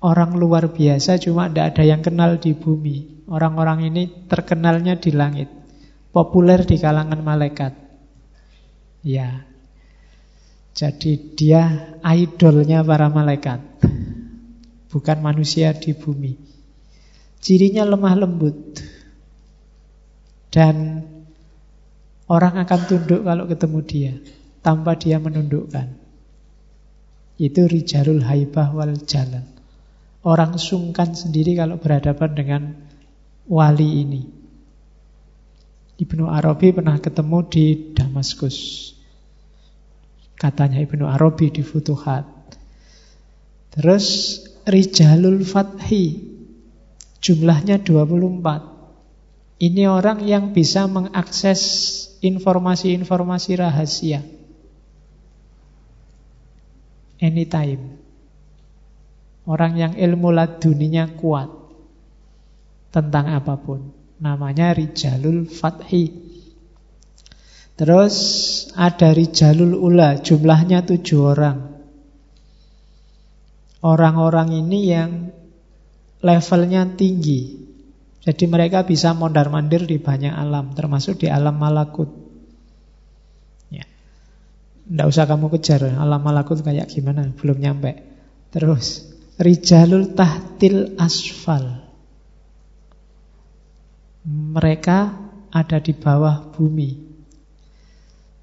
orang 0.00 0.40
luar 0.40 0.72
biasa 0.72 1.20
cuma 1.20 1.52
tidak 1.52 1.76
ada 1.76 1.84
yang 1.84 2.00
kenal 2.00 2.40
di 2.40 2.56
bumi. 2.56 3.28
Orang-orang 3.28 3.92
ini 3.92 4.08
terkenalnya 4.24 4.96
di 4.96 5.12
langit. 5.12 5.52
Populer 6.16 6.64
di 6.64 6.80
kalangan 6.80 7.20
malaikat. 7.20 7.76
Ya. 9.04 9.44
Jadi 10.72 11.36
dia 11.36 11.92
idolnya 12.00 12.80
para 12.80 13.12
malaikat. 13.12 13.84
Bukan 14.88 15.18
manusia 15.20 15.76
di 15.76 15.92
bumi. 15.92 16.40
Cirinya 17.44 17.84
lemah 17.84 18.16
lembut. 18.16 18.89
Dan 20.50 21.06
orang 22.26 22.54
akan 22.58 22.80
tunduk 22.90 23.22
kalau 23.22 23.46
ketemu 23.46 23.78
dia 23.86 24.12
tanpa 24.66 24.98
dia 24.98 25.22
menundukkan. 25.22 25.88
Itu 27.40 27.64
rijalul 27.64 28.20
haibah 28.20 28.74
wal 28.76 28.98
jalan. 29.08 29.46
Orang 30.20 30.60
sungkan 30.60 31.16
sendiri 31.16 31.56
kalau 31.56 31.80
berhadapan 31.80 32.30
dengan 32.36 32.62
wali 33.48 34.04
ini. 34.04 34.22
Ibnu 36.00 36.28
Arabi 36.28 36.76
pernah 36.76 37.00
ketemu 37.00 37.38
di 37.48 37.66
Damaskus. 37.96 38.92
Katanya 40.36 40.80
Ibnu 40.80 41.04
Arabi 41.08 41.52
di 41.52 41.64
Futuhat. 41.64 42.24
Terus 43.72 44.36
Rijalul 44.64 45.44
Fathi 45.44 46.20
jumlahnya 47.20 47.80
24. 47.80 48.69
Ini 49.60 49.92
orang 49.92 50.24
yang 50.24 50.56
bisa 50.56 50.88
mengakses 50.88 51.60
informasi-informasi 52.24 53.50
rahasia. 53.60 54.24
Anytime. 57.20 58.00
Orang 59.44 59.76
yang 59.76 59.92
ilmu 60.00 60.32
laduninya 60.32 61.12
kuat. 61.12 61.52
Tentang 62.88 63.36
apa 63.36 63.60
pun. 63.60 63.92
Namanya 64.24 64.72
Rijalul 64.72 65.44
Fathi. 65.44 66.08
Terus 67.76 68.16
ada 68.72 69.12
Rijalul 69.12 69.76
Ula, 69.76 70.24
jumlahnya 70.24 70.88
tujuh 70.88 71.20
orang. 71.20 71.58
Orang-orang 73.80 74.52
ini 74.52 74.80
yang 74.88 75.32
levelnya 76.20 76.84
tinggi, 76.92 77.69
jadi 78.20 78.44
mereka 78.44 78.84
bisa 78.84 79.16
mondar-mandir 79.16 79.88
di 79.88 79.96
banyak 79.96 80.32
alam, 80.32 80.76
termasuk 80.76 81.24
di 81.24 81.32
alam 81.32 81.56
malakut. 81.56 82.12
Ya. 83.72 83.88
Tidak 84.84 85.06
usah 85.08 85.24
kamu 85.24 85.48
kejar, 85.56 85.96
alam 85.96 86.20
malakut 86.20 86.60
kayak 86.60 86.92
gimana, 86.92 87.32
belum 87.32 87.56
nyampe. 87.56 87.96
Terus, 88.52 89.10
Rijalul 89.40 90.12
tahtil 90.12 91.00
asfal. 91.00 91.80
Mereka 94.28 94.98
ada 95.48 95.80
di 95.80 95.96
bawah 95.96 96.52
bumi. 96.52 97.08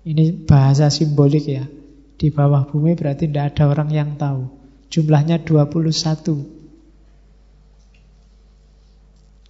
Ini 0.10 0.41
bahasa 0.49 0.90
simbolik 0.90 1.45
ya. 1.45 1.70
Di 2.18 2.34
bawah 2.34 2.66
bumi 2.66 2.98
berarti 2.98 3.30
tidak 3.30 3.54
ada 3.54 3.70
orang 3.70 3.94
yang 3.94 4.18
tahu. 4.18 4.49
Jumlahnya 4.90 5.45
21. 5.45 6.56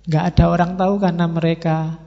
Nggak 0.07 0.23
ada 0.23 0.43
orang 0.47 0.71
tahu 0.79 0.93
karena 1.03 1.25
mereka 1.27 1.99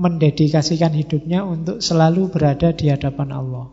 mendedikasikan 0.00 0.90
hidupnya 0.96 1.46
untuk 1.46 1.78
selalu 1.78 2.26
berada 2.32 2.74
di 2.74 2.90
hadapan 2.90 3.30
Allah. 3.30 3.70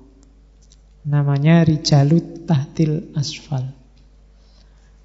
Namanya 1.08 1.64
Rijalut 1.66 2.46
Tahtil 2.46 3.16
Asfal. 3.18 3.64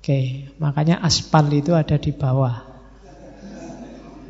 Oke, 0.02 0.50
makanya 0.58 0.98
aspal 0.98 1.46
itu 1.54 1.78
ada 1.78 1.94
di 1.94 2.10
bawah. 2.10 2.66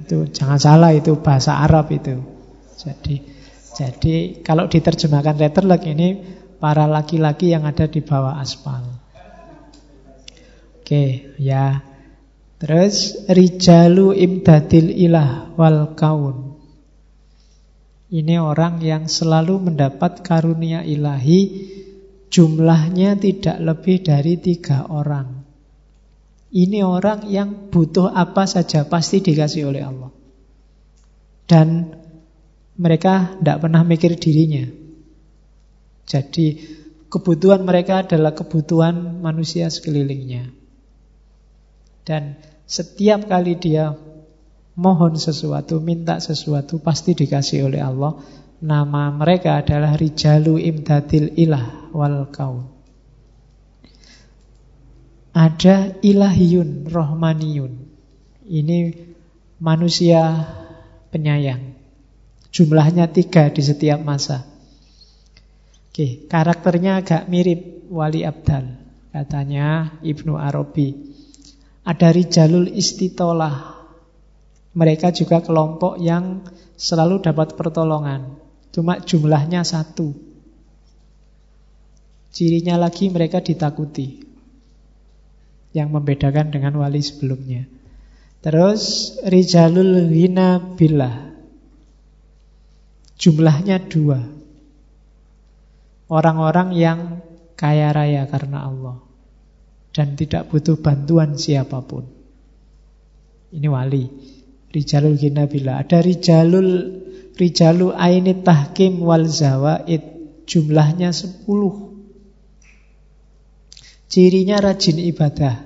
Itu 0.05 0.29
jangan 0.29 0.61
salah 0.61 0.93
itu 0.93 1.17
bahasa 1.17 1.65
Arab 1.65 1.89
itu. 1.89 2.21
Jadi 2.77 3.25
jadi 3.73 4.45
kalau 4.45 4.69
diterjemahkan 4.69 5.41
letterlock 5.41 5.89
ini 5.89 6.21
para 6.61 6.85
laki-laki 6.85 7.57
yang 7.57 7.65
ada 7.65 7.89
di 7.89 8.05
bawah 8.05 8.37
aspal. 8.37 8.85
Oke, 10.77 11.33
ya. 11.41 11.92
Terus 12.63 13.27
rijalu 13.27 14.15
imdadil 14.15 14.95
ilah 14.95 15.51
wal 15.59 15.99
kaun. 15.99 16.55
Ini 18.07 18.39
orang 18.39 18.79
yang 18.79 19.11
selalu 19.11 19.67
mendapat 19.73 20.23
karunia 20.23 20.87
ilahi 20.87 21.41
Jumlahnya 22.33 23.21
tidak 23.21 23.61
lebih 23.61 24.01
dari 24.01 24.41
tiga 24.41 24.89
orang 24.89 25.45
Ini 26.49 26.81
orang 26.81 27.29
yang 27.29 27.69
butuh 27.69 28.09
apa 28.09 28.49
saja 28.49 28.89
pasti 28.89 29.21
dikasih 29.21 29.69
oleh 29.69 29.83
Allah. 29.85 30.13
Dan 31.45 31.93
mereka 32.77 33.37
tidak 33.37 33.59
pernah 33.61 33.85
mikir 33.85 34.17
dirinya. 34.17 34.65
Jadi 36.05 36.61
kebutuhan 37.09 37.65
mereka 37.65 38.05
adalah 38.05 38.37
kebutuhan 38.37 39.21
manusia 39.21 39.69
sekelilingnya. 39.69 40.53
Dan 42.05 42.37
setiap 42.73 43.29
kali 43.29 43.61
dia 43.61 43.93
mohon 44.81 45.21
sesuatu, 45.21 45.77
minta 45.85 46.17
sesuatu, 46.25 46.81
pasti 46.81 47.13
dikasih 47.13 47.69
oleh 47.69 47.85
Allah. 47.85 48.17
Nama 48.65 49.13
mereka 49.13 49.61
adalah 49.61 49.93
Rijalu 49.93 50.57
Imdadil 50.57 51.37
Ilah 51.37 51.93
wal 51.93 52.33
Kaun. 52.33 52.65
Ada 55.37 56.01
ilahiyun, 56.01 56.89
rohmaniyun. 56.89 57.73
Ini 58.49 58.79
manusia 59.61 60.49
penyayang. 61.13 61.77
Jumlahnya 62.53 63.09
tiga 63.13 63.53
di 63.53 63.61
setiap 63.65 64.01
masa. 64.01 64.45
Oke, 65.93 66.25
karakternya 66.25 67.05
agak 67.05 67.29
mirip 67.29 67.85
Wali 67.93 68.25
Abdal. 68.25 68.81
Katanya 69.13 69.93
Ibnu 70.01 70.41
Arabi. 70.41 71.12
Ada 71.83 72.15
Rijalul 72.15 72.71
Istitolah. 72.71 73.75
Mereka 74.73 75.11
juga 75.11 75.43
kelompok 75.43 75.99
yang 75.99 76.47
selalu 76.79 77.19
dapat 77.27 77.59
pertolongan. 77.59 78.39
Cuma 78.71 79.03
jumlahnya 79.03 79.67
satu. 79.67 80.15
Cirinya 82.33 82.81
lagi 82.81 83.13
mereka 83.13 83.43
ditakuti 83.43 84.25
yang 85.77 85.93
membedakan 85.93 86.55
dengan 86.55 86.79
wali 86.81 87.03
sebelumnya. 87.03 87.69
Terus 88.41 89.15
rijalul 89.27 90.09
ghina 90.09 90.63
billah. 90.63 91.35
Jumlahnya 93.19 93.83
dua. 93.91 94.23
Orang-orang 96.09 96.73
yang 96.79 96.99
kaya 97.59 97.91
raya 97.93 98.25
karena 98.31 98.71
Allah 98.71 99.12
dan 99.93 100.17
tidak 100.17 100.49
butuh 100.49 100.81
bantuan 100.81 101.37
siapa 101.37 101.85
pun. 101.85 102.09
Ini 103.53 103.69
wali. 103.69 104.05
Rijalul 104.73 105.21
ghina 105.21 105.45
billah. 105.45 105.85
Ada 105.85 106.01
rijalul 106.01 106.69
rijalu 107.37 107.93
ainit 107.93 108.41
tahkim 108.41 109.05
wal 109.05 109.29
zawaid. 109.29 110.01
Jumlahnya 110.49 111.13
sepuluh. 111.13 111.93
Cirinya 114.09 114.61
rajin 114.61 114.97
ibadah. 114.97 115.65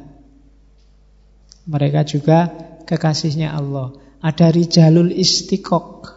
Mereka 1.67 2.07
juga 2.07 2.51
kekasihnya 2.87 3.55
Allah. 3.55 3.95
Ada 4.23 4.51
rijalul 4.51 5.15
istiqok. 5.15 6.15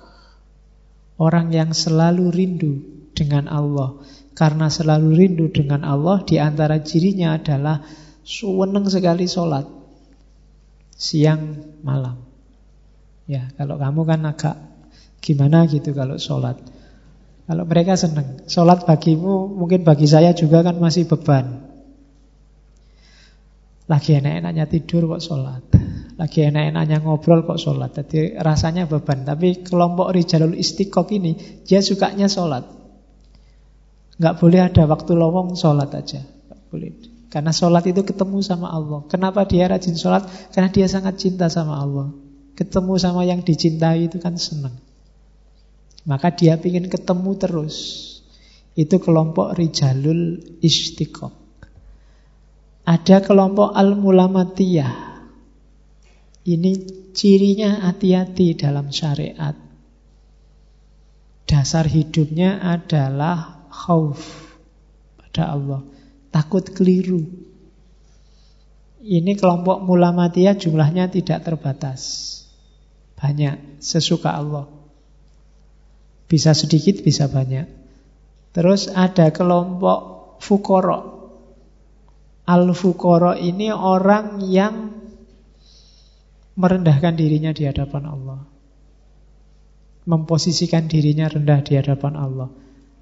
Orang 1.21 1.53
yang 1.53 1.73
selalu 1.73 2.33
rindu 2.33 2.73
dengan 3.13 3.49
Allah. 3.49 4.01
Karena 4.39 4.71
selalu 4.71 5.19
rindu 5.19 5.51
dengan 5.51 5.83
Allah, 5.83 6.23
di 6.23 6.39
antara 6.39 6.79
cirinya 6.79 7.35
adalah 7.35 7.83
suweneng 8.23 8.87
sekali 8.87 9.27
sholat. 9.27 9.67
Siang 10.95 11.75
malam. 11.83 12.23
Ya, 13.27 13.51
kalau 13.59 13.75
kamu 13.75 14.07
kan 14.07 14.23
agak 14.23 14.55
gimana 15.19 15.67
gitu 15.67 15.91
kalau 15.91 16.15
sholat. 16.15 16.55
Kalau 17.51 17.67
mereka 17.67 17.99
senang. 17.99 18.47
Sholat 18.47 18.87
bagimu, 18.87 19.51
mungkin 19.59 19.83
bagi 19.83 20.07
saya 20.07 20.31
juga 20.31 20.63
kan 20.63 20.79
masih 20.79 21.03
beban. 21.11 21.67
Lagi 23.91 24.21
enak-enaknya 24.21 24.69
tidur 24.69 25.09
kok 25.09 25.17
sholat 25.25 25.65
Lagi 26.13 26.45
enak-enaknya 26.45 27.01
ngobrol 27.01 27.41
kok 27.41 27.57
sholat 27.57 27.89
Jadi 27.97 28.37
rasanya 28.37 28.85
beban 28.85 29.25
Tapi 29.25 29.65
kelompok 29.65 30.13
Rijalul 30.13 30.53
Istiqoq 30.53 31.09
ini 31.17 31.33
Dia 31.65 31.81
sukanya 31.81 32.29
sholat 32.29 32.78
Nggak 34.19 34.35
boleh 34.43 34.59
ada 34.61 34.83
waktu 34.85 35.11
lowong 35.15 35.55
sholat 35.55 35.89
aja. 35.95 36.21
Nggak 36.21 36.61
boleh. 36.69 36.91
Karena 37.31 37.51
sholat 37.55 37.87
itu 37.87 38.03
ketemu 38.03 38.43
sama 38.43 38.69
Allah. 38.69 39.07
Kenapa 39.07 39.47
dia 39.47 39.71
rajin 39.71 39.95
sholat? 39.95 40.27
Karena 40.51 40.69
dia 40.69 40.85
sangat 40.91 41.17
cinta 41.17 41.47
sama 41.47 41.79
Allah. 41.79 42.11
Ketemu 42.59 42.93
sama 42.99 43.23
yang 43.23 43.41
dicintai 43.41 44.11
itu 44.11 44.19
kan 44.19 44.35
senang. 44.35 44.75
Maka 46.03 46.35
dia 46.35 46.59
ingin 46.59 46.91
ketemu 46.91 47.31
terus. 47.39 47.77
Itu 48.75 48.99
kelompok 48.99 49.55
Rijalul 49.55 50.59
Istiqoq 50.59 51.39
ada 52.89 53.21
kelompok 53.21 53.69
al-mulamatiyah. 53.77 54.93
Ini 56.41 56.71
cirinya 57.13 57.85
hati-hati 57.85 58.57
dalam 58.57 58.89
syariat. 58.89 59.53
Dasar 61.45 61.85
hidupnya 61.85 62.57
adalah 62.57 63.58
khauf 63.69 64.19
pada 65.17 65.53
Allah. 65.53 65.81
Takut 66.29 66.61
keliru. 66.61 67.25
Ini 68.99 69.33
kelompok 69.39 69.81
mulamatiyah 69.81 70.59
jumlahnya 70.59 71.09
tidak 71.09 71.47
terbatas. 71.47 72.27
Banyak, 73.15 73.81
sesuka 73.81 74.35
Allah. 74.35 74.67
Bisa 76.29 76.53
sedikit, 76.53 77.01
bisa 77.01 77.25
banyak. 77.31 77.65
Terus 78.53 78.91
ada 78.91 79.31
kelompok 79.31 80.37
fukorok 80.43 81.19
Al-Fuqara 82.49 83.37
ini 83.37 83.69
orang 83.69 84.41
yang 84.41 84.89
merendahkan 86.57 87.13
dirinya 87.13 87.53
di 87.53 87.69
hadapan 87.69 88.09
Allah. 88.09 88.41
Memposisikan 90.09 90.89
dirinya 90.89 91.29
rendah 91.29 91.61
di 91.61 91.77
hadapan 91.77 92.17
Allah. 92.17 92.49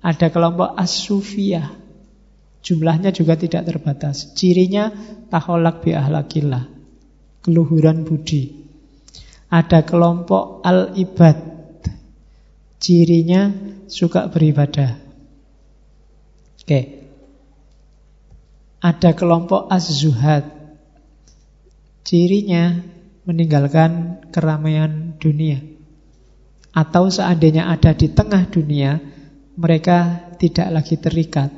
Ada 0.08 0.32
kelompok 0.32 0.72
as-sufiyah. 0.80 1.68
Jumlahnya 2.64 3.12
juga 3.12 3.36
tidak 3.36 3.68
terbatas. 3.68 4.32
Cirinya 4.40 4.88
taholak 5.28 5.84
bi 5.84 5.92
ahlakillah. 5.92 6.64
Keluhuran 7.44 8.08
budi. 8.08 8.56
Ada 9.52 9.84
kelompok 9.84 10.64
al-ibad. 10.64 11.36
Cirinya 12.80 13.52
suka 13.92 14.32
beribadah. 14.32 14.96
Oke. 16.64 16.82
Ada 18.80 19.12
kelompok 19.12 19.68
az-zuhad. 19.68 20.48
Cirinya 22.08 22.80
meninggalkan 23.28 24.24
keramaian 24.32 25.20
dunia. 25.20 25.60
Atau 26.72 27.12
seandainya 27.12 27.68
ada 27.68 27.92
di 27.92 28.08
tengah 28.08 28.48
dunia, 28.48 29.16
mereka 29.58 30.30
tidak 30.38 30.70
lagi 30.70 30.96
terikat, 31.02 31.50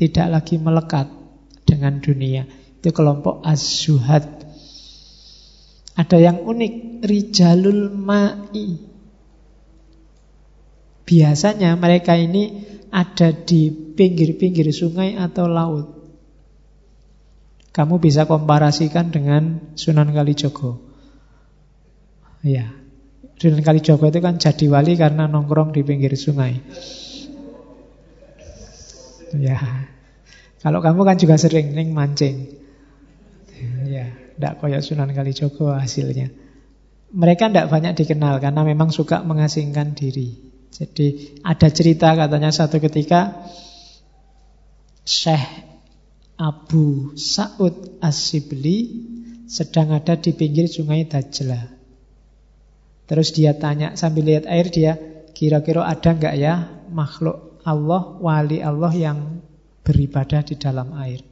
tidak 0.00 0.26
lagi 0.32 0.56
melekat 0.56 1.12
dengan 1.68 2.00
dunia. 2.00 2.48
Itu 2.80 2.90
kelompok 2.96 3.44
az-zuhad. 3.44 4.24
Ada 5.98 6.16
yang 6.16 6.40
unik, 6.40 7.04
rijalul 7.04 7.92
ma'i. 7.92 8.80
Biasanya 11.04 11.76
mereka 11.76 12.16
ini 12.16 12.64
ada 12.88 13.34
di 13.34 13.68
pinggir-pinggir 13.72 14.72
sungai 14.72 15.18
atau 15.20 15.44
laut. 15.50 15.86
Kamu 17.74 18.00
bisa 18.00 18.24
komparasikan 18.24 19.12
dengan 19.12 19.74
Sunan 19.76 20.10
Kalijogo. 20.14 20.80
Ya, 22.46 22.72
Sunan 23.36 23.60
Kalijogo 23.60 24.08
itu 24.08 24.20
kan 24.22 24.38
jadi 24.38 24.64
wali 24.70 24.94
karena 24.96 25.26
nongkrong 25.26 25.74
di 25.74 25.82
pinggir 25.82 26.14
sungai. 26.14 26.62
Ya, 29.36 29.88
kalau 30.64 30.80
kamu 30.80 31.04
kan 31.04 31.16
juga 31.20 31.36
sering 31.36 31.76
ning 31.76 31.92
mancing. 31.92 32.48
Ya, 33.84 34.10
tidak 34.38 34.62
koyak 34.62 34.86
Sunan 34.86 35.10
Kalijogo 35.10 35.74
hasilnya. 35.74 36.30
Mereka 37.08 37.50
tidak 37.50 37.72
banyak 37.72 37.96
dikenal 37.96 38.38
karena 38.38 38.62
memang 38.62 38.92
suka 38.92 39.24
mengasingkan 39.24 39.96
diri. 39.96 40.36
Jadi 40.68 41.40
ada 41.40 41.68
cerita 41.72 42.12
katanya 42.12 42.52
satu 42.52 42.78
ketika 42.78 43.48
Syekh 45.08 45.64
Abu 46.36 47.16
Sa'ud 47.16 47.98
As-Sibli 47.98 48.78
sedang 49.48 49.96
ada 49.96 50.20
di 50.20 50.36
pinggir 50.36 50.68
sungai 50.68 51.08
Dajlah. 51.08 51.64
Terus 53.08 53.32
dia 53.32 53.56
tanya 53.56 53.96
sambil 53.96 54.28
lihat 54.28 54.44
air 54.44 54.68
dia, 54.68 55.00
kira-kira 55.32 55.88
ada 55.88 56.12
nggak 56.12 56.34
ya 56.36 56.68
makhluk 56.92 57.47
Allah, 57.64 58.02
wali 58.18 58.58
Allah 58.62 58.92
yang 58.94 59.42
beribadah 59.82 60.44
di 60.44 60.54
dalam 60.58 60.94
air. 60.98 61.24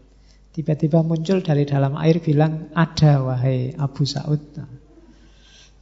Tiba-tiba 0.57 1.05
muncul 1.05 1.45
dari 1.45 1.69
dalam 1.69 1.95
air 2.01 2.19
bilang, 2.19 2.73
ada 2.73 3.21
wahai 3.21 3.77
Abu 3.77 4.09
Sa'ud. 4.09 4.43
Nah, 4.57 4.71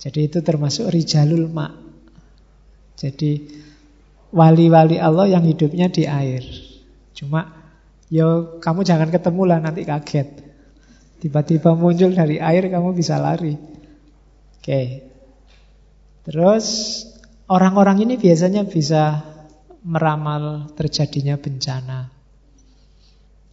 jadi 0.02 0.26
itu 0.26 0.42
termasuk 0.42 0.90
Rijalul 0.90 1.46
Ma. 1.48 1.70
Jadi 2.98 3.46
wali-wali 4.34 4.98
Allah 4.98 5.30
yang 5.30 5.46
hidupnya 5.46 5.88
di 5.88 6.04
air. 6.10 6.42
Cuma 7.14 7.64
Ya 8.14 8.26
kamu 8.62 8.86
jangan 8.86 9.08
ketemu 9.10 9.42
lah 9.42 9.58
nanti 9.58 9.82
kaget. 9.82 10.28
Tiba-tiba 11.18 11.72
muncul 11.72 12.14
dari 12.14 12.38
air 12.38 12.68
kamu 12.68 12.94
bisa 12.94 13.18
lari. 13.18 13.58
Oke. 14.60 14.82
Terus 16.22 16.66
orang-orang 17.50 18.04
ini 18.06 18.14
biasanya 18.14 18.68
bisa 18.70 19.24
meramal 19.84 20.72
terjadinya 20.72 21.36
bencana. 21.36 22.08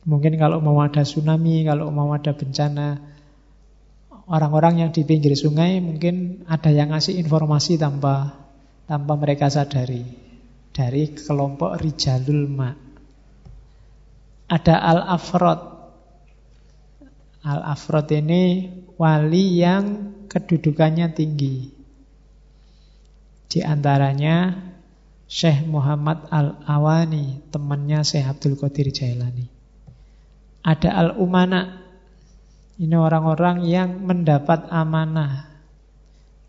Mungkin 0.07 0.33
kalau 0.39 0.63
mau 0.63 0.81
ada 0.81 1.05
tsunami, 1.05 1.61
kalau 1.67 1.93
mau 1.93 2.09
ada 2.15 2.33
bencana, 2.33 2.97
orang-orang 4.31 4.87
yang 4.87 4.89
di 4.95 5.03
pinggir 5.03 5.35
sungai 5.35 5.83
mungkin 5.83 6.47
ada 6.47 6.71
yang 6.71 6.89
ngasih 6.95 7.19
informasi 7.19 7.77
tanpa 7.77 8.33
tanpa 8.87 9.13
mereka 9.19 9.51
sadari 9.51 10.01
dari 10.71 11.11
kelompok 11.13 11.77
Rijalul 11.77 12.47
Ma. 12.47 12.71
Ada 14.51 14.75
Al-Afrod. 14.83 15.61
Al-Afrod 17.43 18.07
ini 18.11 18.43
wali 18.95 19.59
yang 19.59 19.85
kedudukannya 20.27 21.07
tinggi. 21.11 21.71
Di 23.51 23.59
antaranya 23.63 24.70
Syekh 25.31 25.63
Muhammad 25.63 26.27
Al-Awani, 26.27 27.47
temannya 27.55 28.03
Syekh 28.03 28.27
Abdul 28.27 28.59
Qadir 28.59 28.91
Jailani. 28.91 29.47
Ada 30.59 30.91
Al-Umana. 30.91 31.79
Ini 32.75 32.91
orang-orang 32.99 33.63
yang 33.63 34.03
mendapat 34.03 34.67
amanah. 34.67 35.47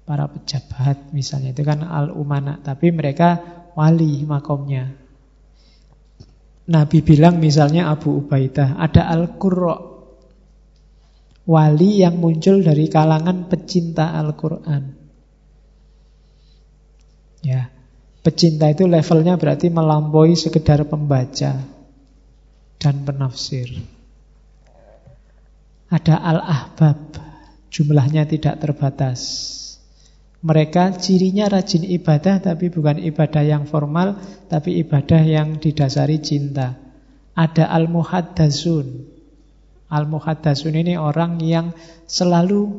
Para 0.03 0.27
pejabat 0.27 1.15
misalnya 1.15 1.55
itu 1.55 1.63
kan 1.63 1.87
al-umana. 1.87 2.59
Tapi 2.59 2.91
mereka 2.91 3.39
wali 3.79 4.27
makomnya. 4.27 4.91
Nabi 6.67 6.99
bilang 7.07 7.39
misalnya 7.39 7.87
Abu 7.87 8.19
Ubaidah 8.19 8.83
ada 8.83 9.07
al-qurra. 9.13 9.79
Wali 11.47 12.03
yang 12.03 12.19
muncul 12.19 12.65
dari 12.67 12.91
kalangan 12.91 13.47
pecinta 13.47 14.15
Al-Qur'an. 14.15 14.95
Ya 17.45 17.82
pecinta 18.23 18.71
itu 18.71 18.87
levelnya 18.87 19.37
berarti 19.37 19.69
melampaui 19.69 20.39
sekedar 20.39 20.87
pembaca 20.87 21.59
dan 22.79 22.95
penafsir 23.03 23.69
ada 25.93 26.17
al-ahbab 26.23 27.19
jumlahnya 27.69 28.25
tidak 28.25 28.63
terbatas 28.63 29.53
mereka 30.43 30.91
cirinya 30.99 31.47
rajin 31.47 31.87
ibadah 31.87 32.43
tapi 32.43 32.67
bukan 32.67 32.99
ibadah 32.99 33.47
yang 33.47 33.63
formal 33.71 34.19
tapi 34.51 34.83
ibadah 34.83 35.23
yang 35.23 35.63
didasari 35.63 36.19
cinta. 36.19 36.75
Ada 37.39 37.71
al-muhaddasun. 37.71 39.07
Al-muhaddasun 39.87 40.75
ini 40.75 40.99
orang 40.99 41.39
yang 41.39 41.71
selalu 42.11 42.75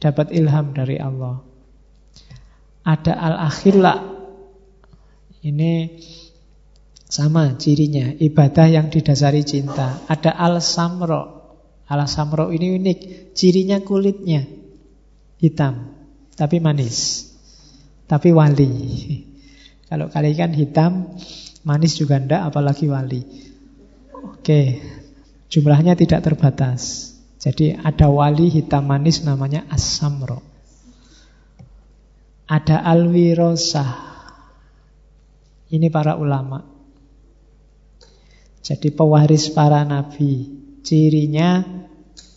dapat 0.00 0.32
ilham 0.32 0.72
dari 0.72 0.96
Allah. 0.96 1.44
Ada 2.88 3.12
al-akhila. 3.12 4.21
Ini 5.42 5.72
sama 7.06 7.58
cirinya, 7.58 8.14
ibadah 8.14 8.66
yang 8.70 8.88
didasari 8.88 9.42
cinta. 9.42 10.00
Ada 10.06 10.32
al-samro. 10.38 11.42
Al-samro 11.90 12.48
ini 12.54 12.72
unik, 12.78 12.98
cirinya 13.36 13.82
kulitnya 13.84 14.48
hitam 15.42 15.92
tapi 16.42 16.58
manis. 16.62 17.28
Tapi 18.08 18.34
wali. 18.34 18.70
Kalau 19.88 20.08
kali 20.08 20.32
kan 20.32 20.50
hitam, 20.56 21.14
manis 21.62 21.94
juga 22.00 22.16
ndak, 22.16 22.52
apalagi 22.52 22.88
wali. 22.88 23.22
Oke, 24.10 24.80
jumlahnya 25.52 25.94
tidak 25.94 26.24
terbatas. 26.24 27.12
Jadi 27.42 27.74
ada 27.74 28.08
wali 28.08 28.48
hitam 28.48 28.86
manis 28.86 29.26
namanya 29.26 29.66
As-Samro. 29.68 30.40
Ada 32.48 32.80
Alwirosa. 32.86 34.11
Ini 35.72 35.88
para 35.88 36.20
ulama. 36.20 36.60
Jadi 38.60 38.92
pewaris 38.92 39.50
para 39.50 39.82
nabi. 39.82 40.60
Cirinya 40.82 41.82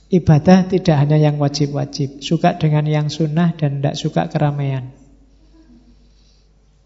Ibadah 0.06 0.70
tidak 0.70 0.96
hanya 1.02 1.18
yang 1.18 1.42
wajib-wajib, 1.42 2.22
suka 2.22 2.56
dengan 2.62 2.86
yang 2.86 3.10
sunnah 3.10 3.58
dan 3.58 3.82
tidak 3.82 3.98
suka 3.98 4.30
keramaian. 4.30 4.94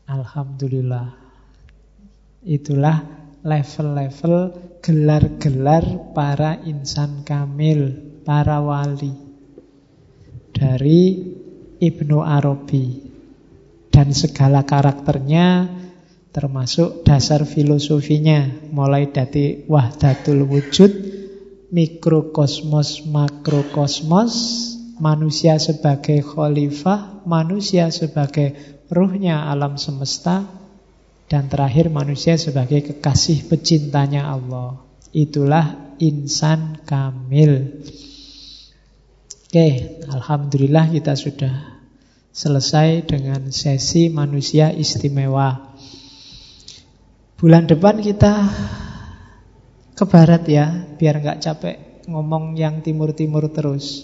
Alhamdulillah. 0.07 1.19
Itulah 2.41 3.03
level-level 3.43 4.35
gelar-gelar 4.81 6.15
para 6.15 6.63
insan 6.63 7.27
kamil, 7.27 7.91
para 8.23 8.63
wali. 8.63 9.11
Dari 10.55 11.01
Ibnu 11.77 12.23
Arabi. 12.23 13.03
Dan 13.91 14.15
segala 14.15 14.63
karakternya 14.63 15.67
termasuk 16.29 17.05
dasar 17.05 17.45
filosofinya. 17.45 18.69
Mulai 18.69 19.09
dari 19.09 19.65
wahdatul 19.65 20.45
wujud 20.45 20.91
mikrokosmos 21.69 23.05
makrokosmos, 23.05 24.33
manusia 24.97 25.61
sebagai 25.61 26.25
khalifah, 26.25 27.25
manusia 27.29 27.93
sebagai 27.93 28.57
ruhnya 28.89 29.49
alam 29.49 29.77
semesta, 29.77 30.49
dan 31.29 31.45
terakhir 31.45 31.93
manusia 31.93 32.41
sebagai 32.41 32.81
kekasih 32.81 33.45
pecintanya 33.45 34.33
Allah. 34.33 34.81
Itulah 35.13 35.97
insan 36.01 36.81
kamil. 36.85 37.85
Oke, 39.49 40.01
Alhamdulillah 40.09 40.89
kita 40.93 41.13
sudah 41.17 41.81
selesai 42.33 43.05
dengan 43.05 43.49
sesi 43.53 44.09
manusia 44.09 44.73
istimewa. 44.73 45.68
Bulan 47.39 47.71
depan 47.71 48.03
kita 48.03 48.51
ke 49.95 50.03
barat 50.03 50.43
ya, 50.43 50.83
biar 50.99 51.23
nggak 51.23 51.39
capek 51.39 52.03
ngomong 52.11 52.59
yang 52.59 52.83
timur-timur 52.83 53.47
terus. 53.55 54.03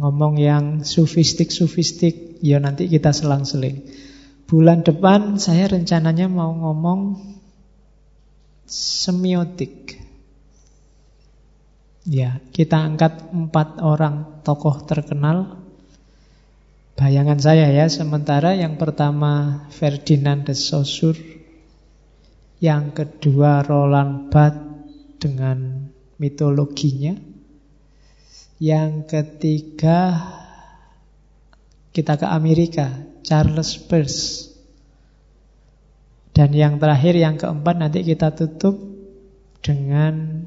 Ngomong 0.00 0.40
yang 0.40 0.64
sufistik-sufistik, 0.88 2.40
ya 2.40 2.56
nanti 2.64 2.88
kita 2.88 3.12
selang-seling. 3.12 3.84
Bulan 4.48 4.80
depan 4.80 5.36
saya 5.36 5.68
rencananya 5.68 6.32
mau 6.32 6.48
ngomong 6.56 7.20
semiotik. 8.64 10.00
Ya, 12.08 12.40
kita 12.56 12.88
angkat 12.88 13.36
empat 13.36 13.84
orang 13.84 14.40
tokoh 14.40 14.80
terkenal. 14.88 15.60
Bayangan 16.96 17.36
saya 17.36 17.68
ya, 17.68 17.84
sementara 17.92 18.56
yang 18.56 18.80
pertama 18.80 19.68
Ferdinand 19.76 20.48
de 20.48 20.56
Saussure, 20.56 21.33
yang 22.64 22.96
kedua 22.96 23.60
Roland 23.60 24.32
Barthes, 24.32 24.72
dengan 25.24 25.88
mitologinya. 26.20 27.16
Yang 28.60 28.92
ketiga 29.08 30.20
kita 31.96 32.20
ke 32.20 32.26
Amerika, 32.28 32.92
Charles 33.24 33.80
Peirce. 33.88 34.52
Dan 36.34 36.52
yang 36.52 36.76
terakhir, 36.76 37.16
yang 37.16 37.40
keempat 37.40 37.74
nanti 37.78 38.04
kita 38.04 38.34
tutup 38.36 38.76
dengan 39.64 40.44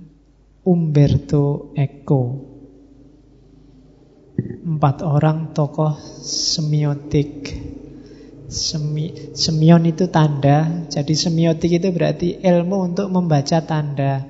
Umberto 0.68 1.72
Eco. 1.74 2.44
Empat 4.68 5.02
orang 5.02 5.58
tokoh 5.58 5.96
semiotik. 6.22 7.50
Semi, 8.48 9.36
semion 9.36 9.84
itu 9.84 10.08
tanda, 10.08 10.88
jadi 10.88 11.14
semiotik 11.14 11.84
itu 11.84 11.92
berarti 11.92 12.40
ilmu 12.40 12.96
untuk 12.96 13.12
membaca 13.12 13.60
tanda. 13.60 14.24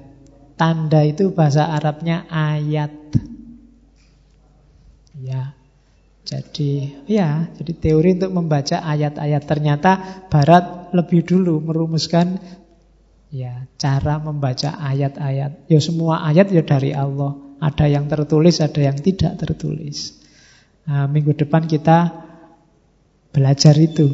Tanda 0.58 1.06
itu 1.06 1.30
bahasa 1.30 1.70
Arabnya 1.70 2.26
ayat. 2.26 2.90
Ya. 5.22 5.54
Jadi 6.28 6.92
ya, 7.08 7.48
jadi 7.56 7.72
teori 7.78 8.20
untuk 8.20 8.36
membaca 8.36 8.84
ayat-ayat 8.84 9.48
ternyata 9.48 9.92
barat 10.28 10.92
lebih 10.92 11.24
dulu 11.24 11.64
merumuskan 11.64 12.36
ya 13.32 13.64
cara 13.80 14.20
membaca 14.20 14.76
ayat-ayat. 14.76 15.72
Ya 15.72 15.80
semua 15.80 16.28
ayat 16.28 16.52
ya 16.52 16.68
dari 16.68 16.92
Allah. 16.92 17.38
Ada 17.64 17.88
yang 17.88 18.12
tertulis, 18.12 18.60
ada 18.60 18.82
yang 18.84 19.00
tidak 19.00 19.40
tertulis. 19.40 20.20
Nah, 20.84 21.08
minggu 21.08 21.32
depan 21.32 21.64
kita 21.64 22.27
belajar 23.32 23.76
itu 23.80 24.08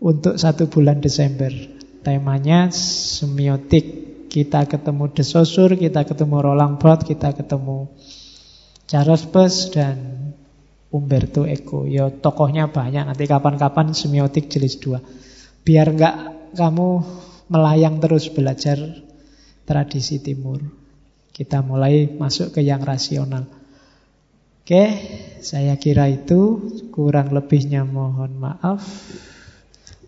untuk 0.00 0.40
satu 0.40 0.66
bulan 0.66 0.98
Desember. 0.98 1.52
Temanya 2.00 2.72
semiotik 2.72 4.00
kita 4.32 4.64
ketemu 4.64 5.12
De 5.12 5.20
Saussure, 5.26 5.76
kita 5.76 6.08
ketemu 6.08 6.40
Roland 6.40 6.80
Barthes, 6.80 7.04
kita 7.04 7.36
ketemu 7.36 7.92
Charles 8.88 9.28
Peirce 9.28 9.68
dan 9.74 9.96
Umberto 10.88 11.44
Eco. 11.44 11.84
Ya 11.84 12.08
tokohnya 12.08 12.72
banyak, 12.72 13.04
nanti 13.04 13.28
kapan-kapan 13.28 13.92
semiotik 13.92 14.48
jelis 14.48 14.80
dua. 14.80 15.04
Biar 15.60 15.92
enggak 15.92 16.16
kamu 16.56 16.88
melayang 17.52 18.00
terus 18.00 18.32
belajar 18.32 18.78
tradisi 19.68 20.18
timur. 20.18 20.62
Kita 21.30 21.62
mulai 21.62 22.10
masuk 22.10 22.56
ke 22.56 22.60
yang 22.64 22.82
rasional. 22.82 23.59
Oke, 24.60 24.84
saya 25.40 25.74
kira 25.80 26.06
itu 26.12 26.60
kurang 26.92 27.32
lebihnya 27.32 27.82
mohon 27.88 28.36
maaf. 28.36 28.84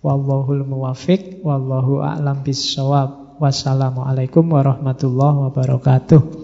Wallahul 0.05 0.69
muwafiq, 0.69 1.41
wallahu 1.41 2.05
a'lam 2.05 2.45
bissawab. 2.45 3.41
Wassalamualaikum 3.41 4.45
warahmatullahi 4.45 5.51
wabarakatuh. 5.51 6.42